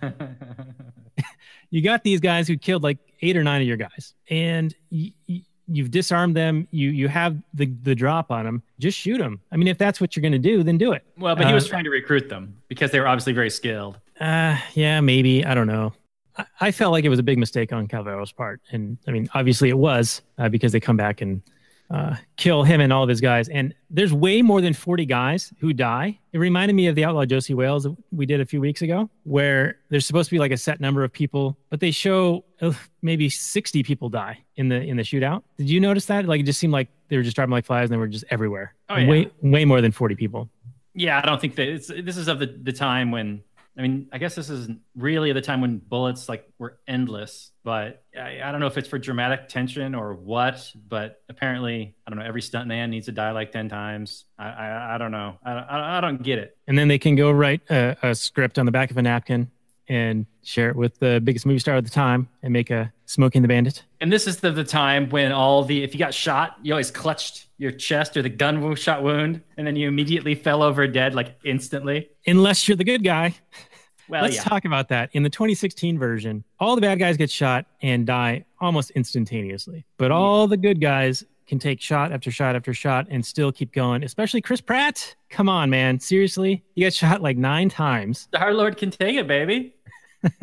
you 1.70 1.82
got 1.82 2.04
these 2.04 2.20
guys 2.20 2.48
who 2.48 2.58
killed 2.58 2.84
like 2.84 2.98
eight 3.22 3.36
or 3.36 3.44
nine 3.44 3.62
of 3.62 3.68
your 3.68 3.78
guys, 3.78 4.14
and 4.30 4.74
y- 4.92 5.14
y- 5.28 5.42
you've 5.68 5.92
disarmed 5.92 6.36
them. 6.36 6.68
You 6.72 6.90
you 6.90 7.08
have 7.08 7.38
the 7.54 7.66
the 7.84 7.94
drop 7.96 8.32
on 8.32 8.46
them. 8.46 8.64
Just 8.80 8.98
shoot 8.98 9.18
them. 9.18 9.40
I 9.52 9.58
mean, 9.58 9.68
if 9.68 9.78
that's 9.78 10.00
what 10.02 10.16
you're 10.16 10.22
going 10.22 10.32
to 10.32 10.40
do, 10.40 10.64
then 10.64 10.78
do 10.78 10.92
it. 10.94 11.04
Well, 11.18 11.36
but 11.36 11.48
he 11.48 11.54
was 11.54 11.66
Uh, 11.66 11.70
trying 11.70 11.84
to 11.84 11.90
recruit 11.90 12.30
them 12.30 12.56
because 12.68 12.92
they 12.92 13.00
were 13.00 13.08
obviously 13.08 13.34
very 13.34 13.50
skilled. 13.50 14.00
Uh, 14.20 14.58
yeah, 14.74 15.00
maybe. 15.02 15.46
I 15.46 15.54
don't 15.54 15.68
know. 15.68 15.94
I, 16.38 16.46
I 16.62 16.72
felt 16.72 16.92
like 16.92 17.06
it 17.06 17.10
was 17.10 17.20
a 17.20 17.24
big 17.24 17.38
mistake 17.38 17.72
on 17.74 17.88
Calvero's 17.88 18.32
part. 18.32 18.62
And 18.72 18.98
I 19.08 19.12
mean, 19.12 19.30
obviously 19.34 19.70
it 19.70 19.78
was 19.78 20.22
uh, 20.38 20.50
because 20.50 20.72
they 20.72 20.80
come 20.80 20.98
back 20.98 21.22
and 21.22 21.42
uh, 21.90 22.16
kill 22.36 22.64
him 22.64 22.82
and 22.82 22.92
all 22.92 23.04
of 23.04 23.10
his 23.10 23.22
guys. 23.22 23.48
And 23.50 23.74
there's 23.90 24.14
way 24.14 24.42
more 24.42 24.62
than 24.62 24.74
40 24.74 25.06
guys 25.06 25.54
who 25.60 25.74
die. 25.74 26.20
It 26.34 26.38
reminded 26.40 26.74
me 26.74 26.88
of 26.88 26.96
the 26.96 27.06
Outlaw 27.06 27.26
Josey 27.26 27.54
Wales 27.54 27.88
we 28.12 28.26
did 28.26 28.42
a 28.42 28.46
few 28.46 28.60
weeks 28.60 28.82
ago, 28.82 29.10
where 29.24 29.78
there's 29.90 30.06
supposed 30.06 30.30
to 30.30 30.36
be 30.36 30.40
like 30.40 30.52
a 30.52 30.58
set 30.58 30.80
number 30.80 31.04
of 31.04 31.12
people, 31.12 31.58
but 31.70 31.80
they 31.80 31.92
show 31.92 32.44
uh, 32.62 32.74
maybe 33.02 33.30
60 33.30 33.84
people 33.84 34.10
die 34.10 34.44
in 34.56 34.70
the 34.70 34.82
in 34.82 34.98
the 34.98 35.04
shootout. 35.04 35.44
Did 35.58 35.70
you 35.70 35.80
notice 35.80 36.06
that? 36.08 36.26
Like 36.26 36.42
it 36.42 36.46
just 36.46 36.60
seemed 36.60 36.74
like 36.74 36.90
they 37.08 37.18
were 37.18 37.24
just 37.24 37.36
driving 37.36 37.52
like 37.52 37.66
flies 37.66 37.86
and 37.86 37.94
they 37.94 37.98
were 37.98 38.08
just 38.08 38.26
everywhere. 38.30 38.74
Oh, 38.90 38.98
yeah. 38.98 39.08
Way 39.08 39.32
way 39.42 39.66
more 39.66 39.82
than 39.82 39.92
40 39.92 40.16
people. 40.16 40.50
Yeah, 40.94 41.22
I 41.24 41.26
don't 41.26 41.40
think 41.40 41.56
that 41.56 41.68
it's 41.68 41.88
this 41.88 42.18
is 42.18 42.28
of 42.28 42.40
the, 42.40 42.48
the 42.48 42.74
time 42.74 43.12
when 43.12 43.44
I 43.78 43.82
mean, 43.82 44.08
I 44.12 44.18
guess 44.18 44.34
this 44.34 44.50
is 44.50 44.70
really 44.96 45.32
the 45.34 45.42
time 45.42 45.62
when 45.62 45.78
bullets 45.78 46.28
like 46.28 46.50
were 46.58 46.80
endless, 46.88 47.52
but 47.64 48.04
I, 48.20 48.42
I 48.44 48.52
don't 48.52 48.60
know 48.60 48.68
if 48.68 48.78
it's 48.78 48.88
for 48.88 48.98
dramatic 48.98 49.50
tension 49.50 49.94
or 49.94 50.16
what, 50.16 50.72
but 50.88 51.22
apparently, 51.30 51.96
I 52.06 52.10
don't 52.10 52.18
know, 52.20 52.26
every 52.26 52.42
stuntman 52.42 52.90
needs 52.90 53.06
to 53.06 53.12
die 53.12 53.32
like 53.32 53.52
10 53.52 53.70
times. 53.70 54.26
I, 54.40 54.48
I, 54.48 54.96
I 54.96 54.98
don't 54.98 55.12
know. 55.12 55.38
I, 55.44 55.52
I, 55.52 55.98
I 55.98 56.02
don't 56.02 56.24
get 56.24 56.40
it. 56.40 56.58
and 56.68 56.78
then 56.78 56.88
they 56.88 56.98
can 56.98 57.16
go 57.16 57.30
write 57.32 57.62
a, 57.70 57.96
a 58.02 58.16
script 58.16 58.58
on 58.58 58.66
the 58.66 58.72
back 58.72 58.90
of 58.90 58.98
a 58.98 59.02
napkin 59.02 59.52
and 59.90 60.26
share 60.44 60.70
it 60.70 60.76
with 60.76 61.00
the 61.00 61.22
biggest 61.24 61.46
movie 61.46 61.60
star 61.60 61.76
at 61.76 61.84
the 61.84 61.90
time 61.90 62.28
and 62.42 62.52
make 62.52 62.70
a 62.72 62.92
Smokey 63.06 63.38
and 63.38 63.44
the 63.44 63.48
Bandit. 63.48 63.84
And 64.02 64.12
this 64.12 64.28
is 64.28 64.38
the, 64.38 64.52
the 64.52 64.64
time 64.66 65.10
when 65.10 65.32
all 65.32 65.64
the, 65.64 65.82
if 65.82 65.94
you 65.94 66.00
got 66.00 66.14
shot, 66.14 66.58
you 66.62 66.74
always 66.74 66.92
clutched 66.92 67.48
your 67.58 67.72
chest 67.72 68.18
or 68.18 68.22
the 68.22 68.30
gun 68.30 68.76
shot 68.76 69.02
wound, 69.02 69.42
and 69.58 69.66
then 69.66 69.76
you 69.76 69.88
immediately 69.88 70.36
fell 70.36 70.62
over 70.62 70.88
dead 70.88 71.16
like 71.16 71.38
instantly. 71.44 72.10
Unless 72.26 72.68
you're 72.68 72.76
the 72.76 72.84
good 72.84 73.04
guy. 73.04 73.36
Well, 74.10 74.24
Let's 74.24 74.36
yeah. 74.36 74.44
talk 74.44 74.66
about 74.66 74.88
that. 74.90 75.10
In 75.14 75.24
the 75.24 75.30
2016 75.30 76.00
version, 76.00 76.44
all 76.60 76.76
the 76.76 76.82
bad 76.82 77.00
guys 77.00 77.18
get 77.18 77.30
shot 77.30 77.66
and 77.82 78.06
die 78.06 78.46
almost 78.60 78.92
instantaneously, 78.92 79.86
but 79.98 80.12
all 80.12 80.48
the 80.48 80.58
good 80.58 80.80
guys 80.80 81.26
can 81.48 81.60
take 81.60 81.82
shot 81.82 82.12
after 82.12 82.30
shot 82.30 82.56
after 82.56 82.74
shot 82.74 83.08
and 83.10 83.26
still 83.26 83.52
keep 83.52 83.72
going. 83.74 84.04
Especially 84.04 84.42
Chris 84.42 84.62
Pratt. 84.62 85.16
Come 85.30 85.50
on, 85.50 85.70
man. 85.70 86.00
Seriously, 86.00 86.64
you 86.76 86.86
got 86.86 86.94
shot 86.94 87.22
like 87.22 87.38
nine 87.38 87.70
times. 87.70 88.20
Star 88.20 88.54
Lord 88.54 88.78
can 88.78 88.92
take 88.92 89.16
it, 89.16 89.28
baby. 89.28 89.74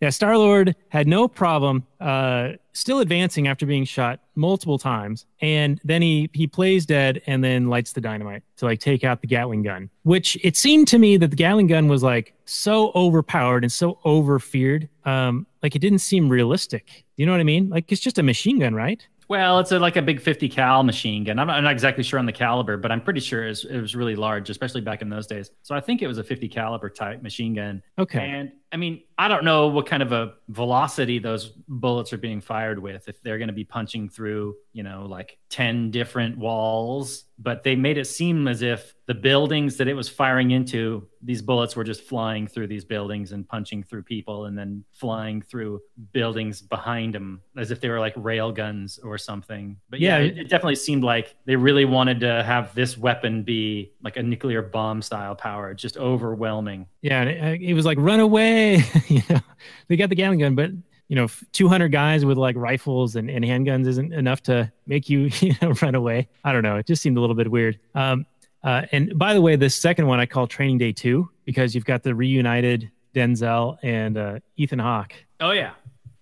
Yeah, 0.00 0.10
Star 0.10 0.38
Lord 0.38 0.76
had 0.90 1.08
no 1.08 1.26
problem 1.26 1.84
uh, 2.00 2.50
still 2.72 3.00
advancing 3.00 3.48
after 3.48 3.66
being 3.66 3.84
shot 3.84 4.20
multiple 4.36 4.78
times, 4.78 5.26
and 5.40 5.80
then 5.84 6.02
he 6.02 6.30
he 6.32 6.46
plays 6.46 6.86
dead 6.86 7.20
and 7.26 7.42
then 7.42 7.66
lights 7.66 7.92
the 7.92 8.00
dynamite 8.00 8.44
to 8.58 8.64
like 8.64 8.78
take 8.78 9.02
out 9.02 9.20
the 9.20 9.26
Gatling 9.26 9.62
gun. 9.62 9.90
Which 10.04 10.38
it 10.44 10.56
seemed 10.56 10.86
to 10.88 10.98
me 10.98 11.16
that 11.16 11.30
the 11.30 11.36
Gatling 11.36 11.66
gun 11.66 11.88
was 11.88 12.04
like 12.04 12.34
so 12.44 12.92
overpowered 12.94 13.64
and 13.64 13.72
so 13.72 13.98
over 14.04 14.38
feared, 14.38 14.88
um, 15.04 15.46
like 15.64 15.74
it 15.74 15.80
didn't 15.80 15.98
seem 15.98 16.28
realistic. 16.28 17.04
You 17.16 17.26
know 17.26 17.32
what 17.32 17.40
I 17.40 17.44
mean? 17.44 17.68
Like 17.68 17.90
it's 17.90 18.00
just 18.00 18.18
a 18.18 18.22
machine 18.22 18.60
gun, 18.60 18.74
right? 18.74 19.04
Well, 19.28 19.58
it's 19.58 19.72
a, 19.72 19.78
like 19.78 19.96
a 19.96 20.02
big 20.02 20.22
50 20.22 20.48
cal 20.48 20.82
machine 20.82 21.22
gun. 21.22 21.38
I'm 21.38 21.46
not, 21.46 21.56
I'm 21.56 21.64
not 21.64 21.72
exactly 21.72 22.02
sure 22.02 22.18
on 22.18 22.24
the 22.24 22.32
caliber, 22.32 22.78
but 22.78 22.90
I'm 22.90 23.02
pretty 23.02 23.20
sure 23.20 23.44
it 23.44 23.48
was, 23.50 23.64
it 23.66 23.78
was 23.78 23.94
really 23.94 24.16
large, 24.16 24.48
especially 24.48 24.80
back 24.80 25.02
in 25.02 25.10
those 25.10 25.26
days. 25.26 25.50
So 25.62 25.74
I 25.74 25.80
think 25.80 26.00
it 26.00 26.06
was 26.06 26.16
a 26.16 26.24
50 26.24 26.48
caliber 26.48 26.88
type 26.88 27.22
machine 27.22 27.54
gun. 27.54 27.82
Okay. 27.98 28.20
And 28.20 28.52
I 28.70 28.76
mean, 28.76 29.02
I 29.16 29.28
don't 29.28 29.44
know 29.44 29.68
what 29.68 29.86
kind 29.86 30.02
of 30.02 30.12
a 30.12 30.34
velocity 30.48 31.18
those 31.18 31.48
bullets 31.68 32.12
are 32.12 32.18
being 32.18 32.40
fired 32.40 32.78
with. 32.78 33.08
If 33.08 33.22
they're 33.22 33.38
going 33.38 33.48
to 33.48 33.54
be 33.54 33.64
punching 33.64 34.10
through, 34.10 34.56
you 34.72 34.82
know, 34.82 35.06
like 35.08 35.38
ten 35.48 35.90
different 35.90 36.36
walls, 36.38 37.24
but 37.38 37.62
they 37.62 37.74
made 37.74 37.96
it 37.98 38.04
seem 38.06 38.46
as 38.46 38.62
if 38.62 38.94
the 39.06 39.14
buildings 39.14 39.76
that 39.78 39.88
it 39.88 39.94
was 39.94 40.08
firing 40.08 40.50
into, 40.50 41.08
these 41.22 41.40
bullets 41.40 41.74
were 41.74 41.82
just 41.84 42.02
flying 42.02 42.46
through 42.46 42.66
these 42.66 42.84
buildings 42.84 43.32
and 43.32 43.48
punching 43.48 43.82
through 43.82 44.02
people, 44.02 44.44
and 44.44 44.56
then 44.56 44.84
flying 44.92 45.40
through 45.40 45.80
buildings 46.12 46.60
behind 46.60 47.14
them, 47.14 47.40
as 47.56 47.70
if 47.70 47.80
they 47.80 47.88
were 47.88 47.98
like 48.00 48.12
rail 48.16 48.52
guns 48.52 48.98
or 49.02 49.16
something. 49.16 49.76
But 49.88 50.00
yeah, 50.00 50.18
Yeah. 50.18 50.24
it, 50.26 50.38
it 50.38 50.48
definitely 50.48 50.76
seemed 50.76 51.02
like 51.04 51.34
they 51.46 51.56
really 51.56 51.86
wanted 51.86 52.20
to 52.20 52.42
have 52.44 52.74
this 52.74 52.98
weapon 52.98 53.42
be 53.42 53.92
like 54.02 54.16
a 54.18 54.22
nuclear 54.22 54.60
bomb 54.62 55.00
style 55.02 55.34
power, 55.34 55.72
just 55.74 55.96
overwhelming. 55.96 56.86
Yeah, 57.02 57.22
it, 57.22 57.62
it 57.62 57.74
was 57.74 57.86
like 57.86 57.98
run 57.98 58.20
away. 58.20 58.82
you 59.08 59.22
know, 59.28 59.40
they 59.88 59.96
got 59.96 60.08
the 60.08 60.16
Gatling 60.16 60.40
gun, 60.40 60.54
but 60.54 60.70
you 61.08 61.16
know, 61.16 61.26
200 61.52 61.88
guys 61.88 62.24
with 62.24 62.36
like 62.36 62.56
rifles 62.56 63.16
and, 63.16 63.30
and 63.30 63.44
handguns 63.44 63.86
isn't 63.86 64.12
enough 64.12 64.42
to 64.44 64.70
make 64.86 65.08
you, 65.08 65.30
you 65.40 65.54
know, 65.62 65.72
run 65.82 65.94
away. 65.94 66.28
I 66.44 66.52
don't 66.52 66.62
know. 66.62 66.76
It 66.76 66.86
just 66.86 67.02
seemed 67.02 67.16
a 67.16 67.20
little 67.20 67.36
bit 67.36 67.50
weird. 67.50 67.78
Um, 67.94 68.26
uh, 68.62 68.82
and 68.92 69.16
by 69.18 69.34
the 69.34 69.40
way, 69.40 69.56
the 69.56 69.70
second 69.70 70.06
one 70.06 70.20
I 70.20 70.26
call 70.26 70.46
Training 70.46 70.78
Day 70.78 70.92
Two 70.92 71.30
because 71.44 71.74
you've 71.74 71.84
got 71.84 72.02
the 72.02 72.14
reunited 72.14 72.90
Denzel 73.14 73.78
and 73.82 74.18
uh, 74.18 74.40
Ethan 74.56 74.80
Hawke. 74.80 75.14
Oh 75.40 75.52
yeah. 75.52 75.72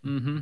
Mm-hmm. 0.05 0.41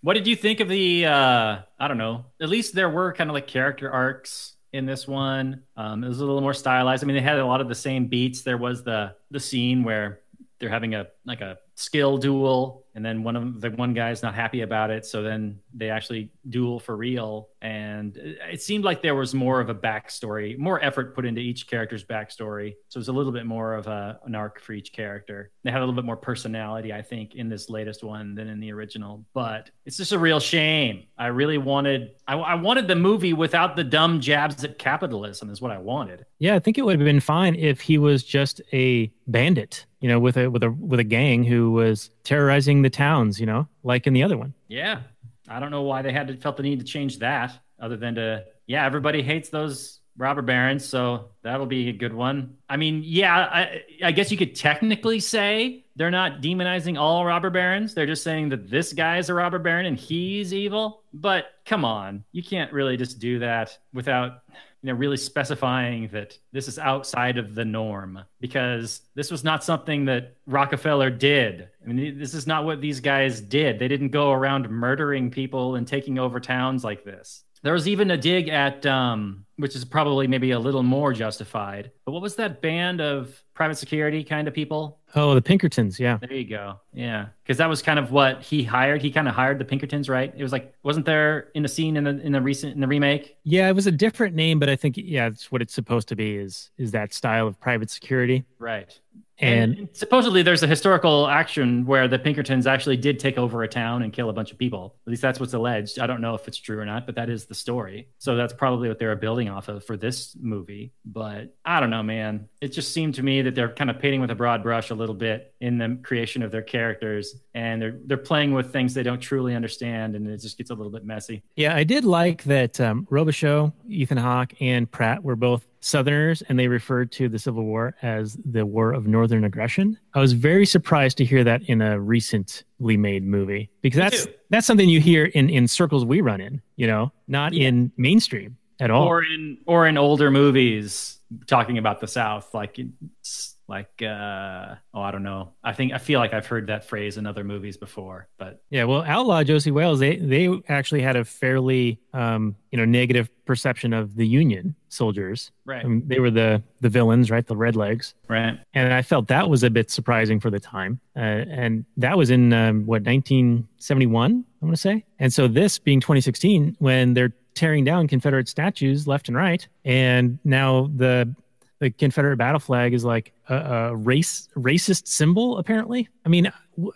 What 0.00 0.14
did 0.14 0.26
you 0.26 0.36
think 0.36 0.60
of 0.60 0.68
the? 0.68 1.06
uh 1.06 1.58
I 1.78 1.88
don't 1.88 1.98
know. 1.98 2.24
At 2.40 2.48
least 2.48 2.74
there 2.74 2.88
were 2.88 3.12
kind 3.12 3.28
of 3.28 3.34
like 3.34 3.46
character 3.46 3.90
arcs 3.90 4.53
in 4.74 4.86
this 4.86 5.06
one. 5.06 5.62
Um, 5.76 6.02
it 6.02 6.08
was 6.08 6.18
a 6.18 6.24
little 6.24 6.40
more 6.40 6.52
stylized. 6.52 7.04
I 7.04 7.06
mean, 7.06 7.14
they 7.14 7.22
had 7.22 7.38
a 7.38 7.46
lot 7.46 7.60
of 7.60 7.68
the 7.68 7.76
same 7.76 8.08
beats. 8.08 8.42
There 8.42 8.58
was 8.58 8.82
the 8.82 9.14
the 9.30 9.38
scene 9.38 9.84
where 9.84 10.20
they're 10.64 10.72
having 10.72 10.94
a 10.94 11.06
like 11.26 11.42
a 11.42 11.58
skill 11.74 12.16
duel, 12.16 12.86
and 12.94 13.04
then 13.04 13.22
one 13.22 13.36
of 13.36 13.60
the 13.60 13.68
one 13.70 13.92
guy's 13.92 14.22
not 14.22 14.34
happy 14.34 14.62
about 14.62 14.90
it, 14.90 15.04
so 15.04 15.22
then 15.22 15.58
they 15.74 15.90
actually 15.90 16.30
duel 16.48 16.80
for 16.80 16.96
real. 16.96 17.50
And 17.60 18.16
it 18.16 18.62
seemed 18.62 18.82
like 18.84 19.02
there 19.02 19.14
was 19.14 19.34
more 19.34 19.60
of 19.60 19.68
a 19.68 19.74
backstory, 19.74 20.56
more 20.56 20.82
effort 20.82 21.14
put 21.14 21.26
into 21.26 21.40
each 21.40 21.66
character's 21.66 22.04
backstory. 22.04 22.76
So 22.88 22.96
it 22.96 23.00
was 23.00 23.08
a 23.08 23.12
little 23.12 23.32
bit 23.32 23.44
more 23.44 23.74
of 23.74 23.86
a, 23.88 24.18
an 24.24 24.34
arc 24.34 24.60
for 24.60 24.72
each 24.72 24.92
character. 24.92 25.50
They 25.64 25.70
had 25.70 25.78
a 25.78 25.80
little 25.80 25.94
bit 25.94 26.04
more 26.04 26.16
personality, 26.16 26.92
I 26.92 27.02
think, 27.02 27.34
in 27.34 27.48
this 27.50 27.68
latest 27.68 28.04
one 28.04 28.34
than 28.34 28.48
in 28.48 28.60
the 28.60 28.72
original. 28.72 29.24
But 29.34 29.70
it's 29.84 29.96
just 29.98 30.12
a 30.12 30.18
real 30.18 30.40
shame. 30.40 31.04
I 31.18 31.26
really 31.26 31.58
wanted, 31.58 32.12
I, 32.26 32.36
I 32.36 32.54
wanted 32.54 32.88
the 32.88 32.96
movie 32.96 33.32
without 33.34 33.76
the 33.76 33.84
dumb 33.84 34.20
jabs 34.20 34.64
at 34.64 34.78
capitalism. 34.78 35.50
Is 35.50 35.60
what 35.60 35.72
I 35.72 35.78
wanted. 35.78 36.24
Yeah, 36.38 36.54
I 36.54 36.58
think 36.58 36.78
it 36.78 36.82
would 36.82 36.98
have 36.98 37.04
been 37.04 37.20
fine 37.20 37.54
if 37.54 37.80
he 37.80 37.98
was 37.98 38.22
just 38.22 38.60
a 38.72 39.10
bandit, 39.26 39.86
you 40.04 40.10
know, 40.10 40.18
with 40.20 40.36
a 40.36 40.50
with 40.50 40.62
a 40.62 40.70
with 40.70 41.00
a 41.00 41.04
gang 41.04 41.44
who 41.44 41.70
was 41.70 42.10
terrorizing 42.24 42.82
the 42.82 42.90
towns, 42.90 43.40
you 43.40 43.46
know, 43.46 43.66
like 43.84 44.06
in 44.06 44.12
the 44.12 44.22
other 44.22 44.36
one. 44.36 44.52
Yeah, 44.68 45.00
I 45.48 45.58
don't 45.58 45.70
know 45.70 45.80
why 45.80 46.02
they 46.02 46.12
had 46.12 46.28
to 46.28 46.36
felt 46.36 46.58
the 46.58 46.62
need 46.62 46.78
to 46.80 46.84
change 46.84 47.20
that, 47.20 47.58
other 47.80 47.96
than 47.96 48.16
to 48.16 48.44
yeah, 48.66 48.84
everybody 48.84 49.22
hates 49.22 49.48
those 49.48 50.00
robber 50.18 50.42
barons, 50.42 50.84
so 50.84 51.30
that'll 51.40 51.64
be 51.64 51.88
a 51.88 51.92
good 51.94 52.12
one. 52.12 52.58
I 52.68 52.76
mean, 52.76 53.00
yeah, 53.02 53.34
I, 53.34 53.82
I 54.04 54.12
guess 54.12 54.30
you 54.30 54.36
could 54.36 54.54
technically 54.54 55.20
say 55.20 55.86
they're 55.96 56.10
not 56.10 56.42
demonizing 56.42 57.00
all 57.00 57.24
robber 57.24 57.48
barons; 57.48 57.94
they're 57.94 58.04
just 58.04 58.22
saying 58.22 58.50
that 58.50 58.68
this 58.68 58.92
guy 58.92 59.16
is 59.16 59.30
a 59.30 59.34
robber 59.34 59.58
baron 59.58 59.86
and 59.86 59.96
he's 59.96 60.52
evil. 60.52 61.02
But 61.14 61.46
come 61.64 61.86
on, 61.86 62.24
you 62.30 62.42
can't 62.42 62.70
really 62.74 62.98
just 62.98 63.20
do 63.20 63.38
that 63.38 63.78
without 63.94 64.42
you 64.84 64.92
know 64.92 64.98
really 64.98 65.16
specifying 65.16 66.08
that 66.08 66.36
this 66.52 66.68
is 66.68 66.78
outside 66.78 67.38
of 67.38 67.54
the 67.54 67.64
norm 67.64 68.22
because 68.38 69.00
this 69.14 69.30
was 69.30 69.42
not 69.42 69.64
something 69.64 70.04
that 70.04 70.36
Rockefeller 70.46 71.08
did. 71.08 71.70
I 71.82 71.90
mean, 71.90 72.18
this 72.18 72.34
is 72.34 72.46
not 72.46 72.66
what 72.66 72.82
these 72.82 73.00
guys 73.00 73.40
did. 73.40 73.78
They 73.78 73.88
didn't 73.88 74.10
go 74.10 74.30
around 74.30 74.68
murdering 74.68 75.30
people 75.30 75.76
and 75.76 75.88
taking 75.88 76.18
over 76.18 76.38
towns 76.38 76.84
like 76.84 77.02
this. 77.02 77.44
There 77.64 77.72
was 77.72 77.88
even 77.88 78.10
a 78.10 78.18
dig 78.18 78.50
at, 78.50 78.84
um, 78.84 79.46
which 79.56 79.74
is 79.74 79.86
probably 79.86 80.26
maybe 80.26 80.50
a 80.50 80.58
little 80.58 80.82
more 80.82 81.14
justified. 81.14 81.90
But 82.04 82.12
what 82.12 82.20
was 82.20 82.36
that 82.36 82.60
band 82.60 83.00
of 83.00 83.42
private 83.54 83.76
security 83.76 84.22
kind 84.22 84.46
of 84.46 84.52
people? 84.52 85.00
Oh, 85.14 85.34
the 85.34 85.40
Pinkertons, 85.40 85.98
yeah. 85.98 86.18
There 86.18 86.34
you 86.34 86.46
go. 86.46 86.78
Yeah, 86.92 87.28
because 87.42 87.56
that 87.56 87.68
was 87.70 87.80
kind 87.80 87.98
of 87.98 88.10
what 88.10 88.42
he 88.42 88.64
hired. 88.64 89.00
He 89.00 89.10
kind 89.10 89.26
of 89.28 89.34
hired 89.34 89.58
the 89.58 89.64
Pinkertons, 89.64 90.10
right? 90.10 90.30
It 90.36 90.42
was 90.42 90.52
like, 90.52 90.74
wasn't 90.82 91.06
there 91.06 91.48
in 91.54 91.62
the 91.62 91.68
scene 91.68 91.96
in 91.96 92.04
the 92.04 92.20
in 92.20 92.32
the 92.32 92.42
recent 92.42 92.74
in 92.74 92.82
the 92.82 92.86
remake? 92.86 93.38
Yeah, 93.44 93.70
it 93.70 93.72
was 93.72 93.86
a 93.86 93.92
different 93.92 94.34
name, 94.34 94.58
but 94.58 94.68
I 94.68 94.76
think 94.76 94.96
yeah, 94.98 95.28
it's 95.28 95.50
what 95.50 95.62
it's 95.62 95.72
supposed 95.72 96.08
to 96.08 96.16
be 96.16 96.36
is 96.36 96.70
is 96.76 96.90
that 96.90 97.14
style 97.14 97.46
of 97.46 97.58
private 97.58 97.88
security. 97.88 98.44
Right. 98.58 99.00
And, 99.38 99.78
And, 99.78 99.88
supposedly 99.92 100.42
there's 100.42 100.62
a 100.62 100.66
historical 100.66 101.26
action 101.26 101.86
where 101.86 102.06
the 102.06 102.18
Pinkertons 102.18 102.66
actually 102.66 102.96
did 102.96 103.18
take 103.18 103.36
over 103.36 103.62
a 103.62 103.68
town 103.68 104.02
and 104.02 104.12
kill 104.12 104.30
a 104.30 104.32
bunch 104.32 104.52
of 104.52 104.58
people. 104.58 104.96
At 105.06 105.10
least 105.10 105.22
that's 105.22 105.40
what's 105.40 105.54
alleged. 105.54 105.98
I 105.98 106.06
don't 106.06 106.20
know 106.20 106.34
if 106.34 106.46
it's 106.46 106.56
true 106.56 106.78
or 106.78 106.84
not, 106.84 107.06
but 107.06 107.16
that 107.16 107.28
is 107.28 107.46
the 107.46 107.54
story. 107.54 108.08
So 108.18 108.36
that's 108.36 108.52
probably 108.52 108.88
what 108.88 108.98
they 108.98 109.06
were 109.06 109.16
building 109.16 109.48
off 109.48 109.68
of 109.68 109.84
for 109.84 109.96
this 109.96 110.36
movie. 110.40 110.92
But 111.04 111.54
I 111.64 111.80
don't 111.80 111.90
know, 111.90 112.02
man. 112.02 112.48
It 112.60 112.68
just 112.68 112.92
seemed 112.92 113.14
to 113.16 113.22
me 113.22 113.42
that 113.42 113.54
they're 113.54 113.72
kind 113.72 113.90
of 113.90 113.98
painting 113.98 114.20
with 114.20 114.30
a 114.30 114.36
broad 114.36 114.62
brush 114.62 114.90
a 114.90 114.94
little 114.94 115.14
bit 115.14 115.52
in 115.60 115.78
the 115.78 115.98
creation 116.02 116.42
of 116.42 116.50
their 116.52 116.62
characters, 116.62 117.34
and 117.54 117.80
they're 117.80 117.96
they're 118.06 118.16
playing 118.16 118.52
with 118.52 118.72
things 118.72 118.94
they 118.94 119.02
don't 119.02 119.20
truly 119.20 119.54
understand, 119.54 120.16
and 120.16 120.26
it 120.28 120.38
just 120.40 120.58
gets 120.58 120.70
a 120.70 120.74
little 120.74 120.90
bit 120.92 121.04
messy. 121.04 121.42
yeah, 121.56 121.74
I 121.76 121.84
did 121.84 122.04
like 122.04 122.42
that 122.44 122.80
um, 122.80 123.06
Robicheaux, 123.10 123.72
Ethan 123.88 124.18
Hawke, 124.18 124.52
and 124.60 124.90
Pratt 124.90 125.22
were 125.22 125.36
both 125.36 125.66
Southerners, 125.80 126.42
and 126.48 126.58
they 126.58 126.66
referred 126.68 127.12
to 127.12 127.28
the 127.28 127.38
Civil 127.38 127.64
War 127.64 127.94
as 128.02 128.38
the 128.44 128.64
War 128.66 128.92
of 128.92 129.06
Northern 129.06 129.44
Aggression. 129.44 129.98
I 130.14 130.20
was 130.20 130.32
very 130.32 130.64
surprised 130.66 131.18
to 131.18 131.24
hear 131.24 131.44
that 131.44 131.62
in 131.68 131.80
a 131.82 132.00
recently 132.00 132.96
made 132.96 133.24
movie 133.24 133.70
because 133.82 133.98
that's 133.98 134.26
that's 134.50 134.66
something 134.66 134.88
you 134.88 135.00
hear 135.00 135.26
in 135.26 135.48
in 135.50 135.68
circles 135.68 136.04
we 136.04 136.20
run 136.20 136.40
in, 136.40 136.60
you 136.76 136.86
know, 136.86 137.12
not 137.28 137.52
Yeah. 137.52 137.68
in 137.68 137.92
mainstream 137.96 138.56
at 138.80 138.90
all. 138.90 139.06
or 139.06 139.22
in 139.24 139.58
or 139.66 139.86
in 139.86 139.96
older 139.98 140.30
movies 140.30 141.18
talking 141.46 141.78
about 141.78 142.00
the 142.00 142.06
South, 142.06 142.52
like 142.54 142.78
it's 142.78 143.53
like 143.68 144.02
uh, 144.02 144.74
oh, 144.92 145.00
I 145.00 145.10
don't 145.10 145.22
know. 145.22 145.52
I 145.62 145.72
think 145.72 145.92
I 145.92 145.98
feel 145.98 146.20
like 146.20 146.34
I've 146.34 146.46
heard 146.46 146.66
that 146.66 146.84
phrase 146.84 147.16
in 147.16 147.26
other 147.26 147.44
movies 147.44 147.76
before, 147.76 148.28
but 148.38 148.62
Yeah, 148.70 148.84
well, 148.84 149.02
Outlaw 149.02 149.42
Josey 149.42 149.70
Wales, 149.70 150.00
they 150.00 150.16
they 150.16 150.48
actually 150.68 151.02
had 151.02 151.16
a 151.16 151.24
fairly 151.24 151.98
um, 152.12 152.56
you 152.70 152.78
know 152.78 152.84
negative 152.84 153.30
perception 153.46 153.92
of 153.92 154.16
the 154.16 154.26
Union 154.26 154.74
soldiers. 154.88 155.50
right, 155.64 155.84
mean, 155.84 156.02
they 156.06 156.20
were 156.20 156.30
the 156.30 156.62
the 156.80 156.88
villains, 156.88 157.30
right? 157.30 157.46
The 157.46 157.56
Redlegs, 157.56 158.14
right, 158.28 158.58
and 158.74 158.92
I 158.92 159.02
felt 159.02 159.28
that 159.28 159.48
was 159.48 159.62
a 159.62 159.70
bit 159.70 159.90
surprising 159.90 160.40
for 160.40 160.50
the 160.50 160.60
time. 160.60 161.00
Uh, 161.16 161.20
and 161.48 161.84
that 161.96 162.18
was 162.18 162.30
in 162.30 162.52
um, 162.52 162.86
what 162.86 163.02
1971, 163.02 164.44
I 164.62 164.64
want 164.64 164.76
to 164.76 164.80
say. 164.80 165.04
And 165.18 165.32
so 165.32 165.46
this 165.46 165.78
being 165.78 166.00
2016, 166.00 166.76
when 166.80 167.14
they're 167.14 167.32
tearing 167.54 167.84
down 167.84 168.08
Confederate 168.08 168.48
statues 168.48 169.06
left 169.06 169.28
and 169.28 169.36
right, 169.36 169.66
and 169.84 170.38
now 170.44 170.90
the 170.94 171.34
the 171.78 171.90
Confederate 171.90 172.36
battle 172.36 172.60
flag 172.60 172.94
is 172.94 173.04
like 173.04 173.32
a, 173.48 173.56
a 173.56 173.96
race 173.96 174.48
racist 174.56 175.08
symbol. 175.08 175.58
Apparently, 175.58 176.08
I 176.24 176.28
mean, 176.28 176.52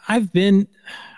I've 0.08 0.32
been, 0.32 0.66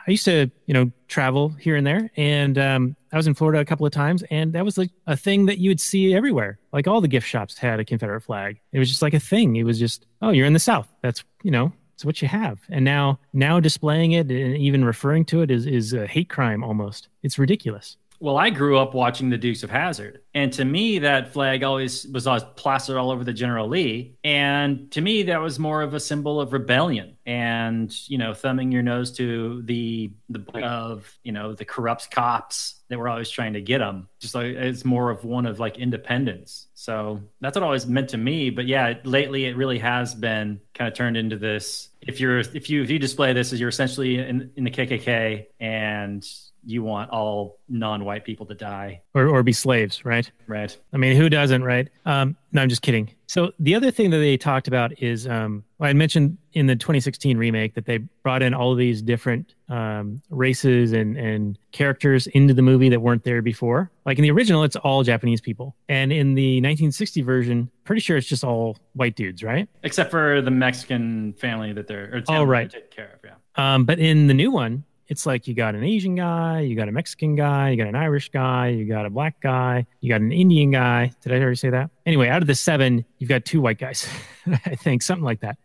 I 0.06 0.10
used 0.10 0.24
to, 0.24 0.50
you 0.66 0.74
know, 0.74 0.90
travel 1.08 1.50
here 1.50 1.76
and 1.76 1.86
there, 1.86 2.10
and 2.16 2.58
um, 2.58 2.96
I 3.12 3.16
was 3.16 3.26
in 3.26 3.34
Florida 3.34 3.60
a 3.60 3.64
couple 3.64 3.86
of 3.86 3.92
times, 3.92 4.22
and 4.30 4.52
that 4.54 4.64
was 4.64 4.78
like 4.78 4.90
a 5.06 5.16
thing 5.16 5.46
that 5.46 5.58
you 5.58 5.70
would 5.70 5.80
see 5.80 6.14
everywhere. 6.14 6.58
Like 6.72 6.88
all 6.88 7.00
the 7.00 7.08
gift 7.08 7.28
shops 7.28 7.58
had 7.58 7.80
a 7.80 7.84
Confederate 7.84 8.22
flag. 8.22 8.60
It 8.72 8.78
was 8.78 8.88
just 8.88 9.02
like 9.02 9.14
a 9.14 9.20
thing. 9.20 9.56
It 9.56 9.64
was 9.64 9.78
just, 9.78 10.06
oh, 10.22 10.30
you're 10.30 10.46
in 10.46 10.52
the 10.52 10.58
South. 10.58 10.88
That's 11.02 11.24
you 11.42 11.50
know, 11.50 11.72
it's 11.94 12.04
what 12.04 12.22
you 12.22 12.28
have. 12.28 12.58
And 12.70 12.82
now, 12.82 13.18
now 13.34 13.60
displaying 13.60 14.12
it 14.12 14.30
and 14.30 14.56
even 14.56 14.84
referring 14.84 15.26
to 15.26 15.42
it 15.42 15.50
is 15.50 15.66
is 15.66 15.92
a 15.92 16.06
hate 16.06 16.30
crime 16.30 16.64
almost. 16.64 17.08
It's 17.22 17.38
ridiculous. 17.38 17.98
Well, 18.22 18.36
I 18.36 18.50
grew 18.50 18.78
up 18.78 18.92
watching 18.92 19.30
the 19.30 19.38
Dukes 19.38 19.62
of 19.62 19.70
Hazzard, 19.70 20.20
and 20.34 20.52
to 20.52 20.64
me, 20.64 20.98
that 20.98 21.32
flag 21.32 21.62
always 21.62 22.06
was 22.06 22.26
always 22.26 22.44
plastered 22.54 22.98
all 22.98 23.10
over 23.10 23.24
the 23.24 23.32
General 23.32 23.66
Lee, 23.66 24.16
and 24.22 24.90
to 24.92 25.00
me, 25.00 25.22
that 25.24 25.40
was 25.40 25.58
more 25.58 25.80
of 25.80 25.94
a 25.94 26.00
symbol 26.00 26.38
of 26.38 26.52
rebellion 26.52 27.16
and 27.24 27.96
you 28.08 28.18
know, 28.18 28.34
thumbing 28.34 28.72
your 28.72 28.82
nose 28.82 29.12
to 29.12 29.62
the 29.62 30.12
the 30.28 30.44
of 30.62 31.16
you 31.22 31.32
know 31.32 31.54
the 31.54 31.64
corrupt 31.64 32.10
cops 32.10 32.80
that 32.88 32.98
were 32.98 33.08
always 33.08 33.30
trying 33.30 33.54
to 33.54 33.60
get 33.62 33.78
them. 33.78 34.08
Just 34.18 34.34
like 34.34 34.46
it's 34.46 34.84
more 34.84 35.10
of 35.10 35.24
one 35.24 35.46
of 35.46 35.58
like 35.58 35.78
independence. 35.78 36.66
So 36.74 37.22
that's 37.40 37.56
what 37.56 37.62
it 37.62 37.66
always 37.66 37.86
meant 37.86 38.10
to 38.10 38.18
me. 38.18 38.50
But 38.50 38.66
yeah, 38.66 38.94
lately 39.04 39.46
it 39.46 39.56
really 39.56 39.78
has 39.78 40.14
been 40.14 40.60
kind 40.74 40.88
of 40.88 40.94
turned 40.94 41.16
into 41.16 41.36
this. 41.36 41.88
If 42.02 42.20
you're 42.20 42.40
if 42.40 42.68
you 42.68 42.82
if 42.82 42.90
you 42.90 42.98
display 42.98 43.32
this 43.32 43.52
as 43.52 43.60
you're 43.60 43.68
essentially 43.68 44.18
in, 44.18 44.50
in 44.56 44.64
the 44.64 44.70
KKK 44.70 45.46
and 45.60 46.26
you 46.64 46.82
want 46.82 47.10
all 47.10 47.58
non-white 47.68 48.24
people 48.24 48.44
to 48.46 48.54
die 48.54 49.00
Or 49.14 49.26
or 49.28 49.42
be 49.42 49.52
slaves, 49.52 50.04
right? 50.04 50.30
right 50.46 50.76
I 50.92 50.96
mean, 50.96 51.16
who 51.16 51.28
doesn't, 51.28 51.62
right? 51.64 51.88
Um, 52.04 52.36
no, 52.52 52.62
I'm 52.62 52.68
just 52.68 52.82
kidding. 52.82 53.10
So 53.26 53.52
the 53.60 53.74
other 53.76 53.90
thing 53.92 54.10
that 54.10 54.18
they 54.18 54.36
talked 54.36 54.66
about 54.66 55.00
is, 55.00 55.26
um, 55.28 55.62
I 55.80 55.92
mentioned 55.92 56.36
in 56.52 56.66
the 56.66 56.74
2016 56.74 57.38
remake 57.38 57.74
that 57.74 57.86
they 57.86 57.98
brought 58.24 58.42
in 58.42 58.52
all 58.54 58.72
of 58.72 58.78
these 58.78 59.00
different 59.02 59.54
um, 59.68 60.20
races 60.30 60.92
and 60.92 61.16
and 61.16 61.56
characters 61.72 62.26
into 62.28 62.52
the 62.54 62.62
movie 62.62 62.88
that 62.88 63.00
weren't 63.00 63.22
there 63.24 63.40
before. 63.40 63.90
Like 64.04 64.18
in 64.18 64.22
the 64.22 64.30
original, 64.32 64.64
it's 64.64 64.76
all 64.76 65.02
Japanese 65.04 65.40
people, 65.40 65.76
and 65.88 66.12
in 66.12 66.34
the 66.34 66.56
1960 66.56 67.22
version, 67.22 67.70
pretty 67.84 68.00
sure 68.00 68.16
it's 68.16 68.26
just 68.26 68.42
all 68.44 68.76
white 68.94 69.14
dudes, 69.14 69.42
right? 69.44 69.68
Except 69.84 70.10
for 70.10 70.42
the 70.42 70.50
Mexican 70.50 71.32
family 71.34 71.72
that 71.72 71.86
they're 71.86 72.16
or 72.16 72.22
Oh, 72.28 72.42
right. 72.44 72.70
they're 72.70 72.80
care 72.82 73.12
of. 73.14 73.20
Yeah. 73.24 73.34
Um, 73.74 73.84
but 73.84 73.98
in 73.98 74.26
the 74.26 74.34
new 74.34 74.50
one, 74.50 74.84
it's 75.10 75.26
like 75.26 75.48
you 75.48 75.54
got 75.54 75.74
an 75.74 75.82
Asian 75.82 76.14
guy, 76.14 76.60
you 76.60 76.76
got 76.76 76.88
a 76.88 76.92
Mexican 76.92 77.34
guy, 77.34 77.70
you 77.70 77.76
got 77.76 77.88
an 77.88 77.96
Irish 77.96 78.28
guy, 78.30 78.68
you 78.68 78.84
got 78.84 79.06
a 79.06 79.10
black 79.10 79.40
guy, 79.40 79.84
you 80.00 80.08
got 80.08 80.20
an 80.20 80.30
Indian 80.30 80.70
guy. 80.70 81.10
Did 81.20 81.32
I 81.32 81.40
already 81.40 81.56
say 81.56 81.70
that? 81.70 81.90
Anyway, 82.06 82.28
out 82.28 82.42
of 82.42 82.46
the 82.46 82.54
seven, 82.54 83.04
you've 83.18 83.28
got 83.28 83.44
two 83.44 83.60
white 83.60 83.78
guys, 83.78 84.08
I 84.46 84.76
think, 84.76 85.02
something 85.02 85.24
like 85.24 85.40
that. 85.40 85.58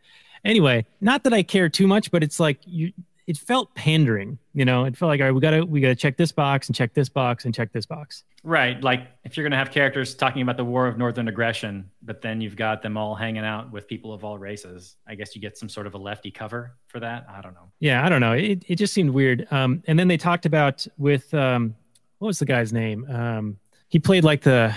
Anyway, 0.43 0.87
not 0.99 1.23
that 1.25 1.33
I 1.33 1.43
care 1.43 1.69
too 1.69 1.85
much, 1.85 2.09
but 2.09 2.23
it's 2.23 2.39
like 2.39 2.57
you. 2.65 2.91
It 3.27 3.37
felt 3.37 3.73
pandering, 3.75 4.37
you 4.53 4.65
know. 4.65 4.85
It 4.85 4.95
felt 4.95 5.09
like 5.09 5.19
all 5.19 5.27
right, 5.27 5.31
we 5.31 5.41
gotta 5.41 5.65
we 5.65 5.81
gotta 5.81 5.95
check 5.95 6.17
this 6.17 6.31
box 6.31 6.67
and 6.67 6.75
check 6.75 6.93
this 6.93 7.09
box 7.09 7.45
and 7.45 7.53
check 7.53 7.71
this 7.71 7.85
box. 7.85 8.23
Right. 8.45 8.79
Like 8.81 9.07
if 9.23 9.35
you're 9.35 9.43
going 9.43 9.51
to 9.51 9.57
have 9.57 9.71
characters 9.71 10.13
talking 10.13 10.43
about 10.43 10.55
the 10.55 10.63
war 10.63 10.85
of 10.85 10.99
northern 10.99 11.27
aggression, 11.27 11.89
but 12.03 12.21
then 12.21 12.41
you've 12.41 12.55
got 12.55 12.83
them 12.83 12.95
all 12.95 13.15
hanging 13.15 13.43
out 13.43 13.71
with 13.71 13.87
people 13.87 14.13
of 14.13 14.23
all 14.23 14.37
races, 14.37 14.97
I 15.07 15.15
guess 15.15 15.35
you 15.35 15.41
get 15.41 15.57
some 15.57 15.67
sort 15.67 15.87
of 15.87 15.95
a 15.95 15.97
lefty 15.97 16.29
cover 16.29 16.75
for 16.85 16.99
that. 16.99 17.25
I 17.27 17.41
don't 17.41 17.55
know. 17.55 17.71
Yeah, 17.79 18.05
I 18.05 18.09
don't 18.09 18.21
know. 18.21 18.33
It 18.33 18.63
it 18.67 18.75
just 18.75 18.93
seemed 18.93 19.09
weird. 19.09 19.47
Um, 19.49 19.81
and 19.87 19.97
then 19.97 20.07
they 20.07 20.17
talked 20.17 20.45
about 20.45 20.85
with 20.99 21.33
um, 21.33 21.73
what 22.19 22.27
was 22.27 22.37
the 22.37 22.45
guy's 22.45 22.71
name? 22.71 23.09
Um, 23.09 23.57
he 23.87 23.97
played 23.97 24.23
like 24.23 24.41
the 24.41 24.75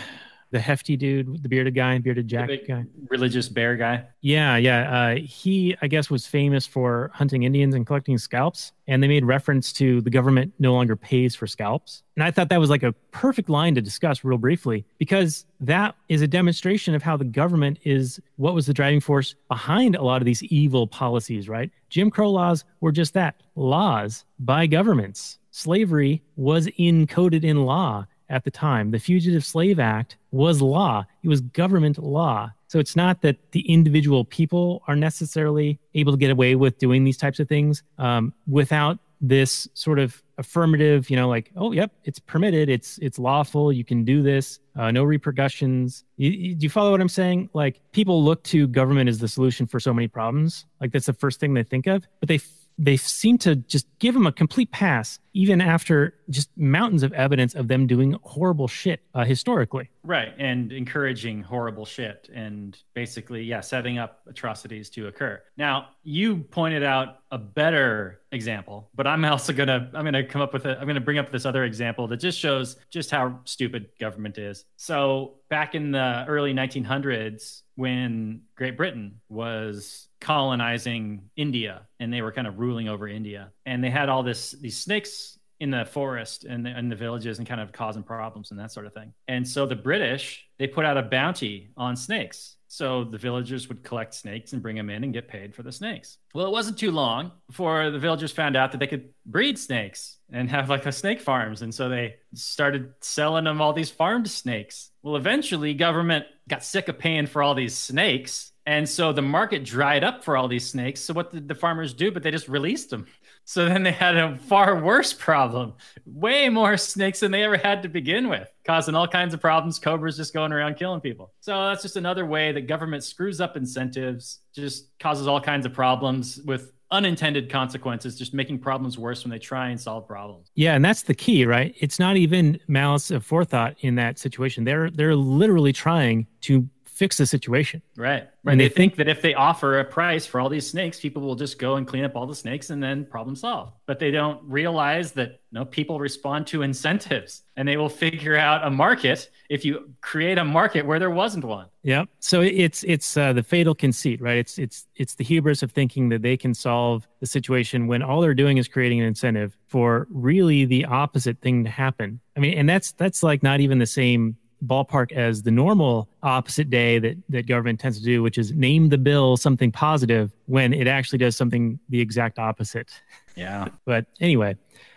the 0.51 0.59
hefty 0.61 0.96
dude, 0.96 1.42
the 1.42 1.49
bearded 1.49 1.74
guy, 1.74 1.99
bearded 1.99 2.24
The 2.24 2.28
Jack 2.28 2.51
guy. 2.66 2.84
religious 3.11 3.49
bear 3.49 3.76
guy. 3.76 4.05
Yeah, 4.22 4.57
yeah. 4.57 4.90
Uh, 4.90 5.16
he, 5.16 5.76
I 5.82 5.88
guess, 5.88 6.09
was 6.11 6.26
famous 6.26 6.66
for 6.66 7.11
hunting 7.12 7.42
Indians 7.42 7.74
and 7.74 7.86
collecting 7.86 8.16
scalps. 8.16 8.72
And 8.86 9.03
they 9.03 9.09
made 9.09 9.24
reference 9.26 9.72
to 9.74 10.01
the 10.01 10.09
government 10.09 10.55
no 10.59 10.72
longer 10.72 10.96
pays 10.96 11.34
for 11.34 11.46
scalps. 11.46 12.03
And 12.16 12.24
I 12.24 12.30
thought 12.30 12.49
that 12.49 12.59
was 12.61 12.70
like 12.70 12.82
a 12.82 12.92
perfect 13.11 13.51
line 13.51 13.74
to 13.74 13.82
discuss 13.82 14.24
real 14.24 14.38
briefly 14.38 14.86
because 14.96 15.44
that 15.61 15.94
is 16.09 16.22
a 16.22 16.26
demonstration 16.26 16.94
of 16.94 17.03
how 17.03 17.16
the 17.18 17.24
government 17.26 17.78
is 17.84 18.18
what 18.36 18.55
was 18.55 18.64
the 18.66 18.72
driving 18.72 19.01
force 19.01 19.34
behind 19.49 19.96
a 19.96 20.03
lot 20.03 20.22
of 20.22 20.26
these 20.26 20.42
evil 20.44 20.86
policies, 20.86 21.49
right? 21.49 21.70
Jim 21.90 22.11
Crow 22.11 22.30
laws 22.30 22.64
were 22.80 22.92
just 22.92 23.12
that 23.14 23.42
laws 23.55 24.24
by 24.38 24.66
governments. 24.66 25.38
Slavery 25.51 26.22
was 26.36 26.66
encoded 26.78 27.44
in 27.44 27.64
law 27.64 28.07
at 28.28 28.44
the 28.44 28.50
time. 28.50 28.90
The 28.90 28.98
Fugitive 28.98 29.44
Slave 29.44 29.78
Act 29.78 30.16
was 30.30 30.60
law, 30.60 31.04
it 31.22 31.28
was 31.28 31.40
government 31.40 31.98
law. 31.98 32.50
So 32.68 32.78
it's 32.78 32.94
not 32.94 33.22
that 33.22 33.52
the 33.52 33.60
individual 33.60 34.26
people 34.26 34.82
are 34.86 34.96
necessarily 34.96 35.78
able 35.94 36.12
to 36.12 36.18
get 36.18 36.30
away 36.30 36.54
with 36.54 36.78
doing 36.78 37.04
these 37.04 37.16
types 37.16 37.40
of 37.40 37.48
things 37.48 37.82
um, 37.96 38.34
without 38.46 38.98
this 39.20 39.66
sort 39.74 39.98
of 39.98 40.22
affirmative, 40.36 41.10
you 41.10 41.16
know, 41.16 41.28
like, 41.28 41.50
oh, 41.56 41.72
yep, 41.72 41.90
it's 42.04 42.18
permitted, 42.18 42.68
it's 42.68 42.98
it's 42.98 43.18
lawful, 43.18 43.72
you 43.72 43.84
can 43.84 44.04
do 44.04 44.22
this, 44.22 44.60
uh, 44.76 44.90
no 44.90 45.02
repercussions. 45.02 46.04
You, 46.16 46.30
you, 46.30 46.54
do 46.54 46.64
you 46.64 46.70
follow 46.70 46.92
what 46.92 47.00
I'm 47.00 47.08
saying? 47.08 47.50
Like 47.52 47.80
people 47.92 48.22
look 48.22 48.44
to 48.44 48.68
government 48.68 49.08
as 49.08 49.18
the 49.18 49.28
solution 49.28 49.66
for 49.66 49.80
so 49.80 49.92
many 49.92 50.06
problems. 50.06 50.66
Like 50.80 50.92
that's 50.92 51.06
the 51.06 51.12
first 51.12 51.40
thing 51.40 51.54
they 51.54 51.64
think 51.64 51.86
of, 51.86 52.06
but 52.20 52.28
they 52.28 52.40
they 52.78 52.96
seem 52.96 53.38
to 53.38 53.56
just 53.56 53.86
give 53.98 54.14
them 54.14 54.26
a 54.26 54.32
complete 54.32 54.70
pass, 54.70 55.18
even 55.34 55.60
after 55.60 56.14
just 56.30 56.50
mountains 56.56 57.02
of 57.02 57.12
evidence 57.12 57.54
of 57.54 57.68
them 57.68 57.86
doing 57.86 58.16
horrible 58.22 58.68
shit 58.68 59.00
uh, 59.14 59.24
historically. 59.24 59.90
Right. 60.02 60.32
And 60.38 60.72
encouraging 60.72 61.42
horrible 61.42 61.84
shit 61.84 62.28
and 62.32 62.76
basically, 62.94 63.42
yeah, 63.42 63.60
setting 63.60 63.98
up 63.98 64.20
atrocities 64.26 64.90
to 64.90 65.08
occur. 65.08 65.42
Now, 65.56 65.88
you 66.02 66.38
pointed 66.38 66.82
out 66.82 67.20
a 67.30 67.38
better 67.38 68.20
example, 68.32 68.88
but 68.94 69.06
I'm 69.06 69.24
also 69.24 69.52
going 69.52 69.68
to, 69.68 69.90
I'm 69.94 70.04
going 70.04 70.14
to 70.14 70.24
come 70.24 70.40
up 70.40 70.52
with 70.52 70.66
a, 70.66 70.78
I'm 70.78 70.84
going 70.84 70.94
to 70.94 71.00
bring 71.00 71.18
up 71.18 71.30
this 71.30 71.44
other 71.44 71.64
example 71.64 72.06
that 72.08 72.18
just 72.18 72.38
shows 72.38 72.76
just 72.90 73.10
how 73.10 73.40
stupid 73.44 73.88
government 74.00 74.38
is. 74.38 74.64
So 74.76 75.34
back 75.50 75.74
in 75.74 75.92
the 75.92 76.24
early 76.26 76.54
1900s, 76.54 77.62
when 77.74 78.42
Great 78.56 78.76
Britain 78.76 79.20
was 79.28 80.08
colonizing 80.20 81.30
India 81.36 81.86
and 82.00 82.12
they 82.12 82.22
were 82.22 82.32
kind 82.32 82.46
of 82.46 82.58
ruling 82.58 82.88
over 82.88 83.06
India 83.06 83.52
and 83.66 83.84
they 83.84 83.90
had 83.90 84.08
all 84.08 84.22
this, 84.22 84.52
these 84.52 84.76
snakes 84.76 85.38
in 85.61 85.70
the 85.70 85.84
forest 85.84 86.44
and 86.44 86.64
the, 86.64 86.70
and 86.70 86.90
the 86.90 86.96
villages 86.96 87.38
and 87.38 87.48
kind 87.48 87.61
of 87.61 87.72
causing 87.72 88.02
problems 88.02 88.50
and 88.50 88.61
that 88.61 88.72
sort 88.72 88.86
of 88.86 88.94
thing. 88.94 89.12
And 89.26 89.46
so 89.46 89.66
the 89.66 89.76
British, 89.76 90.46
they 90.59 90.66
put 90.66 90.84
out 90.84 90.96
a 90.96 91.02
bounty 91.02 91.70
on 91.76 91.96
snakes. 91.96 92.56
So 92.68 93.04
the 93.04 93.16
villagers 93.18 93.68
would 93.68 93.82
collect 93.82 94.14
snakes 94.14 94.52
and 94.52 94.62
bring 94.62 94.76
them 94.76 94.90
in 94.90 95.02
and 95.02 95.12
get 95.12 95.26
paid 95.26 95.54
for 95.54 95.62
the 95.62 95.72
snakes. 95.72 96.18
Well, 96.34 96.46
it 96.46 96.52
wasn't 96.52 96.78
too 96.78 96.90
long 96.92 97.32
before 97.46 97.90
the 97.90 97.98
villagers 97.98 98.30
found 98.30 98.56
out 98.56 98.72
that 98.72 98.78
they 98.78 98.86
could 98.86 99.09
breed 99.24 99.59
snakes 99.59 100.18
and 100.30 100.50
have 100.50 100.68
like 100.68 100.84
a 100.84 100.92
snake 100.92 101.22
farms. 101.22 101.62
And 101.62 101.74
so 101.74 101.88
they 101.88 102.16
started 102.34 102.92
selling 103.00 103.44
them 103.44 103.62
all 103.62 103.72
these 103.72 103.90
farmed 103.90 104.30
snakes. 104.30 104.90
Well, 105.02 105.16
eventually 105.16 105.72
government 105.72 106.26
got 106.46 106.62
sick 106.62 106.88
of 106.88 106.98
paying 106.98 107.26
for 107.26 107.42
all 107.42 107.54
these 107.54 107.74
snakes. 107.74 108.52
And 108.66 108.86
so 108.86 109.14
the 109.14 109.22
market 109.22 109.64
dried 109.64 110.04
up 110.04 110.22
for 110.22 110.36
all 110.36 110.46
these 110.46 110.68
snakes. 110.68 111.00
So 111.00 111.14
what 111.14 111.32
did 111.32 111.48
the 111.48 111.54
farmers 111.54 111.94
do? 111.94 112.12
But 112.12 112.22
they 112.22 112.30
just 112.30 112.48
released 112.48 112.90
them. 112.90 113.06
So 113.49 113.64
then 113.64 113.82
they 113.82 113.92
had 113.92 114.14
a 114.18 114.36
far 114.36 114.78
worse 114.78 115.14
problem. 115.14 115.72
Way 116.05 116.51
more 116.51 116.76
snakes 116.76 117.20
than 117.20 117.32
they 117.32 117.44
ever 117.44 117.57
had 117.57 117.82
to 117.82 117.88
begin 117.88 118.28
with, 118.28 118.46
causing 118.66 118.94
all 118.94 119.09
kinds 119.09 119.32
of 119.32 119.40
problems. 119.40 119.78
Cobras 119.78 120.18
just 120.18 120.34
going 120.34 120.53
around 120.53 120.76
killing 120.76 121.01
people. 121.01 121.32
So 121.40 121.53
that's 121.64 121.80
just 121.80 121.96
another 121.96 122.26
way 122.26 122.53
that 122.53 122.66
government 122.66 123.05
screws 123.05 123.40
up 123.40 123.57
incentives, 123.57 124.40
just 124.55 124.90
causes 124.99 125.26
all 125.26 125.40
kinds 125.40 125.64
of 125.64 125.72
problems 125.72 126.38
with 126.44 126.72
unintended 126.90 127.49
consequences, 127.49 128.18
just 128.18 128.34
making 128.34 128.59
problems 128.59 128.99
worse 128.99 129.24
when 129.24 129.30
they 129.30 129.38
try 129.38 129.70
and 129.70 129.80
solve 129.80 130.07
problems. 130.07 130.51
Yeah, 130.55 130.74
and 130.74 130.84
that's 130.84 131.03
the 131.03 131.14
key, 131.14 131.46
right? 131.46 131.74
It's 131.78 131.99
not 131.99 132.18
even 132.18 132.61
malice 132.68 133.11
of 133.11 133.24
forethought 133.24 133.76
in 133.80 133.94
that 133.94 134.18
situation. 134.18 134.64
They're 134.64 134.90
they're 134.90 135.16
literally 135.16 135.72
trying 135.72 136.26
to 136.42 136.68
fix 136.99 137.16
the 137.16 137.26
situation. 137.26 137.80
Right. 137.96 138.28
Right. 138.42 138.53
And 138.53 138.61
they, 138.61 138.66
they 138.66 138.74
think, 138.74 138.96
that 138.96 139.09
if 139.09 139.22
they 139.22 139.32
offer 139.34 139.78
a 139.78 139.84
price 139.84 140.26
for 140.26 140.40
all 140.40 140.49
these 140.49 140.68
snakes, 140.68 140.99
people 140.99 141.22
will 141.22 141.36
just 141.36 141.59
go 141.59 141.76
and 141.76 141.86
clean 141.86 142.05
up 142.05 142.16
all 142.16 142.26
the 142.26 142.34
snakes 142.34 142.70
and 142.70 142.82
then 142.82 143.05
problem 143.05 143.36
solved. 143.36 143.72
But 143.86 144.01
they 144.01 144.11
don't 144.11 144.42
realize 144.42 145.12
that 145.12 145.40
no 145.53 145.64
people 145.64 146.01
respond 146.01 146.49
to 146.49 146.62
incentives 146.62 147.42
and 147.57 147.68
they 147.68 147.76
will 147.76 147.88
figure 147.88 148.36
out 148.36 148.66
a 148.66 148.70
market 148.70 149.30
if 149.49 149.64
you 149.64 149.94
create 150.01 150.38
a 150.38 150.44
market 150.44 150.84
where 150.84 150.99
there 150.99 151.11
wasn't 151.11 151.44
one. 151.44 151.66
Yeah. 151.84 152.07
So 152.18 152.40
it's 152.40 152.82
it's 152.82 153.16
uh, 153.16 153.32
the 153.32 153.44
fatal 153.44 153.76
conceit, 153.76 154.20
right? 154.20 154.38
It's 154.38 154.59
it's 154.59 154.86
it's 154.96 155.14
the 155.14 155.24
hubris 155.24 155.62
of 155.62 155.70
thinking 155.70 156.09
that 156.09 156.22
they 156.22 156.36
can 156.36 156.53
solve 156.53 157.07
the 157.20 157.26
situation 157.26 157.86
when 157.86 158.03
all 158.03 158.20
they're 158.20 158.34
doing 158.34 158.59
is 158.59 158.66
creating 158.66 159.01
an 159.01 159.07
incentive 159.07 159.57
for 159.68 160.09
really 160.11 160.64
the 160.64 160.84
opposite 160.84 161.38
thing 161.40 161.62
to 161.64 161.70
happen. 161.70 162.20
I 162.36 162.40
mean, 162.40 162.59
and 162.59 162.68
that's 162.68 162.92
that's 162.92 163.22
like 163.22 163.42
not 163.44 163.61
even 163.61 163.78
the 163.78 163.86
same 163.86 164.36
ballpark 164.66 165.12
as 165.12 165.42
the 165.42 165.50
normal 165.50 166.09
opposite 166.22 166.70
day 166.70 166.98
that 166.98 167.16
that 167.28 167.46
government 167.46 167.80
tends 167.80 167.98
to 167.98 168.04
do, 168.04 168.22
which 168.22 168.38
is 168.38 168.52
name 168.52 168.88
the 168.88 168.98
bill 168.98 169.36
something 169.36 169.70
positive 169.70 170.32
when 170.46 170.72
it 170.72 170.86
actually 170.86 171.18
does 171.18 171.36
something 171.36 171.78
the 171.88 172.00
exact 172.00 172.38
opposite. 172.38 173.00
Yeah. 173.36 173.68
But 173.84 174.06
anyway, 174.20 174.56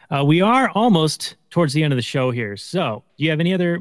uh, 0.09 0.23
we 0.25 0.41
are 0.41 0.69
almost 0.69 1.35
towards 1.49 1.73
the 1.73 1.83
end 1.83 1.93
of 1.93 1.97
the 1.97 2.03
show 2.03 2.31
here. 2.31 2.57
So, 2.57 3.03
do 3.17 3.23
you 3.23 3.29
have 3.29 3.39
any 3.39 3.53
other 3.53 3.79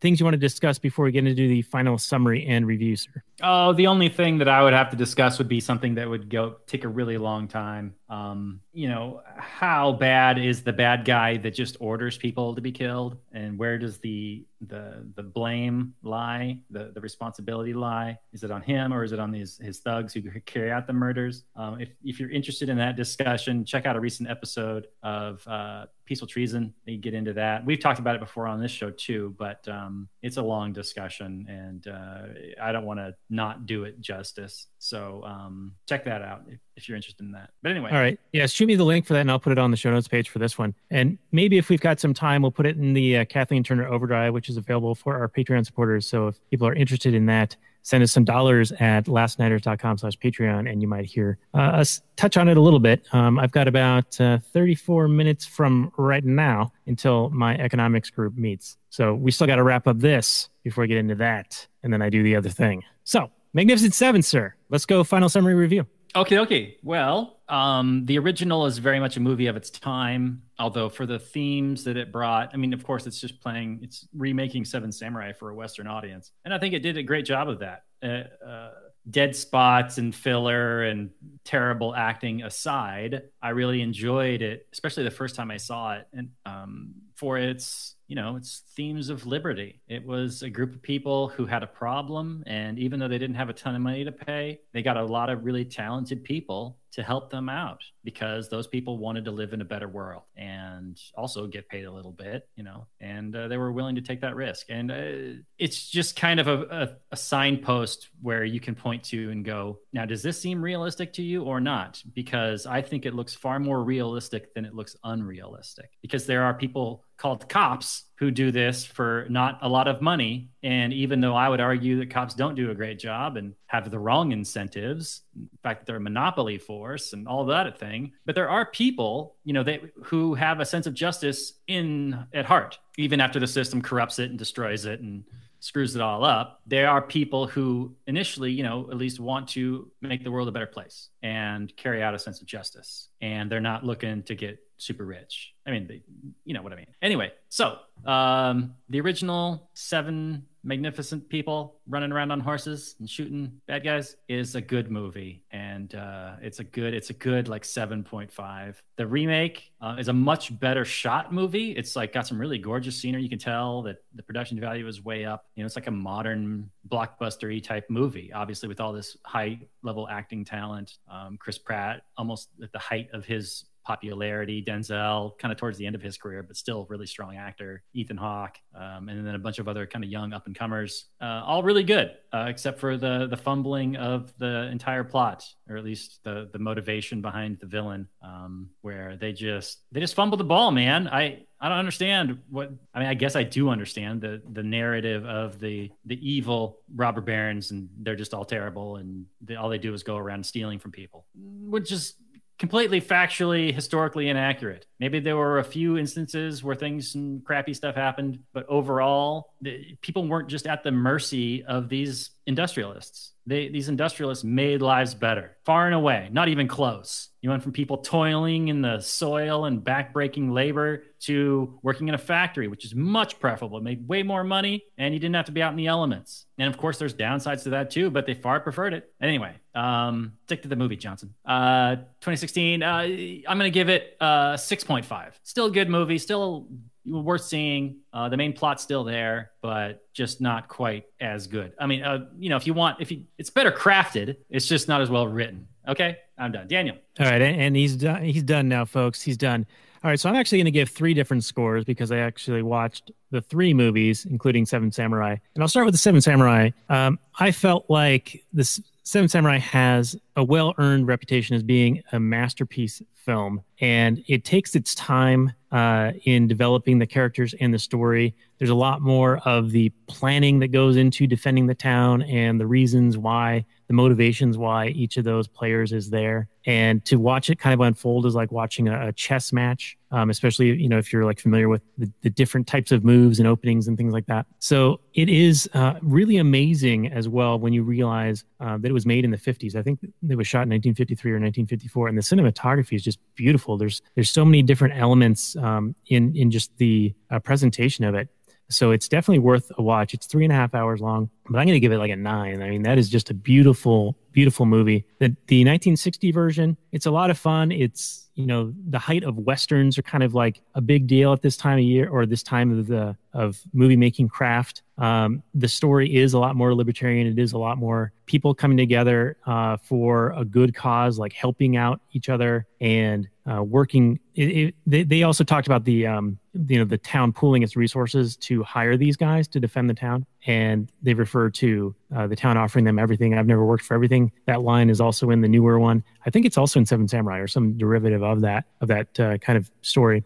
things 0.00 0.20
you 0.20 0.24
want 0.24 0.34
to 0.34 0.38
discuss 0.38 0.78
before 0.78 1.04
we 1.04 1.12
get 1.12 1.26
into 1.26 1.48
the 1.48 1.62
final 1.62 1.96
summary 1.98 2.46
and 2.46 2.66
review, 2.66 2.96
sir? 2.96 3.22
Oh, 3.42 3.72
the 3.72 3.86
only 3.86 4.08
thing 4.08 4.38
that 4.38 4.48
I 4.48 4.62
would 4.62 4.72
have 4.72 4.90
to 4.90 4.96
discuss 4.96 5.38
would 5.38 5.48
be 5.48 5.60
something 5.60 5.94
that 5.94 6.08
would 6.08 6.28
go 6.28 6.56
take 6.66 6.84
a 6.84 6.88
really 6.88 7.18
long 7.18 7.48
time. 7.48 7.94
Um, 8.08 8.60
you 8.72 8.88
know, 8.88 9.22
how 9.36 9.92
bad 9.92 10.38
is 10.38 10.62
the 10.62 10.72
bad 10.72 11.04
guy 11.04 11.36
that 11.38 11.54
just 11.54 11.76
orders 11.80 12.18
people 12.18 12.54
to 12.54 12.60
be 12.60 12.72
killed, 12.72 13.16
and 13.32 13.58
where 13.58 13.78
does 13.78 13.98
the 13.98 14.44
the 14.66 15.06
the 15.14 15.22
blame 15.22 15.94
lie, 16.02 16.58
the 16.70 16.90
the 16.94 17.00
responsibility 17.00 17.72
lie? 17.72 18.18
Is 18.32 18.42
it 18.42 18.50
on 18.50 18.62
him 18.62 18.92
or 18.92 19.04
is 19.04 19.12
it 19.12 19.18
on 19.18 19.32
his 19.32 19.58
his 19.58 19.78
thugs 19.78 20.12
who 20.12 20.22
carry 20.40 20.70
out 20.70 20.86
the 20.86 20.92
murders? 20.92 21.44
Um, 21.56 21.80
if 21.80 21.90
if 22.04 22.20
you're 22.20 22.30
interested 22.30 22.68
in 22.68 22.76
that 22.78 22.96
discussion, 22.96 23.64
check 23.64 23.86
out 23.86 23.96
a 23.96 24.00
recent 24.00 24.28
episode 24.28 24.88
of 25.02 25.46
uh, 25.46 25.86
Peaceful 26.04 26.28
Treason. 26.28 26.74
They 26.86 26.96
get 26.96 27.14
into 27.14 27.32
that. 27.34 27.64
We've 27.64 27.80
talked 27.80 28.00
about 28.00 28.16
it 28.16 28.20
before 28.20 28.46
on 28.46 28.60
this 28.60 28.72
show 28.72 28.90
too, 28.90 29.34
but 29.38 29.66
um, 29.68 30.08
it's 30.22 30.36
a 30.36 30.42
long 30.42 30.72
discussion, 30.72 31.46
and 31.48 31.86
uh, 31.86 32.62
I 32.62 32.72
don't 32.72 32.84
want 32.84 32.98
to 32.98 33.14
not 33.30 33.66
do 33.66 33.84
it 33.84 34.00
justice. 34.00 34.66
So 34.78 35.22
um, 35.24 35.74
check 35.88 36.04
that 36.04 36.22
out 36.22 36.42
if, 36.48 36.58
if 36.76 36.88
you're 36.88 36.96
interested 36.96 37.24
in 37.24 37.32
that. 37.32 37.50
But 37.62 37.70
anyway, 37.70 37.90
All 37.90 37.98
right. 37.98 38.18
Yeah, 38.32 38.46
shoot 38.46 38.66
me 38.66 38.74
the 38.74 38.84
link 38.84 39.06
for 39.06 39.14
that, 39.14 39.20
and 39.20 39.30
I'll 39.30 39.38
put 39.38 39.52
it 39.52 39.58
on 39.58 39.70
the 39.70 39.76
show 39.76 39.90
notes 39.90 40.08
page 40.08 40.28
for 40.28 40.40
this 40.40 40.58
one. 40.58 40.74
And 40.90 41.16
maybe 41.30 41.56
if 41.56 41.68
we've 41.68 41.80
got 41.80 42.00
some 42.00 42.12
time, 42.12 42.42
we'll 42.42 42.50
put 42.50 42.66
it 42.66 42.76
in 42.76 42.92
the 42.92 43.18
uh, 43.18 43.24
Kathleen 43.26 43.62
Turner 43.62 43.86
Overdrive, 43.86 44.34
which 44.34 44.48
is 44.48 44.56
available 44.56 44.94
for 44.94 45.16
our 45.16 45.28
Patreon 45.28 45.64
supporters. 45.64 46.06
So 46.06 46.28
if 46.28 46.50
people 46.50 46.66
are 46.66 46.74
interested 46.74 47.14
in 47.14 47.26
that, 47.26 47.56
send 47.82 48.02
us 48.02 48.12
some 48.12 48.24
dollars 48.24 48.72
at 48.72 49.06
lastnighters.com 49.06 49.98
slash 49.98 50.18
Patreon, 50.18 50.70
and 50.70 50.82
you 50.82 50.88
might 50.88 51.04
hear 51.04 51.38
uh, 51.54 51.58
us 51.58 52.02
touch 52.16 52.36
on 52.36 52.48
it 52.48 52.56
a 52.56 52.60
little 52.60 52.78
bit. 52.78 53.06
Um, 53.12 53.38
I've 53.38 53.52
got 53.52 53.68
about 53.68 54.20
uh, 54.20 54.38
34 54.52 55.08
minutes 55.08 55.46
from 55.46 55.92
right 55.96 56.24
now 56.24 56.72
until 56.86 57.30
my 57.30 57.56
economics 57.58 58.10
group 58.10 58.36
meets. 58.36 58.76
So 58.90 59.14
we 59.14 59.30
still 59.30 59.46
got 59.46 59.56
to 59.56 59.62
wrap 59.62 59.86
up 59.86 59.98
this 59.98 60.48
before 60.62 60.82
we 60.82 60.88
get 60.88 60.98
into 60.98 61.14
that, 61.16 61.66
and 61.82 61.92
then 61.92 62.02
I 62.02 62.10
do 62.10 62.22
the 62.22 62.36
other 62.36 62.50
thing. 62.50 62.82
So 63.04 63.30
Magnificent 63.52 63.94
Seven, 63.94 64.22
sir. 64.22 64.54
Let's 64.68 64.86
go. 64.86 65.02
Final 65.02 65.28
summary 65.28 65.54
review. 65.54 65.86
Okay, 66.16 66.38
okay. 66.38 66.76
Well, 66.82 67.38
um, 67.48 68.04
the 68.06 68.18
original 68.18 68.66
is 68.66 68.78
very 68.78 68.98
much 68.98 69.16
a 69.16 69.20
movie 69.20 69.46
of 69.46 69.56
its 69.56 69.70
time. 69.70 70.42
Although 70.58 70.88
for 70.88 71.06
the 71.06 71.18
themes 71.18 71.84
that 71.84 71.96
it 71.96 72.10
brought, 72.10 72.50
I 72.52 72.56
mean, 72.56 72.72
of 72.72 72.84
course, 72.84 73.06
it's 73.06 73.20
just 73.20 73.40
playing, 73.40 73.80
it's 73.82 74.08
remaking 74.14 74.64
Seven 74.64 74.90
Samurai 74.90 75.32
for 75.32 75.50
a 75.50 75.54
Western 75.54 75.86
audience, 75.86 76.32
and 76.44 76.52
I 76.52 76.58
think 76.58 76.74
it 76.74 76.80
did 76.80 76.96
a 76.96 77.02
great 77.02 77.24
job 77.24 77.48
of 77.48 77.60
that. 77.60 77.84
Uh, 78.02 78.24
uh, 78.44 78.70
dead 79.08 79.34
spots 79.34 79.98
and 79.98 80.14
filler 80.14 80.82
and 80.82 81.10
terrible 81.44 81.94
acting 81.94 82.42
aside, 82.42 83.22
I 83.42 83.50
really 83.50 83.80
enjoyed 83.80 84.42
it, 84.42 84.66
especially 84.72 85.04
the 85.04 85.10
first 85.10 85.36
time 85.36 85.50
I 85.50 85.56
saw 85.56 85.94
it, 85.94 86.06
and 86.12 86.30
um, 86.44 86.94
for 87.14 87.38
its 87.38 87.94
you 88.10 88.16
know 88.16 88.34
its 88.34 88.64
themes 88.74 89.08
of 89.08 89.24
liberty. 89.24 89.80
It 89.86 90.04
was 90.04 90.42
a 90.42 90.50
group 90.50 90.74
of 90.74 90.82
people 90.82 91.28
who 91.28 91.46
had 91.46 91.62
a 91.62 91.68
problem, 91.68 92.42
and 92.44 92.76
even 92.76 92.98
though 92.98 93.06
they 93.06 93.18
didn't 93.18 93.36
have 93.36 93.48
a 93.48 93.52
ton 93.52 93.76
of 93.76 93.82
money 93.82 94.04
to 94.04 94.10
pay, 94.10 94.58
they 94.72 94.82
got 94.82 94.96
a 94.96 95.04
lot 95.04 95.30
of 95.30 95.44
really 95.44 95.64
talented 95.64 96.24
people 96.24 96.80
to 96.92 97.02
help 97.02 97.30
them 97.30 97.48
out 97.48 97.82
because 98.02 98.48
those 98.48 98.66
people 98.66 98.98
wanted 98.98 99.24
to 99.24 99.30
live 99.30 99.52
in 99.52 99.60
a 99.60 99.64
better 99.64 99.88
world 99.88 100.22
and 100.36 101.00
also 101.14 101.46
get 101.46 101.68
paid 101.68 101.84
a 101.84 101.92
little 101.92 102.12
bit, 102.12 102.48
you 102.56 102.64
know, 102.64 102.86
and 103.00 103.34
uh, 103.36 103.46
they 103.46 103.56
were 103.56 103.70
willing 103.70 103.94
to 103.94 104.00
take 104.00 104.20
that 104.20 104.34
risk. 104.34 104.66
And 104.68 104.90
uh, 104.90 105.42
it's 105.58 105.88
just 105.88 106.16
kind 106.16 106.40
of 106.40 106.48
a, 106.48 106.62
a, 106.62 106.88
a, 107.12 107.16
signpost 107.16 108.08
where 108.22 108.44
you 108.44 108.58
can 108.58 108.74
point 108.74 109.04
to 109.04 109.30
and 109.30 109.44
go, 109.44 109.78
now, 109.92 110.04
does 110.04 110.22
this 110.22 110.40
seem 110.40 110.60
realistic 110.62 111.12
to 111.14 111.22
you 111.22 111.44
or 111.44 111.60
not? 111.60 112.02
Because 112.12 112.66
I 112.66 112.82
think 112.82 113.06
it 113.06 113.14
looks 113.14 113.34
far 113.34 113.60
more 113.60 113.84
realistic 113.84 114.52
than 114.54 114.64
it 114.64 114.74
looks 114.74 114.96
unrealistic 115.04 115.90
because 116.02 116.26
there 116.26 116.42
are 116.42 116.54
people 116.54 117.04
called 117.20 117.48
cops 117.48 118.04
who 118.16 118.30
do 118.30 118.50
this 118.50 118.84
for 118.84 119.26
not 119.28 119.58
a 119.60 119.68
lot 119.68 119.86
of 119.86 120.00
money. 120.00 120.48
And 120.62 120.92
even 120.92 121.20
though 121.20 121.36
I 121.36 121.48
would 121.48 121.60
argue 121.60 121.98
that 121.98 122.10
cops 122.10 122.34
don't 122.34 122.54
do 122.54 122.70
a 122.70 122.74
great 122.74 122.98
job 122.98 123.36
and 123.36 123.54
have 123.66 123.90
the 123.90 123.98
wrong 123.98 124.32
incentives, 124.32 125.22
in 125.36 125.48
fact, 125.62 125.86
they're 125.86 125.96
a 125.96 126.00
monopoly 126.00 126.56
force 126.56 127.12
and 127.12 127.28
all 127.28 127.44
that 127.46 127.78
thing, 127.78 128.12
but 128.24 128.34
there 128.34 128.48
are 128.48 128.66
people, 128.66 129.36
you 129.44 129.52
know, 129.52 129.62
they, 129.62 129.80
who 130.04 130.34
have 130.34 130.60
a 130.60 130.64
sense 130.64 130.86
of 130.86 130.94
justice 130.94 131.54
in 131.66 132.26
at 132.32 132.46
heart, 132.46 132.78
even 132.96 133.20
after 133.20 133.38
the 133.38 133.46
system 133.46 133.82
corrupts 133.82 134.18
it 134.18 134.30
and 134.30 134.38
destroys 134.38 134.86
it 134.86 135.00
and 135.00 135.24
screws 135.60 135.94
it 135.94 136.00
all 136.00 136.24
up. 136.24 136.62
There 136.66 136.88
are 136.88 137.02
people 137.02 137.46
who 137.46 137.94
initially, 138.06 138.50
you 138.50 138.62
know, 138.62 138.88
at 138.90 138.96
least 138.96 139.20
want 139.20 139.48
to 139.48 139.90
make 140.00 140.24
the 140.24 140.30
world 140.30 140.48
a 140.48 140.52
better 140.52 140.66
place 140.66 141.10
and 141.22 141.74
carry 141.76 142.02
out 142.02 142.14
a 142.14 142.18
sense 142.18 142.40
of 142.40 142.46
justice. 142.46 143.08
And 143.20 143.50
they're 143.50 143.60
not 143.60 143.84
looking 143.84 144.22
to 144.22 144.34
get 144.34 144.58
super 144.80 145.04
rich. 145.04 145.54
I 145.66 145.70
mean, 145.70 145.86
they, 145.86 146.02
you 146.44 146.54
know 146.54 146.62
what 146.62 146.72
I 146.72 146.76
mean. 146.76 146.86
Anyway, 147.02 147.32
so 147.48 147.78
um, 148.06 148.74
the 148.88 149.00
original 149.00 149.68
seven 149.74 150.46
magnificent 150.62 151.26
people 151.28 151.76
running 151.86 152.12
around 152.12 152.30
on 152.30 152.38
horses 152.40 152.94
and 152.98 153.08
shooting 153.08 153.60
bad 153.66 153.82
guys 153.82 154.16
is 154.28 154.54
a 154.54 154.60
good 154.60 154.90
movie, 154.90 155.44
and 155.50 155.94
uh, 155.94 156.32
it's 156.42 156.58
a 156.58 156.64
good, 156.64 156.92
it's 156.92 157.10
a 157.10 157.14
good 157.14 157.48
like 157.48 157.64
seven 157.64 158.02
point 158.02 158.32
five. 158.32 158.82
The 158.96 159.06
remake 159.06 159.72
uh, 159.80 159.96
is 159.98 160.08
a 160.08 160.12
much 160.12 160.58
better 160.58 160.84
shot 160.84 161.32
movie. 161.32 161.72
It's 161.72 161.94
like 161.94 162.12
got 162.12 162.26
some 162.26 162.38
really 162.38 162.58
gorgeous 162.58 162.96
scenery. 162.96 163.22
You 163.22 163.28
can 163.28 163.38
tell 163.38 163.82
that 163.82 164.02
the 164.14 164.22
production 164.22 164.58
value 164.58 164.86
is 164.88 165.04
way 165.04 165.24
up. 165.24 165.46
You 165.54 165.62
know, 165.62 165.66
it's 165.66 165.76
like 165.76 165.86
a 165.86 165.92
modern 165.92 166.70
blockbustery 166.88 167.62
type 167.62 167.88
movie, 167.88 168.32
obviously 168.32 168.68
with 168.68 168.80
all 168.80 168.92
this 168.92 169.16
high 169.24 169.60
level 169.82 170.08
acting 170.08 170.44
talent. 170.44 170.98
Um, 171.08 171.36
Chris 171.38 171.58
Pratt 171.58 172.02
almost 172.16 172.48
at 172.62 172.72
the 172.72 172.78
height 172.78 173.08
of 173.12 173.24
his 173.24 173.64
popularity. 173.84 174.62
Denzel, 174.62 175.38
kind 175.38 175.52
of 175.52 175.58
towards 175.58 175.78
the 175.78 175.86
end 175.86 175.94
of 175.94 176.02
his 176.02 176.16
career, 176.16 176.42
but 176.42 176.56
still 176.56 176.86
really 176.88 177.06
strong 177.06 177.36
actor. 177.36 177.82
Ethan 177.94 178.16
Hawke, 178.16 178.58
um, 178.74 179.08
and 179.08 179.26
then 179.26 179.34
a 179.34 179.38
bunch 179.38 179.58
of 179.58 179.68
other 179.68 179.86
kind 179.86 180.04
of 180.04 180.10
young 180.10 180.32
up 180.32 180.46
and 180.46 180.54
comers, 180.54 181.06
uh, 181.20 181.42
all 181.44 181.62
really 181.62 181.84
good, 181.84 182.12
uh, 182.32 182.46
except 182.48 182.78
for 182.78 182.96
the 182.96 183.26
the 183.26 183.36
fumbling 183.36 183.96
of 183.96 184.32
the 184.38 184.68
entire 184.70 185.04
plot, 185.04 185.44
or 185.68 185.76
at 185.76 185.84
least 185.84 186.20
the 186.24 186.48
the 186.52 186.58
motivation 186.58 187.20
behind 187.20 187.58
the 187.58 187.66
villain, 187.66 188.08
um, 188.22 188.70
where 188.82 189.16
they 189.16 189.32
just 189.32 189.80
they 189.92 190.00
just 190.00 190.14
fumble 190.14 190.38
the 190.38 190.44
ball, 190.44 190.70
man. 190.70 191.08
I 191.08 191.46
I 191.60 191.68
don't 191.68 191.78
understand 191.78 192.38
what 192.48 192.72
I 192.94 193.00
mean. 193.00 193.08
I 193.08 193.14
guess 193.14 193.36
I 193.36 193.42
do 193.42 193.68
understand 193.68 194.22
the 194.22 194.40
the 194.52 194.62
narrative 194.62 195.26
of 195.26 195.60
the 195.60 195.90
the 196.06 196.18
evil 196.28 196.78
robber 196.94 197.20
barons, 197.20 197.70
and 197.70 197.88
they're 197.98 198.16
just 198.16 198.32
all 198.32 198.46
terrible, 198.46 198.96
and 198.96 199.26
they, 199.42 199.56
all 199.56 199.68
they 199.68 199.78
do 199.78 199.92
is 199.92 200.02
go 200.02 200.16
around 200.16 200.44
stealing 200.44 200.78
from 200.78 200.90
people, 200.90 201.26
which 201.34 201.92
is 201.92 202.14
completely 202.60 203.00
factually 203.00 203.72
historically 203.74 204.28
inaccurate. 204.28 204.84
Maybe 205.00 205.18
there 205.18 205.36
were 205.36 205.58
a 205.58 205.64
few 205.64 205.96
instances 205.96 206.62
where 206.62 206.76
things 206.76 207.14
and 207.14 207.42
crappy 207.42 207.72
stuff 207.72 207.94
happened 207.94 208.40
but 208.52 208.66
overall 208.68 209.54
the, 209.62 209.96
people 210.02 210.28
weren't 210.28 210.48
just 210.48 210.66
at 210.66 210.84
the 210.84 210.90
mercy 210.92 211.64
of 211.64 211.88
these 211.88 212.30
industrialists 212.46 213.32
they, 213.50 213.68
these 213.68 213.88
industrialists 213.88 214.44
made 214.44 214.80
lives 214.80 215.14
better 215.14 215.56
far 215.64 215.86
and 215.86 215.94
away 215.94 216.28
not 216.30 216.48
even 216.48 216.68
close. 216.68 217.28
You 217.42 217.50
went 217.50 217.62
from 217.62 217.72
people 217.72 217.98
toiling 217.98 218.68
in 218.68 218.82
the 218.82 219.00
soil 219.00 219.64
and 219.64 219.82
backbreaking 219.82 220.52
labor 220.52 221.04
to 221.20 221.78
working 221.82 222.08
in 222.08 222.14
a 222.14 222.18
factory 222.18 222.68
which 222.68 222.84
is 222.84 222.94
much 222.94 223.40
preferable 223.40 223.80
made 223.80 224.06
way 224.06 224.22
more 224.22 224.44
money 224.44 224.84
and 224.98 225.12
you 225.12 225.20
didn't 225.20 225.34
have 225.36 225.46
to 225.46 225.52
be 225.52 225.62
out 225.62 225.72
in 225.72 225.76
the 225.76 225.88
elements. 225.88 226.46
And 226.58 226.68
of 226.68 226.78
course 226.78 226.98
there's 226.98 227.14
downsides 227.14 227.64
to 227.64 227.70
that 227.70 227.90
too 227.90 228.08
but 228.10 228.26
they 228.26 228.34
far 228.34 228.60
preferred 228.60 228.94
it. 228.94 229.12
Anyway 229.20 229.54
um 229.74 230.34
stick 230.46 230.62
to 230.62 230.68
the 230.68 230.76
movie 230.76 230.96
johnson. 230.96 231.34
Uh 231.44 231.96
2016 231.96 232.82
uh 232.82 232.86
i'm 232.88 233.42
gonna 233.58 233.70
give 233.70 233.88
it 233.88 234.16
uh 234.20 234.54
6.5 234.54 235.32
still 235.42 235.66
a 235.66 235.70
good 235.70 235.88
movie 235.88 236.18
still 236.18 236.68
worth 237.06 237.44
seeing. 237.44 237.98
Uh, 238.12 238.28
the 238.28 238.36
main 238.36 238.52
plot's 238.52 238.82
still 238.82 239.04
there, 239.04 239.52
but 239.62 240.04
just 240.12 240.40
not 240.40 240.68
quite 240.68 241.04
as 241.20 241.46
good. 241.46 241.72
I 241.78 241.86
mean, 241.86 242.02
uh, 242.02 242.26
you 242.38 242.50
know, 242.50 242.56
if 242.56 242.66
you 242.66 242.74
want, 242.74 243.00
if 243.00 243.10
you, 243.10 243.24
it's 243.38 243.50
better 243.50 243.70
crafted. 243.70 244.36
It's 244.48 244.66
just 244.66 244.88
not 244.88 245.00
as 245.00 245.10
well 245.10 245.26
written. 245.26 245.66
Okay, 245.88 246.18
I'm 246.38 246.52
done. 246.52 246.68
Daniel. 246.68 246.96
All 247.18 247.26
right, 247.26 247.40
and 247.40 247.74
he's 247.74 247.96
done. 247.96 248.22
He's 248.22 248.42
done 248.42 248.68
now, 248.68 248.84
folks. 248.84 249.22
He's 249.22 249.36
done. 249.36 249.66
All 250.02 250.10
right, 250.10 250.18
so 250.18 250.30
I'm 250.30 250.36
actually 250.36 250.58
going 250.58 250.66
to 250.66 250.70
give 250.70 250.88
three 250.88 251.12
different 251.12 251.44
scores 251.44 251.84
because 251.84 252.10
I 252.10 252.18
actually 252.18 252.62
watched 252.62 253.10
the 253.30 253.42
three 253.42 253.74
movies, 253.74 254.24
including 254.24 254.64
Seven 254.64 254.90
Samurai. 254.90 255.36
And 255.54 255.62
I'll 255.62 255.68
start 255.68 255.84
with 255.84 255.94
the 255.94 255.98
Seven 255.98 256.22
Samurai. 256.22 256.70
Um, 256.88 257.18
I 257.38 257.52
felt 257.52 257.84
like 257.90 258.42
this 258.52 258.80
Seven 259.02 259.28
Samurai 259.28 259.58
has 259.58 260.14
a 260.36 260.44
well 260.44 260.74
earned 260.78 261.06
reputation 261.06 261.56
as 261.56 261.62
being 261.62 262.02
a 262.12 262.20
masterpiece 262.20 263.02
film, 263.14 263.62
and 263.80 264.22
it 264.28 264.44
takes 264.44 264.74
its 264.74 264.94
time 264.94 265.52
uh, 265.72 266.12
in 266.24 266.46
developing 266.46 266.98
the 266.98 267.06
characters 267.06 267.54
and 267.60 267.72
the 267.72 267.78
story. 267.78 268.34
There's 268.58 268.70
a 268.70 268.74
lot 268.74 269.00
more 269.00 269.38
of 269.38 269.70
the 269.70 269.90
planning 270.06 270.58
that 270.60 270.68
goes 270.68 270.96
into 270.96 271.26
defending 271.26 271.66
the 271.66 271.74
town 271.74 272.22
and 272.22 272.60
the 272.60 272.66
reasons 272.66 273.16
why, 273.16 273.64
the 273.86 273.94
motivations 273.94 274.58
why 274.58 274.88
each 274.88 275.16
of 275.16 275.24
those 275.24 275.48
players 275.48 275.92
is 275.92 276.10
there. 276.10 276.48
And 276.66 277.02
to 277.06 277.16
watch 277.16 277.48
it 277.48 277.58
kind 277.58 277.72
of 277.72 277.80
unfold 277.80 278.26
is 278.26 278.34
like 278.34 278.52
watching 278.52 278.88
a, 278.88 279.08
a 279.08 279.12
chess 279.12 279.52
match, 279.52 279.96
um, 280.10 280.28
especially 280.28 280.66
you 280.66 280.88
know 280.88 280.98
if 280.98 281.10
you're 281.10 281.24
like 281.24 281.40
familiar 281.40 281.68
with 281.68 281.82
the, 281.96 282.12
the, 282.20 282.28
different 282.28 282.66
types 282.66 282.92
of 282.92 283.02
moves 283.02 283.38
and 283.38 283.48
openings 283.48 283.88
and 283.88 283.96
things 283.96 284.12
like 284.12 284.26
that. 284.26 284.44
So 284.58 285.00
it 285.14 285.30
is 285.30 285.70
uh, 285.72 285.94
really 286.02 286.36
amazing 286.36 287.06
as 287.06 287.28
well 287.28 287.58
when 287.58 287.72
you 287.72 287.82
realize 287.82 288.44
uh, 288.60 288.76
that 288.78 288.88
it 288.88 288.92
was 288.92 289.06
made 289.06 289.24
in 289.24 289.30
the 289.30 289.38
50s. 289.38 289.74
I 289.74 289.82
think 289.82 290.00
it 290.02 290.36
was 290.36 290.46
shot 290.46 290.62
in 290.62 290.70
1953 290.70 291.30
or 291.30 291.34
1954, 291.34 292.08
and 292.08 292.18
the 292.18 292.22
cinematography 292.22 292.94
is 292.94 293.02
just 293.02 293.18
beautiful. 293.36 293.78
There's 293.78 294.02
there's 294.14 294.30
so 294.30 294.44
many 294.44 294.62
different 294.62 294.98
elements 294.98 295.56
um, 295.56 295.94
in 296.08 296.36
in 296.36 296.50
just 296.50 296.76
the 296.76 297.14
uh, 297.30 297.38
presentation 297.38 298.04
of 298.04 298.14
it. 298.14 298.28
So 298.70 298.92
it's 298.92 299.08
definitely 299.08 299.40
worth 299.40 299.70
a 299.76 299.82
watch. 299.82 300.14
It's 300.14 300.26
three 300.26 300.44
and 300.44 300.52
a 300.52 300.56
half 300.56 300.74
hours 300.74 301.00
long, 301.00 301.28
but 301.48 301.58
I'm 301.58 301.66
going 301.66 301.74
to 301.74 301.80
give 301.80 301.92
it 301.92 301.98
like 301.98 302.12
a 302.12 302.16
nine. 302.16 302.62
I 302.62 302.70
mean, 302.70 302.82
that 302.84 302.98
is 302.98 303.08
just 303.08 303.28
a 303.28 303.34
beautiful, 303.34 304.16
beautiful 304.32 304.64
movie. 304.64 305.04
The, 305.18 305.28
the 305.48 305.64
1960 305.64 306.30
version, 306.30 306.76
it's 306.92 307.06
a 307.06 307.10
lot 307.10 307.30
of 307.30 307.38
fun. 307.38 307.72
It's, 307.72 308.28
you 308.36 308.46
know, 308.46 308.72
the 308.88 308.98
height 308.98 309.24
of 309.24 309.36
Westerns 309.38 309.98
are 309.98 310.02
kind 310.02 310.22
of 310.22 310.34
like 310.34 310.62
a 310.76 310.80
big 310.80 311.08
deal 311.08 311.32
at 311.32 311.42
this 311.42 311.56
time 311.56 311.78
of 311.78 311.84
year 311.84 312.08
or 312.08 312.26
this 312.26 312.44
time 312.44 312.78
of 312.78 312.86
the, 312.86 313.16
of 313.34 313.60
movie 313.72 313.96
making 313.96 314.28
craft. 314.28 314.82
Um, 314.98 315.42
the 315.52 315.68
story 315.68 316.14
is 316.14 316.32
a 316.32 316.38
lot 316.38 316.54
more 316.54 316.72
libertarian. 316.74 317.26
It 317.26 317.38
is 317.38 317.52
a 317.52 317.58
lot 317.58 317.76
more 317.76 318.12
people 318.26 318.54
coming 318.54 318.76
together 318.76 319.36
uh, 319.46 319.78
for 319.78 320.32
a 320.36 320.44
good 320.44 320.74
cause, 320.74 321.18
like 321.18 321.32
helping 321.32 321.76
out 321.76 322.00
each 322.12 322.28
other 322.28 322.66
and 322.80 323.28
uh, 323.50 323.62
working. 323.62 324.20
It, 324.36 324.44
it, 324.44 324.74
they, 324.86 325.02
they 325.02 325.22
also 325.24 325.42
talked 325.42 325.66
about 325.66 325.84
the 325.84 326.06
um, 326.06 326.38
you 326.52 326.78
know 326.78 326.84
the 326.84 326.98
town 326.98 327.32
pooling 327.32 327.62
its 327.62 327.76
resources 327.76 328.36
to 328.36 328.62
hire 328.62 328.96
these 328.96 329.16
guys 329.16 329.46
to 329.48 329.60
defend 329.60 329.88
the 329.88 329.94
town, 329.94 330.26
and 330.46 330.90
they 331.02 331.14
refer 331.14 331.50
to 331.50 331.94
uh, 332.14 332.26
the 332.26 332.36
town 332.36 332.56
offering 332.56 332.84
them 332.84 332.98
everything. 332.98 333.36
I've 333.36 333.46
never 333.46 333.64
worked 333.64 333.84
for 333.84 333.94
everything. 333.94 334.32
That 334.46 334.62
line 334.62 334.90
is 334.90 335.00
also 335.00 335.30
in 335.30 335.40
the 335.40 335.48
newer 335.48 335.78
one. 335.78 336.02
I 336.26 336.30
think 336.30 336.46
it's 336.46 336.58
also 336.58 336.80
in 336.80 336.86
Seven 336.86 337.06
Samurai 337.08 337.38
or 337.38 337.46
some 337.46 337.78
derivative 337.78 338.22
of 338.22 338.40
that 338.40 338.64
of 338.80 338.88
that 338.88 339.20
uh, 339.20 339.38
kind 339.38 339.56
of 339.56 339.70
story. 339.82 340.24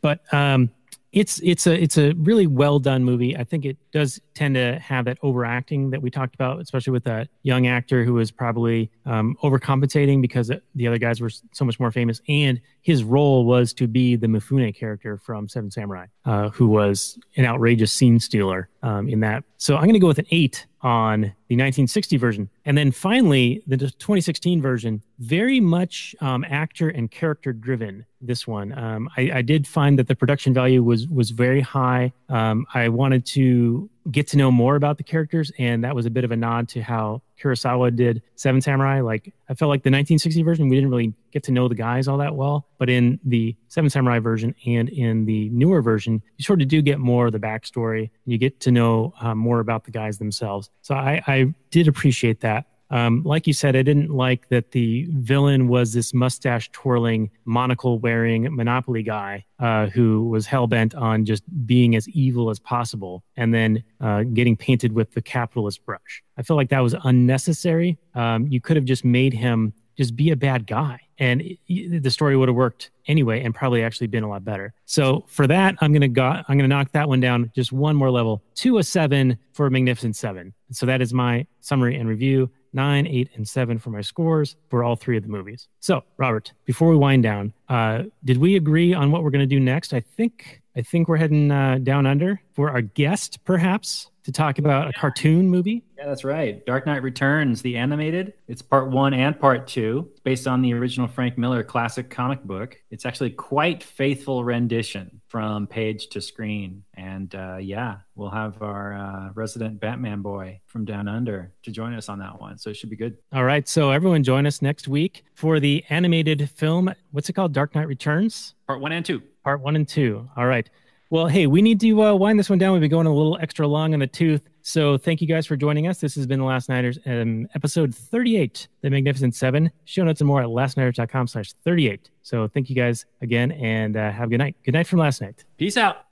But 0.00 0.20
um, 0.32 0.70
it's 1.14 1.40
it's 1.44 1.66
a 1.66 1.80
it's 1.80 1.96
a 1.96 2.12
really 2.14 2.46
well 2.46 2.80
done 2.80 3.04
movie. 3.04 3.36
I 3.36 3.44
think 3.44 3.64
it 3.64 3.76
does 3.92 4.20
tend 4.34 4.56
to 4.56 4.78
have 4.80 5.04
that 5.04 5.16
overacting 5.22 5.90
that 5.90 6.02
we 6.02 6.10
talked 6.10 6.34
about, 6.34 6.60
especially 6.60 6.90
with 6.90 7.04
that 7.04 7.28
young 7.44 7.68
actor 7.68 8.04
who 8.04 8.14
was 8.14 8.32
probably 8.32 8.90
um, 9.06 9.36
overcompensating 9.42 10.20
because 10.20 10.50
the 10.74 10.86
other 10.88 10.98
guys 10.98 11.20
were 11.20 11.30
so 11.52 11.64
much 11.64 11.78
more 11.78 11.92
famous. 11.92 12.20
And 12.28 12.60
his 12.82 13.04
role 13.04 13.44
was 13.44 13.72
to 13.74 13.86
be 13.86 14.16
the 14.16 14.26
Mifune 14.26 14.74
character 14.74 15.16
from 15.16 15.48
Seven 15.48 15.70
Samurai, 15.70 16.06
uh, 16.24 16.48
who 16.50 16.66
was 16.66 17.16
an 17.36 17.46
outrageous 17.46 17.92
scene 17.92 18.18
stealer 18.18 18.68
um, 18.82 19.08
in 19.08 19.20
that. 19.20 19.44
So 19.56 19.76
I'm 19.76 19.84
going 19.84 19.94
to 19.94 20.00
go 20.00 20.08
with 20.08 20.18
an 20.18 20.26
eight 20.32 20.66
on 20.84 21.22
the 21.48 21.56
1960 21.56 22.18
version. 22.18 22.50
And 22.66 22.76
then 22.76 22.92
finally, 22.92 23.62
the 23.66 23.78
2016 23.78 24.60
version, 24.60 25.02
very 25.18 25.58
much 25.58 26.14
um, 26.20 26.44
actor 26.48 26.90
and 26.90 27.10
character 27.10 27.54
driven. 27.54 28.04
This 28.20 28.46
one, 28.46 28.76
um, 28.78 29.08
I, 29.16 29.30
I, 29.36 29.42
did 29.42 29.66
find 29.66 29.98
that 29.98 30.08
the 30.08 30.14
production 30.14 30.54
value 30.54 30.82
was 30.82 31.08
was 31.08 31.30
very 31.30 31.60
high. 31.60 32.12
Um, 32.28 32.66
I 32.72 32.88
wanted 32.88 33.26
to 33.26 33.90
get 34.10 34.28
to 34.28 34.36
know 34.36 34.50
more 34.50 34.76
about 34.76 34.98
the 34.98 35.04
characters, 35.04 35.52
and 35.58 35.84
that 35.84 35.94
was 35.94 36.06
a 36.06 36.10
bit 36.10 36.24
of 36.24 36.30
a 36.30 36.36
nod 36.36 36.68
to 36.70 36.82
how 36.82 37.22
Kurosawa 37.44 37.94
did 37.94 38.22
Seven 38.36 38.60
Samurai. 38.60 39.00
Like 39.00 39.34
I 39.48 39.54
felt 39.54 39.68
like 39.68 39.82
the 39.82 39.90
1960 39.90 40.42
version, 40.42 40.68
we 40.68 40.76
didn't 40.76 40.90
really 40.90 41.12
get 41.32 41.42
to 41.44 41.52
know 41.52 41.68
the 41.68 41.74
guys 41.74 42.08
all 42.08 42.18
that 42.18 42.34
well, 42.34 42.66
but 42.78 42.88
in 42.88 43.20
the 43.24 43.54
Seven 43.68 43.90
Samurai 43.90 44.18
version 44.18 44.54
and 44.66 44.88
in 44.88 45.26
the 45.26 45.50
newer 45.50 45.82
version, 45.82 46.22
you 46.36 46.44
sort 46.44 46.62
of 46.62 46.68
do 46.68 46.80
get 46.80 46.98
more 46.98 47.26
of 47.26 47.32
the 47.32 47.38
backstory. 47.38 48.10
You 48.24 48.38
get 48.38 48.60
to 48.60 48.70
know 48.70 49.12
uh, 49.20 49.34
more 49.34 49.60
about 49.60 49.84
the 49.84 49.90
guys 49.90 50.18
themselves. 50.18 50.70
So 50.82 50.94
I, 50.94 51.22
I 51.26 51.54
did 51.70 51.88
appreciate 51.88 52.40
that. 52.40 52.66
Um, 52.90 53.22
like 53.24 53.46
you 53.46 53.52
said, 53.52 53.76
I 53.76 53.82
didn't 53.82 54.10
like 54.10 54.48
that 54.48 54.72
the 54.72 55.06
villain 55.10 55.68
was 55.68 55.92
this 55.92 56.12
mustache 56.14 56.70
twirling, 56.72 57.30
monocle 57.44 57.98
wearing 57.98 58.54
Monopoly 58.54 59.02
guy 59.02 59.44
uh, 59.58 59.86
who 59.86 60.28
was 60.28 60.46
hell 60.46 60.66
bent 60.66 60.94
on 60.94 61.24
just 61.24 61.42
being 61.66 61.96
as 61.96 62.08
evil 62.10 62.50
as 62.50 62.58
possible 62.58 63.24
and 63.36 63.54
then 63.54 63.82
uh, 64.00 64.22
getting 64.22 64.56
painted 64.56 64.92
with 64.92 65.12
the 65.14 65.22
capitalist 65.22 65.84
brush. 65.84 66.22
I 66.36 66.42
feel 66.42 66.56
like 66.56 66.68
that 66.70 66.80
was 66.80 66.94
unnecessary. 67.04 67.98
Um, 68.14 68.46
you 68.48 68.60
could 68.60 68.76
have 68.76 68.84
just 68.84 69.04
made 69.04 69.32
him 69.32 69.72
just 69.96 70.16
be 70.16 70.30
a 70.30 70.36
bad 70.36 70.66
guy 70.66 71.00
and 71.18 71.42
the 71.68 72.10
story 72.10 72.36
would 72.36 72.48
have 72.48 72.56
worked 72.56 72.90
anyway 73.06 73.42
and 73.42 73.54
probably 73.54 73.82
actually 73.82 74.06
been 74.06 74.24
a 74.24 74.28
lot 74.28 74.44
better 74.44 74.72
so 74.84 75.24
for 75.28 75.46
that 75.46 75.76
i'm 75.80 75.92
gonna 75.92 76.08
go 76.08 76.24
i'm 76.48 76.58
gonna 76.58 76.66
knock 76.66 76.90
that 76.92 77.08
one 77.08 77.20
down 77.20 77.50
just 77.54 77.72
one 77.72 77.94
more 77.94 78.10
level 78.10 78.42
to 78.54 78.78
a 78.78 78.82
seven 78.82 79.38
for 79.52 79.66
a 79.66 79.70
magnificent 79.70 80.16
seven 80.16 80.52
so 80.70 80.86
that 80.86 81.00
is 81.00 81.14
my 81.14 81.46
summary 81.60 81.96
and 81.96 82.08
review 82.08 82.50
nine, 82.74 83.06
eight, 83.06 83.30
and 83.34 83.48
seven 83.48 83.78
for 83.78 83.90
my 83.90 84.00
scores 84.00 84.56
for 84.68 84.82
all 84.84 84.96
three 84.96 85.16
of 85.16 85.22
the 85.22 85.28
movies. 85.28 85.68
So, 85.80 86.02
Robert, 86.16 86.52
before 86.64 86.88
we 86.88 86.96
wind 86.96 87.22
down, 87.22 87.52
uh, 87.68 88.04
did 88.24 88.38
we 88.38 88.56
agree 88.56 88.92
on 88.92 89.10
what 89.10 89.22
we're 89.22 89.30
going 89.30 89.40
to 89.40 89.46
do 89.46 89.60
next? 89.60 89.94
I 89.94 90.00
think 90.00 90.62
I 90.76 90.82
think 90.82 91.08
we're 91.08 91.18
heading 91.18 91.50
uh, 91.50 91.78
down 91.82 92.04
under 92.04 92.40
for 92.52 92.70
our 92.70 92.80
guest, 92.80 93.44
perhaps, 93.44 94.10
to 94.24 94.32
talk 94.32 94.58
about 94.58 94.88
a 94.88 94.92
cartoon 94.92 95.48
movie. 95.48 95.84
Yeah, 95.96 96.06
that's 96.06 96.24
right. 96.24 96.64
Dark 96.66 96.86
Knight 96.86 97.02
Returns, 97.02 97.62
the 97.62 97.76
animated. 97.76 98.32
It's 98.48 98.62
part 98.62 98.90
one 98.90 99.14
and 99.14 99.38
part 99.38 99.68
two, 99.68 100.08
it's 100.10 100.20
based 100.20 100.46
on 100.46 100.62
the 100.62 100.72
original 100.74 101.06
Frank 101.06 101.38
Miller 101.38 101.62
classic 101.62 102.10
comic 102.10 102.42
book. 102.42 102.76
It's 102.90 103.06
actually 103.06 103.30
quite 103.30 103.82
faithful 103.84 104.42
rendition 104.42 105.20
from 105.28 105.66
page 105.66 106.08
to 106.08 106.20
screen. 106.20 106.84
And 106.94 107.32
uh, 107.34 107.58
yeah, 107.60 107.98
we'll 108.14 108.30
have 108.30 108.60
our 108.62 108.94
uh, 108.94 109.30
resident 109.34 109.78
Batman 109.78 110.22
boy 110.22 110.60
from 110.66 110.84
Down 110.84 111.06
Under 111.06 111.52
to 111.62 111.70
join 111.70 111.94
us 111.94 112.08
on 112.08 112.18
that 112.18 112.40
one. 112.40 112.58
So 112.58 112.70
it 112.70 112.76
should 112.76 112.90
be 112.90 112.96
good. 112.96 113.16
All 113.32 113.44
right. 113.44 113.68
So 113.68 113.90
everyone 113.90 114.24
join 114.24 114.46
us 114.46 114.62
next 114.62 114.88
week 114.88 115.24
for 115.34 115.60
the 115.60 115.84
animated 115.90 116.50
film. 116.50 116.92
What's 117.10 117.28
it 117.28 117.34
called? 117.34 117.52
Dark 117.52 117.74
Knight 117.74 117.86
Returns? 117.86 118.54
Part 118.66 118.80
one 118.80 118.92
and 118.92 119.04
two. 119.04 119.22
Part 119.44 119.60
one 119.60 119.76
and 119.76 119.86
two. 119.86 120.28
All 120.36 120.46
right. 120.46 120.68
Well, 121.10 121.26
hey, 121.26 121.46
we 121.46 121.62
need 121.62 121.80
to 121.80 122.02
uh, 122.02 122.14
wind 122.14 122.38
this 122.38 122.50
one 122.50 122.58
down. 122.58 122.72
We've 122.72 122.80
been 122.80 122.90
going 122.90 123.06
a 123.06 123.14
little 123.14 123.38
extra 123.40 123.68
long 123.68 123.92
in 123.92 124.00
the 124.00 124.06
tooth. 124.06 124.48
So 124.62 124.96
thank 124.96 125.20
you 125.20 125.28
guys 125.28 125.46
for 125.46 125.54
joining 125.54 125.86
us. 125.86 125.98
This 125.98 126.14
has 126.14 126.26
been 126.26 126.40
The 126.40 126.46
Last 126.46 126.68
Nighters, 126.68 126.98
um, 127.06 127.46
episode 127.54 127.94
38, 127.94 128.66
The 128.80 128.90
Magnificent 128.90 129.34
Seven. 129.34 129.70
Show 129.84 130.04
notes 130.04 130.22
and 130.22 130.26
more 130.28 130.42
at 130.42 130.48
lastnighters.com 130.48 131.26
slash 131.28 131.52
38. 131.64 132.10
So 132.22 132.48
thank 132.48 132.70
you 132.70 132.74
guys 132.74 133.04
again 133.20 133.52
and 133.52 133.96
uh, 133.96 134.10
have 134.10 134.28
a 134.28 134.30
good 134.30 134.38
night. 134.38 134.56
Good 134.64 134.72
night 134.72 134.86
from 134.86 135.00
last 135.00 135.20
night. 135.20 135.44
Peace 135.58 135.76
out. 135.76 136.06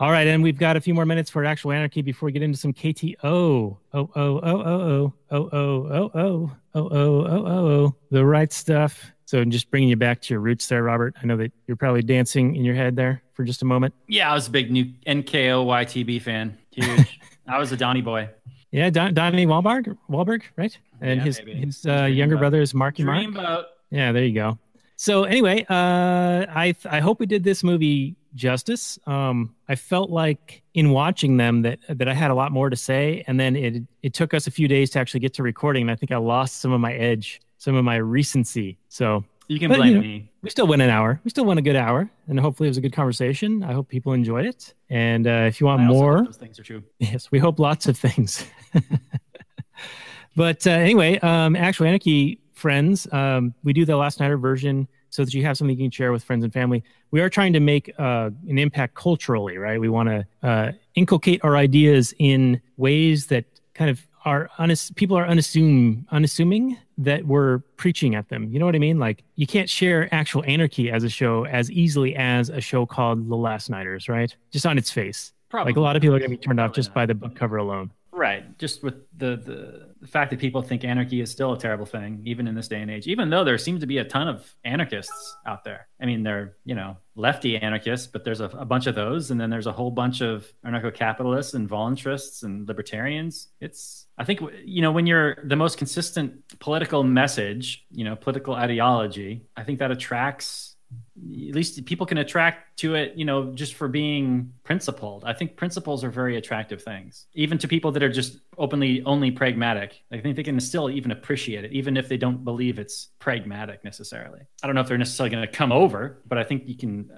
All 0.00 0.12
right, 0.12 0.28
and 0.28 0.44
we've 0.44 0.58
got 0.58 0.76
a 0.76 0.80
few 0.80 0.94
more 0.94 1.04
minutes 1.04 1.28
for 1.28 1.44
actual 1.44 1.72
anarchy 1.72 2.02
before 2.02 2.26
we 2.28 2.32
get 2.32 2.42
into 2.42 2.56
some 2.56 2.72
KTO. 2.72 3.16
Oh, 3.24 3.78
oh, 3.92 4.10
oh, 4.14 4.14
oh, 4.14 4.40
oh, 4.44 5.12
oh, 5.32 5.48
oh, 5.50 5.50
oh, 5.52 5.90
oh, 5.90 6.10
oh, 6.14 6.14
oh, 6.14 6.52
oh, 6.74 6.90
oh, 6.92 7.46
oh. 7.46 7.68
Oh. 7.68 7.94
The 8.12 8.24
right 8.24 8.52
stuff. 8.52 9.10
So 9.24 9.44
just 9.44 9.72
bringing 9.72 9.88
you 9.88 9.96
back 9.96 10.22
to 10.22 10.34
your 10.34 10.40
roots 10.40 10.68
there, 10.68 10.84
Robert. 10.84 11.16
I 11.20 11.26
know 11.26 11.36
that 11.38 11.52
you're 11.66 11.76
probably 11.76 12.02
dancing 12.02 12.54
in 12.54 12.64
your 12.64 12.76
head 12.76 12.94
there 12.94 13.22
for 13.32 13.42
just 13.42 13.60
a 13.62 13.64
moment. 13.64 13.92
Yeah, 14.06 14.30
I 14.30 14.34
was 14.34 14.46
a 14.46 14.52
big 14.52 14.70
new 14.70 14.84
NKOTB 15.04 16.22
fan. 16.22 16.56
Huge. 16.70 17.20
I 17.48 17.58
was 17.58 17.72
a 17.72 17.76
Donnie 17.76 18.00
boy. 18.00 18.30
Yeah, 18.70 18.90
Don, 18.90 19.14
Donnie 19.14 19.46
Wahlberg, 19.46 19.98
Wahlberg, 20.08 20.42
right? 20.56 20.78
And 21.00 21.18
yeah, 21.18 21.24
his 21.24 21.38
baby. 21.38 21.54
his 21.54 21.84
uh, 21.86 22.04
younger 22.04 22.36
brother 22.36 22.60
is 22.60 22.72
Marky 22.72 23.02
Mark. 23.02 23.66
Yeah, 23.90 24.12
there 24.12 24.24
you 24.24 24.34
go. 24.34 24.58
So 24.94 25.24
anyway, 25.24 25.66
uh, 25.68 26.46
I 26.48 26.74
I 26.88 27.00
hope 27.00 27.18
we 27.18 27.26
did 27.26 27.42
this 27.42 27.64
movie 27.64 28.16
justice. 28.34 28.98
Um, 29.06 29.54
I 29.68 29.74
felt 29.74 30.10
like 30.10 30.62
in 30.74 30.90
watching 30.90 31.36
them 31.36 31.62
that 31.62 31.78
that 31.88 32.08
I 32.08 32.14
had 32.14 32.30
a 32.30 32.34
lot 32.34 32.52
more 32.52 32.70
to 32.70 32.76
say, 32.76 33.24
and 33.26 33.38
then 33.38 33.56
it 33.56 33.82
it 34.02 34.14
took 34.14 34.34
us 34.34 34.46
a 34.46 34.50
few 34.50 34.68
days 34.68 34.90
to 34.90 34.98
actually 34.98 35.20
get 35.20 35.34
to 35.34 35.42
recording, 35.42 35.82
and 35.82 35.90
I 35.90 35.94
think 35.94 36.12
I 36.12 36.16
lost 36.16 36.60
some 36.60 36.72
of 36.72 36.80
my 36.80 36.92
edge, 36.94 37.40
some 37.58 37.74
of 37.74 37.84
my 37.84 37.96
recency. 37.96 38.78
So 38.88 39.24
you 39.48 39.58
can 39.58 39.68
but, 39.68 39.78
blame 39.78 39.88
you 39.88 39.94
know, 39.94 40.00
me. 40.00 40.30
We 40.42 40.50
still 40.50 40.66
went 40.66 40.82
an 40.82 40.90
hour. 40.90 41.20
We 41.24 41.30
still 41.30 41.44
went 41.44 41.58
a 41.58 41.62
good 41.62 41.76
hour, 41.76 42.10
and 42.26 42.38
hopefully 42.38 42.68
it 42.68 42.70
was 42.70 42.78
a 42.78 42.82
good 42.82 42.92
conversation. 42.92 43.62
I 43.62 43.72
hope 43.72 43.88
people 43.88 44.12
enjoyed 44.12 44.44
it. 44.44 44.74
And 44.90 45.26
uh, 45.26 45.46
if 45.48 45.60
you 45.60 45.66
want 45.66 45.82
more, 45.82 46.24
those 46.24 46.36
things 46.36 46.58
are 46.58 46.64
true. 46.64 46.82
Yes, 46.98 47.30
we 47.30 47.38
hope 47.38 47.58
lots 47.58 47.86
of 47.86 47.96
things. 47.96 48.44
but 50.36 50.66
uh, 50.66 50.70
anyway, 50.70 51.18
um, 51.20 51.56
actual 51.56 51.86
anarchy 51.86 52.40
friends, 52.52 53.06
um, 53.12 53.54
we 53.64 53.72
do 53.72 53.84
the 53.84 53.96
last 53.96 54.20
nighter 54.20 54.36
version 54.36 54.88
so 55.18 55.24
that 55.24 55.34
you 55.34 55.44
have 55.44 55.58
something 55.58 55.76
you 55.76 55.84
can 55.86 55.90
share 55.90 56.12
with 56.12 56.22
friends 56.22 56.44
and 56.44 56.52
family. 56.52 56.84
We 57.10 57.20
are 57.22 57.28
trying 57.28 57.52
to 57.54 57.58
make 57.58 57.92
uh, 57.98 58.30
an 58.48 58.56
impact 58.56 58.94
culturally, 58.94 59.58
right? 59.58 59.80
We 59.80 59.88
want 59.88 60.08
to 60.08 60.26
uh, 60.48 60.72
inculcate 60.94 61.40
our 61.42 61.56
ideas 61.56 62.14
in 62.20 62.60
ways 62.76 63.26
that 63.26 63.44
kind 63.74 63.90
of 63.90 64.06
are 64.24 64.48
unass- 64.60 64.94
people 64.94 65.18
are 65.18 65.26
unassume 65.26 66.04
unassuming 66.12 66.78
that 66.98 67.26
we're 67.26 67.58
preaching 67.76 68.14
at 68.14 68.28
them. 68.28 68.48
You 68.52 68.60
know 68.60 68.66
what 68.66 68.76
I 68.76 68.78
mean? 68.78 69.00
Like 69.00 69.24
you 69.34 69.46
can't 69.48 69.68
share 69.68 70.08
actual 70.14 70.44
anarchy 70.46 70.88
as 70.88 71.02
a 71.02 71.08
show 71.08 71.46
as 71.46 71.68
easily 71.72 72.14
as 72.14 72.48
a 72.48 72.60
show 72.60 72.86
called 72.86 73.28
The 73.28 73.34
Last 73.36 73.70
Nighters, 73.70 74.08
right? 74.08 74.32
Just 74.52 74.66
on 74.66 74.78
its 74.78 74.92
face. 74.92 75.32
Probably. 75.48 75.72
Like 75.72 75.78
a 75.78 75.80
lot 75.80 75.96
of 75.96 76.02
people 76.02 76.14
are 76.14 76.20
going 76.20 76.30
to 76.30 76.36
be 76.36 76.40
turned 76.44 76.60
off 76.60 76.74
just 76.74 76.94
by 76.94 77.06
the 77.06 77.14
book 77.14 77.34
cover 77.34 77.56
alone. 77.56 77.90
Right. 78.18 78.58
Just 78.58 78.82
with 78.82 78.94
the, 79.16 79.36
the, 79.36 79.94
the 80.00 80.08
fact 80.08 80.30
that 80.30 80.40
people 80.40 80.60
think 80.60 80.82
anarchy 80.82 81.20
is 81.20 81.30
still 81.30 81.52
a 81.52 81.58
terrible 81.58 81.86
thing, 81.86 82.20
even 82.24 82.48
in 82.48 82.54
this 82.56 82.66
day 82.66 82.82
and 82.82 82.90
age, 82.90 83.06
even 83.06 83.30
though 83.30 83.44
there 83.44 83.56
seems 83.58 83.80
to 83.82 83.86
be 83.86 83.98
a 83.98 84.04
ton 84.04 84.26
of 84.26 84.56
anarchists 84.64 85.36
out 85.46 85.62
there. 85.62 85.86
I 86.02 86.06
mean, 86.06 86.24
they're, 86.24 86.56
you 86.64 86.74
know, 86.74 86.96
lefty 87.14 87.56
anarchists, 87.56 88.08
but 88.08 88.24
there's 88.24 88.40
a, 88.40 88.46
a 88.46 88.64
bunch 88.64 88.88
of 88.88 88.96
those. 88.96 89.30
And 89.30 89.40
then 89.40 89.50
there's 89.50 89.68
a 89.68 89.72
whole 89.72 89.92
bunch 89.92 90.20
of 90.20 90.52
anarcho 90.66 90.92
capitalists 90.92 91.54
and 91.54 91.70
voluntarists 91.70 92.42
and 92.42 92.66
libertarians. 92.66 93.50
It's, 93.60 94.06
I 94.18 94.24
think, 94.24 94.40
you 94.64 94.82
know, 94.82 94.90
when 94.90 95.06
you're 95.06 95.36
the 95.44 95.54
most 95.54 95.78
consistent 95.78 96.58
political 96.58 97.04
message, 97.04 97.86
you 97.92 98.04
know, 98.04 98.16
political 98.16 98.54
ideology, 98.54 99.46
I 99.56 99.62
think 99.62 99.78
that 99.78 99.92
attracts 99.92 100.74
at 100.90 101.54
least 101.54 101.84
people 101.84 102.06
can 102.06 102.18
attract 102.18 102.78
to 102.78 102.94
it, 102.94 103.14
you 103.16 103.24
know, 103.24 103.52
just 103.52 103.74
for 103.74 103.88
being 103.88 104.52
principled. 104.64 105.24
I 105.24 105.32
think 105.32 105.56
principles 105.56 106.04
are 106.04 106.10
very 106.10 106.36
attractive 106.36 106.82
things, 106.82 107.26
even 107.34 107.58
to 107.58 107.68
people 107.68 107.92
that 107.92 108.02
are 108.02 108.08
just 108.08 108.38
openly 108.56 109.02
only 109.04 109.30
pragmatic. 109.30 110.02
I 110.12 110.18
think 110.20 110.36
they 110.36 110.42
can 110.42 110.58
still 110.60 110.88
even 110.88 111.10
appreciate 111.10 111.64
it, 111.64 111.72
even 111.72 111.96
if 111.96 112.08
they 112.08 112.16
don't 112.16 112.44
believe 112.44 112.78
it's 112.78 113.08
pragmatic 113.18 113.84
necessarily. 113.84 114.40
I 114.62 114.66
don't 114.66 114.74
know 114.74 114.80
if 114.80 114.88
they're 114.88 114.98
necessarily 114.98 115.34
going 115.34 115.46
to 115.46 115.52
come 115.52 115.72
over, 115.72 116.18
but 116.26 116.38
I 116.38 116.44
think 116.44 116.66
you 116.66 116.76
can 116.76 117.10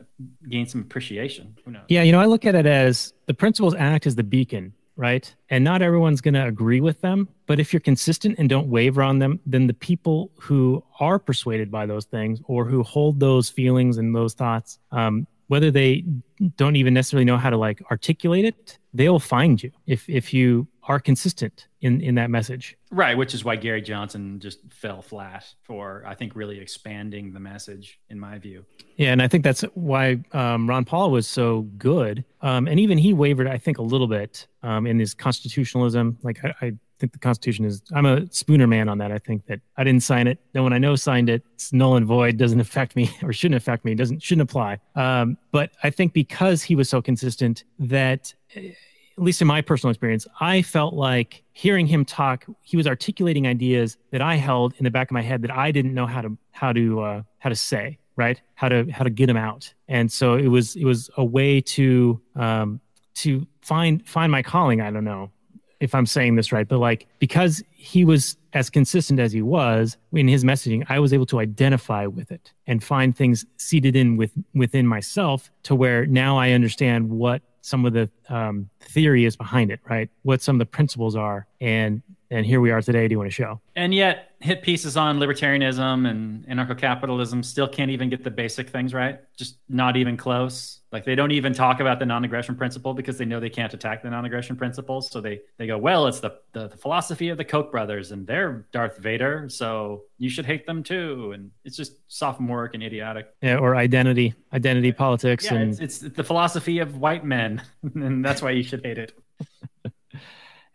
gain 0.49 0.67
some 0.67 0.81
appreciation. 0.81 1.57
Who 1.65 1.73
knows? 1.73 1.85
Yeah, 1.89 2.03
you 2.03 2.13
know, 2.13 2.21
I 2.21 2.27
look 2.27 2.47
at 2.47 2.55
it 2.55 2.67
as 2.67 3.13
the 3.27 3.35
principles 3.35 3.75
act 3.75 4.07
as 4.07 4.15
the 4.17 4.25
beacon 4.25 4.73
right? 5.01 5.35
And 5.49 5.65
not 5.65 5.81
everyone's 5.81 6.21
going 6.21 6.35
to 6.35 6.47
agree 6.47 6.83
with 6.83 7.01
them. 7.01 7.27
But 7.47 7.59
if 7.59 7.73
you're 7.73 7.81
consistent 7.81 8.39
and 8.39 8.51
don't 8.51 8.69
waver 8.69 9.03
on 9.03 9.19
them, 9.19 9.41
then 9.47 9.67
the 9.67 9.73
people 9.73 10.31
who 10.39 10.85
are 11.01 11.19
persuaded 11.19 11.71
by 11.71 11.87
those 11.87 12.05
things 12.05 12.39
or 12.45 12.67
who 12.67 12.83
hold 12.83 13.19
those 13.19 13.49
feelings 13.49 13.97
and 13.97 14.15
those 14.15 14.35
thoughts, 14.35 14.79
um, 14.93 15.27
whether 15.47 15.71
they 15.71 16.05
don't 16.59 16.77
even 16.77 16.93
necessarily 16.93 17.25
know 17.25 17.39
how 17.39 17.49
to 17.49 17.57
like 17.57 17.83
articulate 17.91 18.45
it, 18.45 18.79
they'll 18.93 19.19
find 19.19 19.63
you. 19.63 19.73
If 19.87 20.07
if 20.07 20.35
you 20.35 20.69
are 20.85 20.99
consistent 20.99 21.69
in 21.81 22.01
in 22.01 22.15
that 22.17 22.31
message. 22.31 22.77
Right, 22.91 23.17
which 23.17 23.35
is 23.35 23.45
why 23.45 23.57
Gary 23.57 23.83
Johnson 23.83 24.41
just 24.41 24.61
fell 24.71 25.03
flat 25.03 25.47
for 25.63 26.05
I 26.07 26.15
think 26.15 26.35
really 26.35 26.59
expanding 26.59 27.33
the 27.33 27.41
message 27.41 28.01
in 28.09 28.19
my 28.19 28.39
view. 28.39 28.65
Yeah, 28.97 29.13
and 29.13 29.23
I 29.23 29.29
think 29.29 29.45
that's 29.45 29.63
why 29.75 30.23
um, 30.33 30.69
Ron 30.69 30.85
Paul 30.85 31.11
was 31.11 31.27
so 31.27 31.63
good, 31.79 32.25
um, 32.43 32.67
and 32.69 32.79
even 32.81 32.99
he 32.99 33.13
wavered, 33.13 33.47
I 33.47 33.59
think, 33.59 33.79
a 33.79 33.83
little 33.83 34.09
bit 34.09 34.47
um, 34.63 34.87
in 34.87 34.99
his 34.99 35.15
constitutionalism. 35.15 36.19
Like 36.23 36.45
I, 36.45 36.55
I 36.61 36.73
think 37.01 37.13
the 37.13 37.19
Constitution 37.19 37.65
is. 37.65 37.83
I'm 37.93 38.07
a 38.07 38.31
Spooner 38.31 38.67
man 38.67 38.89
on 38.89 38.99
that. 38.99 39.11
I 39.11 39.19
think 39.19 39.47
that 39.47 39.61
I 39.77 39.85
didn't 39.85 40.03
sign 40.03 40.27
it. 40.27 40.39
No 40.55 40.63
one 40.63 40.73
I 40.73 40.79
know 40.79 40.95
signed 40.95 41.29
it. 41.29 41.43
It's 41.55 41.73
null 41.73 41.97
and 41.97 42.07
void. 42.07 42.37
Doesn't 42.37 42.61
affect 42.61 42.95
me 42.95 43.11
or 43.23 43.33
shouldn't 43.33 43.57
affect 43.57 43.85
me. 43.85 43.95
Doesn't 43.95 44.23
shouldn't 44.23 44.49
apply. 44.49 44.79
Um, 44.95 45.39
but 45.51 45.73
I 45.83 45.91
think 45.91 46.13
because 46.13 46.63
he 46.63 46.77
was 46.77 46.89
so 46.89 47.03
consistent 47.03 47.65
that. 47.79 48.35
At 49.21 49.25
least 49.25 49.43
in 49.43 49.47
my 49.47 49.61
personal 49.61 49.91
experience, 49.91 50.27
I 50.41 50.63
felt 50.63 50.95
like 50.95 51.43
hearing 51.53 51.87
him 51.87 52.07
talk, 52.07 52.47
he 52.63 52.79
was 52.79 52.87
articulating 52.87 53.47
ideas 53.47 53.99
that 54.13 54.23
I 54.23 54.37
held 54.37 54.73
in 54.79 54.85
the 54.85 54.91
back 54.91 55.11
of 55.11 55.13
my 55.13 55.21
head 55.21 55.43
that 55.43 55.55
I 55.55 55.71
didn't 55.71 55.93
know 55.93 56.07
how 56.07 56.23
to 56.23 56.39
how 56.53 56.73
to 56.73 57.01
uh, 57.03 57.23
how 57.39 57.51
to 57.51 57.55
say, 57.55 57.99
right? 58.17 58.41
How 58.55 58.71
to 58.71 58.91
how 58.91 59.05
to 59.05 59.11
get 59.11 59.27
them 59.27 59.37
out. 59.37 59.75
And 59.89 60.11
so 60.11 60.37
it 60.37 60.49
was 60.49 60.75
it 60.75 60.85
was 60.85 61.11
a 61.19 61.25
way 61.25 61.61
to 61.61 62.19
um, 62.35 62.81
to 63.17 63.47
find 63.61 64.07
find 64.09 64.33
my 64.33 64.43
calling. 64.43 64.81
I 64.81 64.91
don't 64.91 65.05
know 65.05 65.31
if 65.81 65.95
I'm 65.95 66.07
saying 66.07 66.37
this 66.37 66.53
right, 66.53 66.69
but 66.69 66.79
like 66.79 67.07
because 67.19 67.63
he 67.73 68.05
was 68.05 68.37
as 68.53 68.69
consistent 68.69 69.19
as 69.19 69.33
he 69.33 69.43
was 69.43 69.97
in 70.13 70.29
his 70.29 70.45
messaging, 70.45 70.85
I 70.89 70.99
was 70.99 71.13
able 71.13 71.27
to 71.27 71.41
identify 71.41 72.07
with 72.07 72.31
it 72.31 72.53
and 72.67 72.85
find 72.85 73.17
things 73.17 73.47
seated 73.57 73.97
in 73.97 74.17
with 74.17 74.33
within 74.55 74.87
myself 74.87 75.51
to 75.65 75.75
where 75.75 76.07
now 76.07 76.37
I 76.39 76.53
understand 76.53 77.09
what 77.09 77.43
some 77.63 77.85
of 77.85 77.93
the 77.93 78.11
um, 78.29 78.69
theory 78.81 79.25
is 79.25 79.37
behind 79.37 79.71
it, 79.71 79.81
right? 79.89 80.09
What 80.23 80.43
some 80.43 80.57
of 80.57 80.61
the 80.61 80.67
principles 80.67 81.17
are, 81.17 81.47
and 81.61 82.03
and 82.31 82.47
here 82.47 82.61
we 82.61 82.71
are 82.71 82.81
today 82.81 83.09
doing 83.09 83.27
a 83.27 83.31
show. 83.31 83.61
And 83.75 83.93
yet, 83.93 84.33
hit 84.41 84.63
pieces 84.63 84.97
on 84.97 85.19
libertarianism 85.19 86.09
and 86.09 86.47
anarcho-capitalism 86.47 87.43
still 87.43 87.69
can't 87.69 87.91
even 87.91 88.09
get 88.09 88.25
the 88.25 88.31
basic 88.31 88.71
things 88.71 88.95
right. 88.95 89.21
Just 89.37 89.57
not 89.69 89.97
even 89.97 90.17
close. 90.17 90.81
Like 90.93 91.05
they 91.05 91.15
don't 91.15 91.31
even 91.33 91.53
talk 91.53 91.81
about 91.81 91.99
the 91.99 92.07
non-aggression 92.07 92.57
principle 92.57 92.95
because 92.95 93.19
they 93.19 93.25
know 93.25 93.39
they 93.39 93.51
can't 93.51 93.73
attack 93.75 94.03
the 94.03 94.11
non-aggression 94.11 94.57
principles. 94.57 95.11
So 95.11 95.21
they 95.21 95.41
they 95.57 95.67
go, 95.67 95.77
well, 95.77 96.07
it's 96.07 96.21
the 96.21 96.39
the, 96.53 96.69
the 96.69 96.77
philosophy 96.77 97.29
of 97.29 97.37
the 97.37 97.45
Koch 97.45 97.71
brothers, 97.71 98.13
and 98.13 98.27
they're 98.27 98.67
Darth 98.73 98.99
Vader, 98.99 99.49
so 99.49 100.03
you 100.19 100.31
should 100.31 100.47
hate 100.47 100.67
them 100.67 100.83
too. 100.83 101.33
And 101.33 101.51
it's 101.65 101.77
just 101.77 101.95
sophomoric 102.09 102.75
and 102.75 102.83
idiotic. 102.83 103.29
Yeah, 103.43 103.59
or 103.59 103.77
identity, 103.77 104.35
identity 104.53 104.93
politics, 104.93 105.45
Yeah, 105.45 105.55
and 105.55 105.73
it's, 105.73 106.03
it's 106.03 106.15
the 106.17 106.25
philosophy 106.25 106.79
of 106.79 106.97
white 106.97 107.25
men, 107.25 107.63
and 107.95 108.25
that's 108.25 108.43
why 108.43 108.51
you 108.51 108.63
should 108.63 108.85
hate 108.85 108.99
it. 108.99 109.13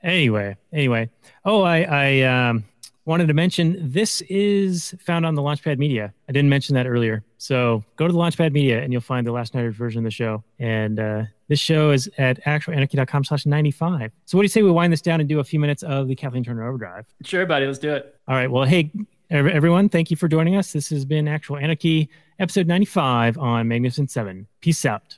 Anyway, 0.06 0.56
anyway. 0.72 1.10
Oh, 1.43 1.64
I, 1.64 1.82
I 1.82 2.22
um, 2.22 2.64
wanted 3.06 3.28
to 3.28 3.34
mention 3.34 3.78
this 3.82 4.22
is 4.22 4.95
found 4.99 5.26
on 5.26 5.36
the 5.36 5.41
Launchpad 5.41 5.78
Media. 5.78 6.14
I 6.28 6.32
didn't 6.32 6.49
mention 6.49 6.76
that 6.76 6.88
earlier. 6.88 7.24
So 7.38 7.84
go 7.95 8.08
to 8.08 8.14
the 8.14 8.20
Launchpad 8.20 8.51
Media 8.51 8.82
and 8.82 8.91
you'll 8.91 9.01
find 9.01 9.26
the 9.26 9.32
last 9.32 9.53
night's 9.53 9.76
version 9.76 9.99
of 9.99 10.03
the 10.06 10.12
show. 10.12 10.43
And 10.60 10.99
uh, 10.99 11.24
this 11.47 11.60
show 11.60 11.91
is 11.91 12.10
at 12.18 12.43
actualanarchy.com 12.45 13.24
slash 13.24 13.45
95. 13.45 14.12
So 14.26 14.38
what 14.38 14.41
do 14.41 14.45
you 14.45 14.49
say 14.49 14.62
we 14.62 14.72
wind 14.72 14.91
this 14.91 15.01
down 15.01 15.20
and 15.20 15.30
do 15.30 15.39
a 15.39 15.43
few 15.43 15.60
minutes 15.60 15.84
of 15.84 16.08
the 16.08 16.16
Kathleen 16.16 16.43
Turner 16.43 16.68
Overdrive? 16.68 17.06
Sure, 17.24 17.45
buddy, 17.45 17.66
let's 17.66 17.80
do 17.80 17.93
it. 17.93 18.16
All 18.28 18.36
right. 18.36 18.49
Well, 18.49 18.66
hey, 18.66 18.91
everyone, 19.30 19.89
thank 19.89 20.10
you 20.10 20.18
for 20.18 20.28
joining 20.28 20.56
us. 20.56 20.74
This 20.74 20.89
has 20.89 21.06
been 21.06 21.28
Actual 21.28 21.58
Anarchy, 21.58 22.10
episode 22.39 22.68
95 22.68 23.38
on 23.38 23.68
Magnificent 23.68 24.10
7. 24.10 24.47
Peace 24.62 24.86
out. 24.86 25.18